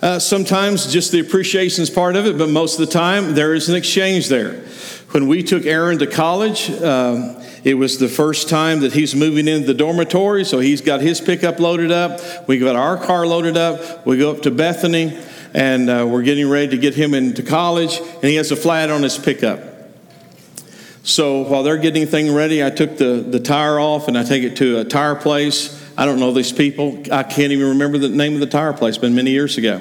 Uh, 0.00 0.18
sometimes 0.20 0.92
just 0.92 1.10
the 1.10 1.18
appreciation 1.18 1.82
is 1.82 1.90
part 1.90 2.14
of 2.14 2.26
it, 2.26 2.38
but 2.38 2.48
most 2.48 2.78
of 2.78 2.86
the 2.86 2.92
time 2.92 3.34
there 3.34 3.54
is 3.54 3.68
an 3.68 3.74
exchange 3.74 4.28
there. 4.28 4.62
When 5.10 5.28
we 5.28 5.42
took 5.42 5.66
Aaron 5.66 5.98
to 5.98 6.06
college, 6.06 6.70
um, 6.82 7.36
it 7.64 7.74
was 7.74 7.98
the 7.98 8.08
first 8.08 8.48
time 8.48 8.80
that 8.80 8.92
he's 8.92 9.14
moving 9.14 9.48
into 9.48 9.66
the 9.66 9.74
dormitory, 9.74 10.44
so 10.44 10.58
he's 10.58 10.80
got 10.80 11.00
his 11.00 11.20
pickup 11.20 11.60
loaded 11.60 11.92
up. 11.92 12.48
We 12.48 12.58
got 12.58 12.76
our 12.76 12.96
car 12.96 13.26
loaded 13.26 13.56
up. 13.56 14.04
We 14.04 14.18
go 14.18 14.30
up 14.32 14.42
to 14.42 14.50
Bethany 14.50 15.18
and 15.54 15.88
uh, 15.88 16.06
we're 16.06 16.22
getting 16.22 16.48
ready 16.50 16.68
to 16.68 16.76
get 16.76 16.94
him 16.94 17.14
into 17.14 17.42
college, 17.42 17.98
and 17.98 18.24
he 18.24 18.34
has 18.34 18.50
a 18.50 18.56
flat 18.56 18.90
on 18.90 19.02
his 19.02 19.16
pickup. 19.16 19.60
So 21.02 21.42
while 21.42 21.62
they're 21.62 21.78
getting 21.78 22.06
things 22.06 22.30
ready, 22.30 22.62
I 22.64 22.68
took 22.68 22.98
the, 22.98 23.24
the 23.26 23.40
tire 23.40 23.78
off 23.78 24.08
and 24.08 24.18
I 24.18 24.24
take 24.24 24.42
it 24.42 24.56
to 24.56 24.80
a 24.80 24.84
tire 24.84 25.14
place. 25.14 25.82
I 25.96 26.04
don't 26.04 26.18
know 26.18 26.32
these 26.32 26.52
people. 26.52 27.02
I 27.10 27.22
can't 27.22 27.52
even 27.52 27.68
remember 27.68 27.96
the 27.96 28.08
name 28.08 28.34
of 28.34 28.40
the 28.40 28.46
tire 28.46 28.72
place. 28.72 28.96
It's 28.96 28.98
been 28.98 29.14
many 29.14 29.30
years 29.30 29.56
ago. 29.56 29.80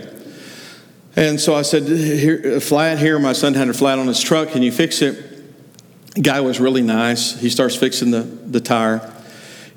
And 1.15 1.39
so 1.39 1.55
I 1.55 1.61
said, 1.61 1.83
here, 1.83 2.59
flat 2.59 2.99
here. 2.99 3.17
My 3.19 3.33
son 3.33 3.53
had 3.53 3.69
a 3.69 3.73
flat 3.73 3.99
on 3.99 4.07
his 4.07 4.21
truck. 4.21 4.49
Can 4.49 4.63
you 4.63 4.71
fix 4.71 5.01
it? 5.01 5.35
guy 6.21 6.39
was 6.41 6.59
really 6.59 6.81
nice. 6.81 7.39
He 7.39 7.49
starts 7.49 7.75
fixing 7.75 8.11
the, 8.11 8.21
the 8.21 8.61
tire. 8.61 9.11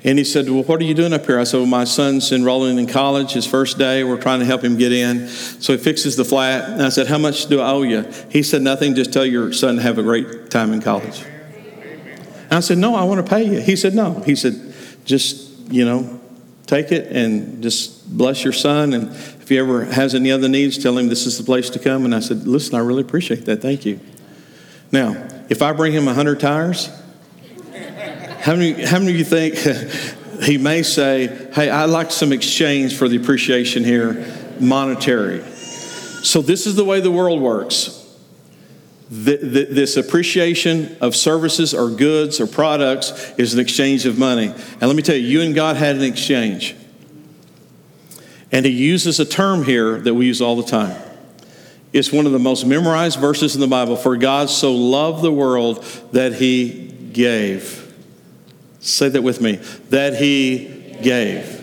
And 0.03 0.17
he 0.17 0.23
said, 0.23 0.49
Well, 0.49 0.63
what 0.63 0.79
are 0.79 0.85
you 0.85 0.93
doing 0.93 1.11
up 1.11 1.25
here? 1.25 1.39
I 1.39 1.43
said, 1.43 1.57
Well, 1.57 1.65
my 1.65 1.83
son's 1.83 2.31
enrolling 2.31 2.79
in 2.79 2.87
college, 2.87 3.33
his 3.33 3.45
first 3.45 3.77
day. 3.77 4.03
We're 4.05 4.21
trying 4.21 4.39
to 4.39 4.45
help 4.45 4.63
him 4.63 4.77
get 4.77 4.93
in. 4.93 5.27
So 5.27 5.73
he 5.73 5.79
fixes 5.79 6.15
the 6.15 6.23
flat. 6.23 6.69
And 6.69 6.81
I 6.81 6.89
said, 6.89 7.07
How 7.07 7.17
much 7.17 7.47
do 7.47 7.59
I 7.59 7.71
owe 7.71 7.81
you? 7.81 8.09
He 8.29 8.41
said, 8.41 8.61
Nothing, 8.61 8.95
just 8.95 9.11
tell 9.11 9.25
your 9.25 9.51
son 9.51 9.75
to 9.75 9.81
have 9.81 9.97
a 9.97 10.03
great 10.03 10.49
time 10.49 10.71
in 10.71 10.81
college. 10.81 11.21
And 11.23 12.53
I 12.53 12.59
said, 12.61 12.77
No, 12.77 12.95
I 12.95 13.03
want 13.03 13.25
to 13.25 13.29
pay 13.29 13.43
you. 13.43 13.59
He 13.59 13.75
said, 13.75 13.93
No. 13.93 14.21
He 14.21 14.35
said, 14.35 14.73
Just, 15.03 15.49
you 15.69 15.83
know, 15.83 16.18
take 16.69 16.91
it 16.91 17.11
and 17.11 17.63
just 17.63 18.15
bless 18.15 18.43
your 18.43 18.53
son. 18.53 18.93
And 18.93 19.11
if 19.11 19.49
he 19.49 19.57
ever 19.57 19.85
has 19.85 20.13
any 20.13 20.31
other 20.31 20.47
needs, 20.47 20.77
tell 20.77 20.97
him 20.97 21.07
this 21.07 21.25
is 21.25 21.37
the 21.37 21.43
place 21.43 21.69
to 21.71 21.79
come. 21.79 22.05
And 22.05 22.13
I 22.13 22.19
said, 22.19 22.47
Listen, 22.47 22.75
I 22.75 22.79
really 22.79 23.01
appreciate 23.01 23.45
that. 23.45 23.61
Thank 23.61 23.85
you. 23.85 23.99
Now, 24.91 25.27
if 25.49 25.61
I 25.61 25.73
bring 25.73 25.91
him 25.91 26.05
100 26.05 26.39
tires, 26.39 26.89
how 28.41 28.55
many, 28.55 28.85
how 28.85 28.99
many 28.99 29.11
of 29.11 29.17
you 29.17 29.25
think 29.25 29.55
he 30.43 30.57
may 30.57 30.83
say, 30.83 31.49
Hey, 31.53 31.69
I'd 31.69 31.85
like 31.85 32.11
some 32.11 32.31
exchange 32.31 32.95
for 32.95 33.09
the 33.09 33.17
appreciation 33.17 33.83
here, 33.83 34.25
monetary? 34.59 35.41
So, 36.23 36.41
this 36.41 36.67
is 36.67 36.75
the 36.75 36.85
way 36.85 36.99
the 36.99 37.11
world 37.11 37.41
works. 37.41 37.95
This 39.09 39.97
appreciation 39.97 40.95
of 41.01 41.15
services 41.15 41.73
or 41.73 41.89
goods 41.89 42.39
or 42.39 42.45
products 42.45 43.33
is 43.37 43.53
an 43.53 43.59
exchange 43.59 44.05
of 44.05 44.19
money. 44.19 44.47
And 44.47 44.81
let 44.81 44.95
me 44.95 45.01
tell 45.01 45.15
you, 45.15 45.27
you 45.27 45.41
and 45.41 45.55
God 45.55 45.77
had 45.77 45.95
an 45.95 46.03
exchange. 46.03 46.75
And 48.51 48.65
he 48.65 48.71
uses 48.71 49.19
a 49.19 49.25
term 49.25 49.63
here 49.63 49.99
that 49.99 50.13
we 50.13 50.27
use 50.27 50.41
all 50.41 50.55
the 50.55 50.63
time. 50.63 50.95
It's 51.91 52.11
one 52.11 52.27
of 52.27 52.31
the 52.31 52.39
most 52.39 52.65
memorized 52.65 53.19
verses 53.19 53.55
in 53.55 53.61
the 53.61 53.67
Bible. 53.67 53.95
For 53.95 54.15
God 54.15 54.49
so 54.49 54.73
loved 54.73 55.23
the 55.23 55.31
world 55.31 55.83
that 56.11 56.33
he 56.33 56.87
gave. 57.11 57.91
Say 58.79 59.09
that 59.09 59.23
with 59.23 59.41
me. 59.41 59.55
That 59.89 60.15
he 60.15 60.97
gave. 61.01 61.55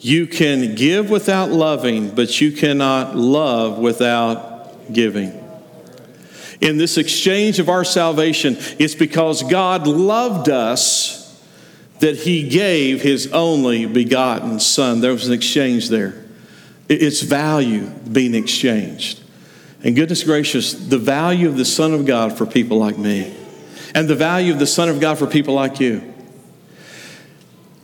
You 0.00 0.26
can 0.26 0.74
give 0.74 1.08
without 1.08 1.50
loving, 1.50 2.14
but 2.14 2.40
you 2.40 2.50
cannot 2.52 3.16
love 3.16 3.78
without 3.78 4.92
giving. 4.92 5.37
In 6.60 6.76
this 6.76 6.98
exchange 6.98 7.58
of 7.58 7.68
our 7.68 7.84
salvation, 7.84 8.56
it's 8.78 8.94
because 8.94 9.42
God 9.44 9.86
loved 9.86 10.48
us 10.48 11.18
that 12.00 12.16
he 12.16 12.48
gave 12.48 13.02
his 13.02 13.32
only 13.32 13.86
begotten 13.86 14.60
Son. 14.60 15.00
There 15.00 15.12
was 15.12 15.28
an 15.28 15.34
exchange 15.34 15.88
there. 15.88 16.24
It's 16.88 17.22
value 17.22 17.86
being 17.86 18.34
exchanged. 18.34 19.22
And 19.82 19.94
goodness 19.94 20.24
gracious, 20.24 20.72
the 20.72 20.98
value 20.98 21.48
of 21.48 21.56
the 21.56 21.64
Son 21.64 21.92
of 21.92 22.06
God 22.06 22.36
for 22.36 22.46
people 22.46 22.78
like 22.78 22.98
me, 22.98 23.36
and 23.94 24.08
the 24.08 24.16
value 24.16 24.52
of 24.52 24.58
the 24.58 24.66
Son 24.66 24.88
of 24.88 25.00
God 25.00 25.18
for 25.18 25.26
people 25.26 25.54
like 25.54 25.78
you. 25.78 26.14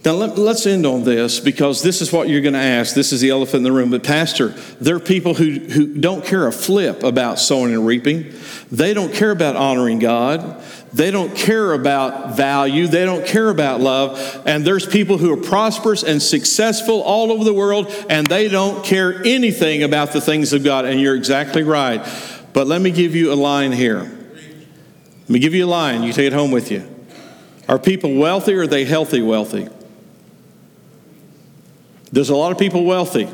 Now, 0.04 0.12
let, 0.12 0.38
us 0.38 0.66
end 0.66 0.84
on 0.84 1.04
this 1.04 1.40
because 1.40 1.82
this 1.82 2.02
is 2.02 2.12
what 2.12 2.28
you're 2.28 2.42
going 2.42 2.52
to 2.52 2.60
ask. 2.60 2.94
This 2.94 3.10
is 3.10 3.22
the 3.22 3.30
elephant 3.30 3.58
in 3.58 3.62
the 3.62 3.72
room. 3.72 3.90
But, 3.90 4.04
Pastor, 4.04 4.48
there 4.78 4.96
are 4.96 5.00
people 5.00 5.32
who, 5.32 5.52
who 5.52 5.98
don't 5.98 6.22
care 6.22 6.46
a 6.46 6.52
flip 6.52 7.02
about 7.02 7.38
sowing 7.38 7.72
and 7.72 7.86
reaping. 7.86 8.30
They 8.70 8.92
don't 8.92 9.14
care 9.14 9.30
about 9.30 9.56
honoring 9.56 10.00
God. 10.00 10.62
They 10.92 11.10
don't 11.10 11.34
care 11.34 11.72
about 11.72 12.36
value. 12.36 12.86
They 12.86 13.06
don't 13.06 13.26
care 13.26 13.48
about 13.48 13.80
love. 13.80 14.42
And 14.44 14.62
there's 14.62 14.86
people 14.86 15.16
who 15.16 15.32
are 15.32 15.42
prosperous 15.42 16.02
and 16.02 16.22
successful 16.22 17.00
all 17.00 17.32
over 17.32 17.42
the 17.42 17.54
world, 17.54 17.90
and 18.10 18.26
they 18.26 18.48
don't 18.50 18.84
care 18.84 19.24
anything 19.24 19.82
about 19.84 20.12
the 20.12 20.20
things 20.20 20.52
of 20.52 20.62
God. 20.62 20.84
And 20.84 21.00
you're 21.00 21.16
exactly 21.16 21.62
right. 21.62 22.06
But 22.52 22.66
let 22.66 22.82
me 22.82 22.90
give 22.90 23.14
you 23.14 23.32
a 23.32 23.34
line 23.34 23.72
here. 23.72 24.00
Let 24.00 25.30
me 25.30 25.38
give 25.38 25.54
you 25.54 25.64
a 25.64 25.66
line. 25.66 26.02
You 26.02 26.12
take 26.12 26.26
it 26.26 26.34
home 26.34 26.50
with 26.50 26.70
you. 26.70 26.86
Are 27.70 27.78
people 27.78 28.14
wealthy 28.16 28.52
or 28.52 28.62
are 28.62 28.66
they 28.66 28.84
healthy 28.84 29.22
wealthy? 29.22 29.68
There's 32.12 32.30
a 32.30 32.36
lot 32.36 32.52
of 32.52 32.58
people 32.58 32.84
wealthy, 32.84 33.28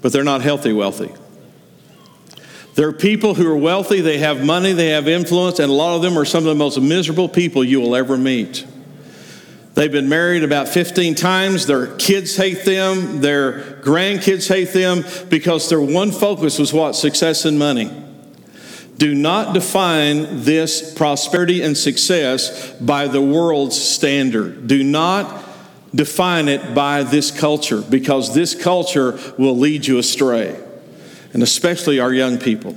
but 0.00 0.12
they're 0.12 0.24
not 0.24 0.42
healthy 0.42 0.72
wealthy. 0.72 1.10
There 2.74 2.88
are 2.88 2.92
people 2.92 3.34
who 3.34 3.46
are 3.50 3.56
wealthy, 3.56 4.00
they 4.00 4.18
have 4.18 4.44
money, 4.44 4.72
they 4.72 4.90
have 4.90 5.08
influence, 5.08 5.58
and 5.58 5.70
a 5.70 5.74
lot 5.74 5.96
of 5.96 6.02
them 6.02 6.16
are 6.16 6.24
some 6.24 6.38
of 6.38 6.44
the 6.44 6.54
most 6.54 6.80
miserable 6.80 7.28
people 7.28 7.64
you 7.64 7.80
will 7.80 7.96
ever 7.96 8.16
meet. 8.16 8.64
They've 9.74 9.90
been 9.90 10.08
married 10.08 10.42
about 10.42 10.68
15 10.68 11.14
times. 11.14 11.66
Their 11.66 11.94
kids 11.96 12.36
hate 12.36 12.64
them. 12.64 13.20
Their 13.20 13.80
grandkids 13.82 14.48
hate 14.48 14.72
them 14.72 15.04
because 15.28 15.68
their 15.68 15.80
one 15.80 16.10
focus 16.10 16.58
was 16.58 16.72
what? 16.72 16.96
Success 16.96 17.44
and 17.44 17.58
money. 17.58 17.90
Do 18.98 19.14
not 19.14 19.54
define 19.54 20.42
this 20.42 20.92
prosperity 20.92 21.62
and 21.62 21.78
success 21.78 22.72
by 22.80 23.08
the 23.08 23.22
world's 23.22 23.80
standard. 23.80 24.66
Do 24.66 24.84
not 24.84 25.42
define 25.94 26.48
it 26.48 26.74
by 26.74 27.02
this 27.02 27.30
culture 27.30 27.82
because 27.82 28.34
this 28.34 28.54
culture 28.54 29.18
will 29.38 29.56
lead 29.56 29.86
you 29.86 29.98
astray, 29.98 30.58
and 31.32 31.42
especially 31.42 31.98
our 31.98 32.12
young 32.12 32.38
people. 32.38 32.76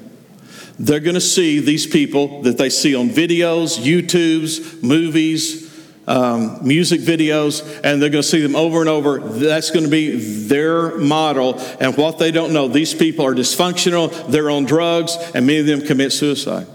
They're 0.80 1.00
going 1.00 1.14
to 1.14 1.22
see 1.22 1.60
these 1.60 1.86
people 1.86 2.42
that 2.44 2.58
they 2.58 2.70
see 2.70 2.96
on 2.96 3.10
videos, 3.10 3.78
YouTubes, 3.80 4.82
movies, 4.82 5.64
um, 6.08 6.60
music 6.68 7.02
videos, 7.02 7.62
and 7.84 8.02
they're 8.02 8.10
going 8.10 8.24
to 8.24 8.28
see 8.28 8.42
them 8.42 8.56
over 8.56 8.82
and 8.82 8.90
over. 8.90 9.20
That's 9.20 9.72
going 9.72 9.86
to 9.86 9.92
be 9.92 10.48
their 10.48 10.98
model. 10.98 11.60
And 11.80 11.96
what 11.96 12.18
they 12.18 12.32
don't 12.32 12.54
know, 12.54 12.68
these 12.68 12.94
people 12.94 13.26
are 13.26 13.36
dysfunctional, 13.36 14.30
they're 14.30 14.50
on 14.50 14.66
drugs, 14.66 15.16
and 15.34 15.46
many 15.46 15.60
of 15.60 15.66
them 15.66 15.82
commit 15.82 16.12
suicide. 16.12 16.68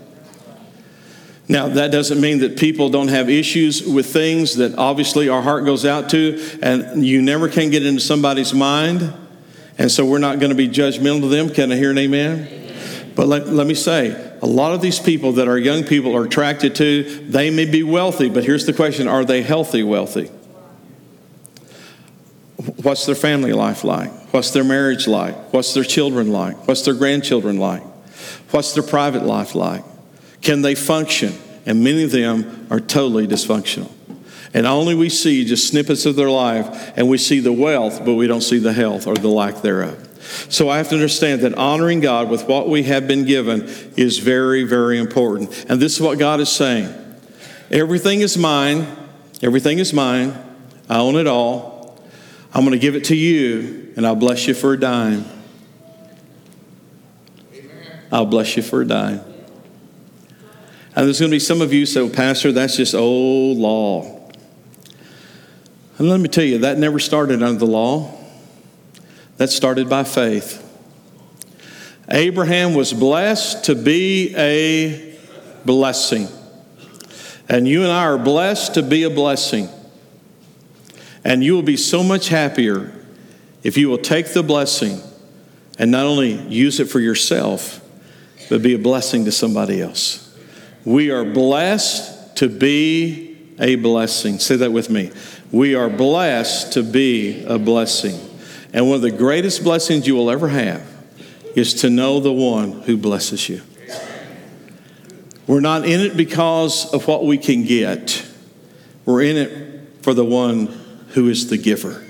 Now, 1.51 1.69
that 1.69 1.91
doesn't 1.91 2.21
mean 2.21 2.41
that 2.41 2.59
people 2.59 2.91
don't 2.91 3.09
have 3.09 3.31
issues 3.31 3.83
with 3.83 4.07
things 4.07 4.57
that 4.57 4.77
obviously 4.77 5.31
our 5.31 5.41
heart 5.41 5.65
goes 5.65 5.87
out 5.87 6.11
to, 6.11 6.59
and 6.63 7.07
you 7.07 7.23
never 7.23 7.49
can 7.49 7.71
get 7.71 7.87
into 7.87 8.03
somebody's 8.03 8.53
mind. 8.53 9.15
And 9.79 9.91
so 9.91 10.05
we're 10.05 10.19
not 10.19 10.41
going 10.41 10.51
to 10.51 10.57
be 10.57 10.69
judgmental 10.69 11.23
to 11.23 11.29
them. 11.29 11.49
Can 11.49 11.73
I 11.73 11.77
hear 11.77 11.91
an 11.91 11.99
amen? 11.99 12.47
amen. 12.47 13.13
But 13.15 13.29
let, 13.29 13.49
let 13.49 13.67
me 13.67 13.75
say, 13.75 14.29
a 14.43 14.47
lot 14.47 14.75
of 14.75 14.83
these 14.83 15.01
people 15.01 15.33
that 15.33 15.49
our 15.49 15.57
young 15.57 15.85
people 15.85 16.15
are 16.15 16.25
attracted 16.25 16.75
to, 16.77 17.03
they 17.29 17.51
may 17.51 17.65
be 17.65 17.83
wealthy, 17.83 18.29
but 18.29 18.45
here's 18.45 18.67
the 18.67 18.73
question 18.75 19.09
are 19.09 19.25
they 19.25 19.43
healthy 19.43 19.83
wealthy? 19.83 20.31
What's 22.83 23.07
their 23.07 23.15
family 23.15 23.53
life 23.53 23.85
like? 23.85 24.11
What's 24.33 24.51
their 24.51 24.65
marriage 24.65 25.09
like? 25.09 25.53
What's 25.53 25.73
their 25.73 25.85
children 25.85 26.31
like? 26.31 26.69
What's 26.69 26.83
their 26.83 26.95
grandchildren 26.95 27.59
like? 27.59 27.83
What's 28.51 28.75
their 28.75 28.83
private 28.83 29.23
life 29.23 29.55
like? 29.55 29.85
Can 30.43 30.63
they 30.63 30.75
function? 30.75 31.35
And 31.67 31.85
many 31.85 32.03
of 32.03 32.11
them 32.11 32.67
are 32.71 32.81
totally 32.81 33.27
dysfunctional. 33.27 33.93
And 34.55 34.67
only 34.67 34.95
we 34.95 35.11
see 35.11 35.45
just 35.45 35.69
snippets 35.69 36.07
of 36.07 36.17
their 36.17 36.31
life, 36.31 36.93
and 36.97 37.09
we 37.09 37.19
see 37.19 37.41
the 37.41 37.53
wealth, 37.53 38.05
but 38.05 38.15
we 38.15 38.27
don't 38.27 38.41
see 38.41 38.59
the 38.59 38.73
health 38.73 39.07
or 39.07 39.15
the 39.15 39.29
lack 39.29 39.63
thereof. 39.63 40.07
So 40.49 40.69
I 40.69 40.79
have 40.79 40.89
to 40.89 40.95
understand 40.95 41.43
that 41.43 41.55
honoring 41.55 42.01
God 42.01 42.31
with 42.31 42.49
what 42.49 42.69
we 42.69 42.85
have 42.85 43.07
been 43.07 43.25
given 43.25 43.63
is 43.97 44.19
very, 44.19 44.65
very 44.65 44.99
important. 44.99 45.67
And 45.69 45.81
this 45.81 45.95
is 45.95 46.01
what 46.01 46.19
God 46.19 46.41
is 46.41 46.49
saying 46.49 46.95
Everything 47.71 48.21
is 48.21 48.39
mine. 48.39 48.87
Everything 49.43 49.79
is 49.79 49.93
mine. 49.93 50.37
I 50.89 50.99
own 50.99 51.17
it 51.17 51.27
all. 51.27 52.01
I'm 52.55 52.63
going 52.63 52.73
to 52.73 52.79
give 52.79 52.97
it 52.97 53.05
to 53.05 53.17
you, 53.17 53.93
and 53.97 54.07
I'll 54.07 54.17
bless 54.17 54.49
you 54.49 54.55
for 54.55 54.73
a 54.73 54.81
dime. 54.81 55.27
I'll 58.11 58.25
bless 58.25 58.57
you 58.57 58.63
for 58.63 58.81
a 58.81 58.87
dime. 58.87 59.21
And 60.99 61.07
there's 61.07 61.21
going 61.21 61.31
to 61.31 61.35
be 61.37 61.39
some 61.39 61.61
of 61.61 61.73
you 61.73 61.87
say, 61.87 62.11
Pastor, 62.11 62.51
that's 62.51 62.77
just 62.77 62.93
old 62.93 63.57
law. 63.57 64.33
And 65.97 66.09
let 66.11 66.19
me 66.19 66.29
tell 66.29 66.43
you, 66.43 66.59
that 66.59 66.77
never 66.77 66.99
started 66.99 67.41
under 67.41 67.61
the 67.61 67.67
law. 67.67 68.13
That 69.37 69.49
started 69.49 69.89
by 69.89 70.03
faith. 70.03 70.61
Abraham 72.09 72.75
was 72.75 72.93
blessed 72.93 73.67
to 73.67 73.77
be 73.77 74.35
a 74.37 75.17
blessing. 75.65 76.27
And 77.49 77.69
you 77.69 77.85
and 77.85 77.93
I 77.93 78.07
are 78.07 78.19
blessed 78.19 78.75
to 78.75 78.83
be 78.83 79.05
a 79.05 79.11
blessing. 79.11 79.69
And 81.23 81.45
you 81.45 81.55
will 81.55 81.63
be 81.63 81.77
so 81.77 82.03
much 82.03 82.29
happier 82.29 82.93
if 83.63 83.77
you 83.77 83.89
will 83.89 83.99
take 83.99 84.35
the 84.35 84.43
blessing 84.43 85.01
and 85.79 85.93
not 85.93 86.07
only 86.07 86.33
use 86.49 86.81
it 86.81 86.87
for 86.87 86.99
yourself, 86.99 87.81
but 88.49 88.63
be 88.63 88.75
a 88.75 88.79
blessing 88.81 89.27
to 89.27 89.31
somebody 89.31 89.81
else. 89.81 90.28
We 90.89 91.11
are 91.11 91.23
blessed 91.23 92.37
to 92.37 92.49
be 92.49 93.37
a 93.59 93.75
blessing. 93.75 94.39
Say 94.39 94.57
that 94.57 94.73
with 94.73 94.89
me. 94.89 95.11
We 95.53 95.75
are 95.75 95.91
blessed 95.91 96.73
to 96.73 96.83
be 96.83 97.45
a 97.45 97.59
blessing. 97.59 98.19
And 98.73 98.87
one 98.87 98.97
of 98.97 99.03
the 99.03 99.11
greatest 99.11 99.63
blessings 99.63 100.07
you 100.07 100.15
will 100.15 100.31
ever 100.31 100.49
have 100.49 100.83
is 101.55 101.75
to 101.83 101.91
know 101.91 102.21
the 102.21 102.33
one 102.33 102.73
who 102.73 102.97
blesses 102.97 103.51
you. 103.51 103.61
We're 105.47 105.61
not 105.61 105.85
in 105.85 106.01
it 106.01 106.17
because 106.17 106.91
of 106.95 107.07
what 107.07 107.27
we 107.27 107.37
can 107.37 107.65
get, 107.65 108.27
we're 109.05 109.25
in 109.25 109.37
it 109.37 110.03
for 110.03 110.15
the 110.15 110.25
one 110.25 110.69
who 111.09 111.29
is 111.29 111.51
the 111.51 111.59
giver. 111.59 112.03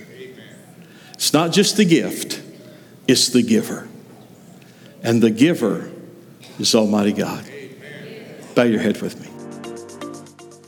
It's 1.15 1.33
not 1.33 1.51
just 1.51 1.77
the 1.77 1.85
gift, 1.85 2.41
it's 3.09 3.27
the 3.27 3.43
giver. 3.43 3.89
And 5.03 5.21
the 5.21 5.31
giver 5.31 5.91
is 6.61 6.77
Almighty 6.77 7.13
God. 7.13 7.45
Bow 8.59 8.65
your 8.65 8.81
head 8.81 9.01
with 9.01 9.21
me. 9.21 9.29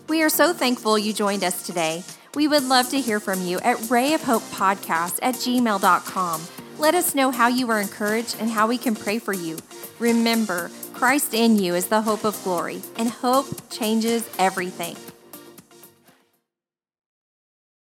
We 0.09 0.23
are 0.23 0.29
so 0.29 0.53
thankful 0.53 0.97
you 0.97 1.13
joined 1.13 1.43
us 1.43 1.67
today. 1.67 2.05
We 2.37 2.47
would 2.47 2.63
love 2.63 2.89
to 2.91 3.01
hear 3.01 3.19
from 3.19 3.43
you 3.45 3.59
at 3.59 3.91
Ray 3.91 4.15
of 4.15 4.23
Hope 4.23 4.45
Podcast 4.45 5.19
at 5.23 5.35
gmail.com. 5.35 6.41
Let 6.79 6.95
us 6.95 7.17
know 7.17 7.33
how 7.33 7.49
you 7.49 7.67
were 7.67 7.81
encouraged 7.81 8.37
and 8.39 8.49
how 8.49 8.69
we 8.69 8.79
can 8.79 8.95
pray 8.95 9.19
for 9.19 9.33
you. 9.33 9.59
Remember, 9.99 10.71
Christ 10.95 11.35
in 11.35 11.59
you 11.59 11.75
is 11.75 11.89
the 11.89 12.03
hope 12.03 12.23
of 12.23 12.41
glory, 12.45 12.81
and 12.95 13.09
hope 13.09 13.69
changes 13.71 14.25
everything. 14.39 14.97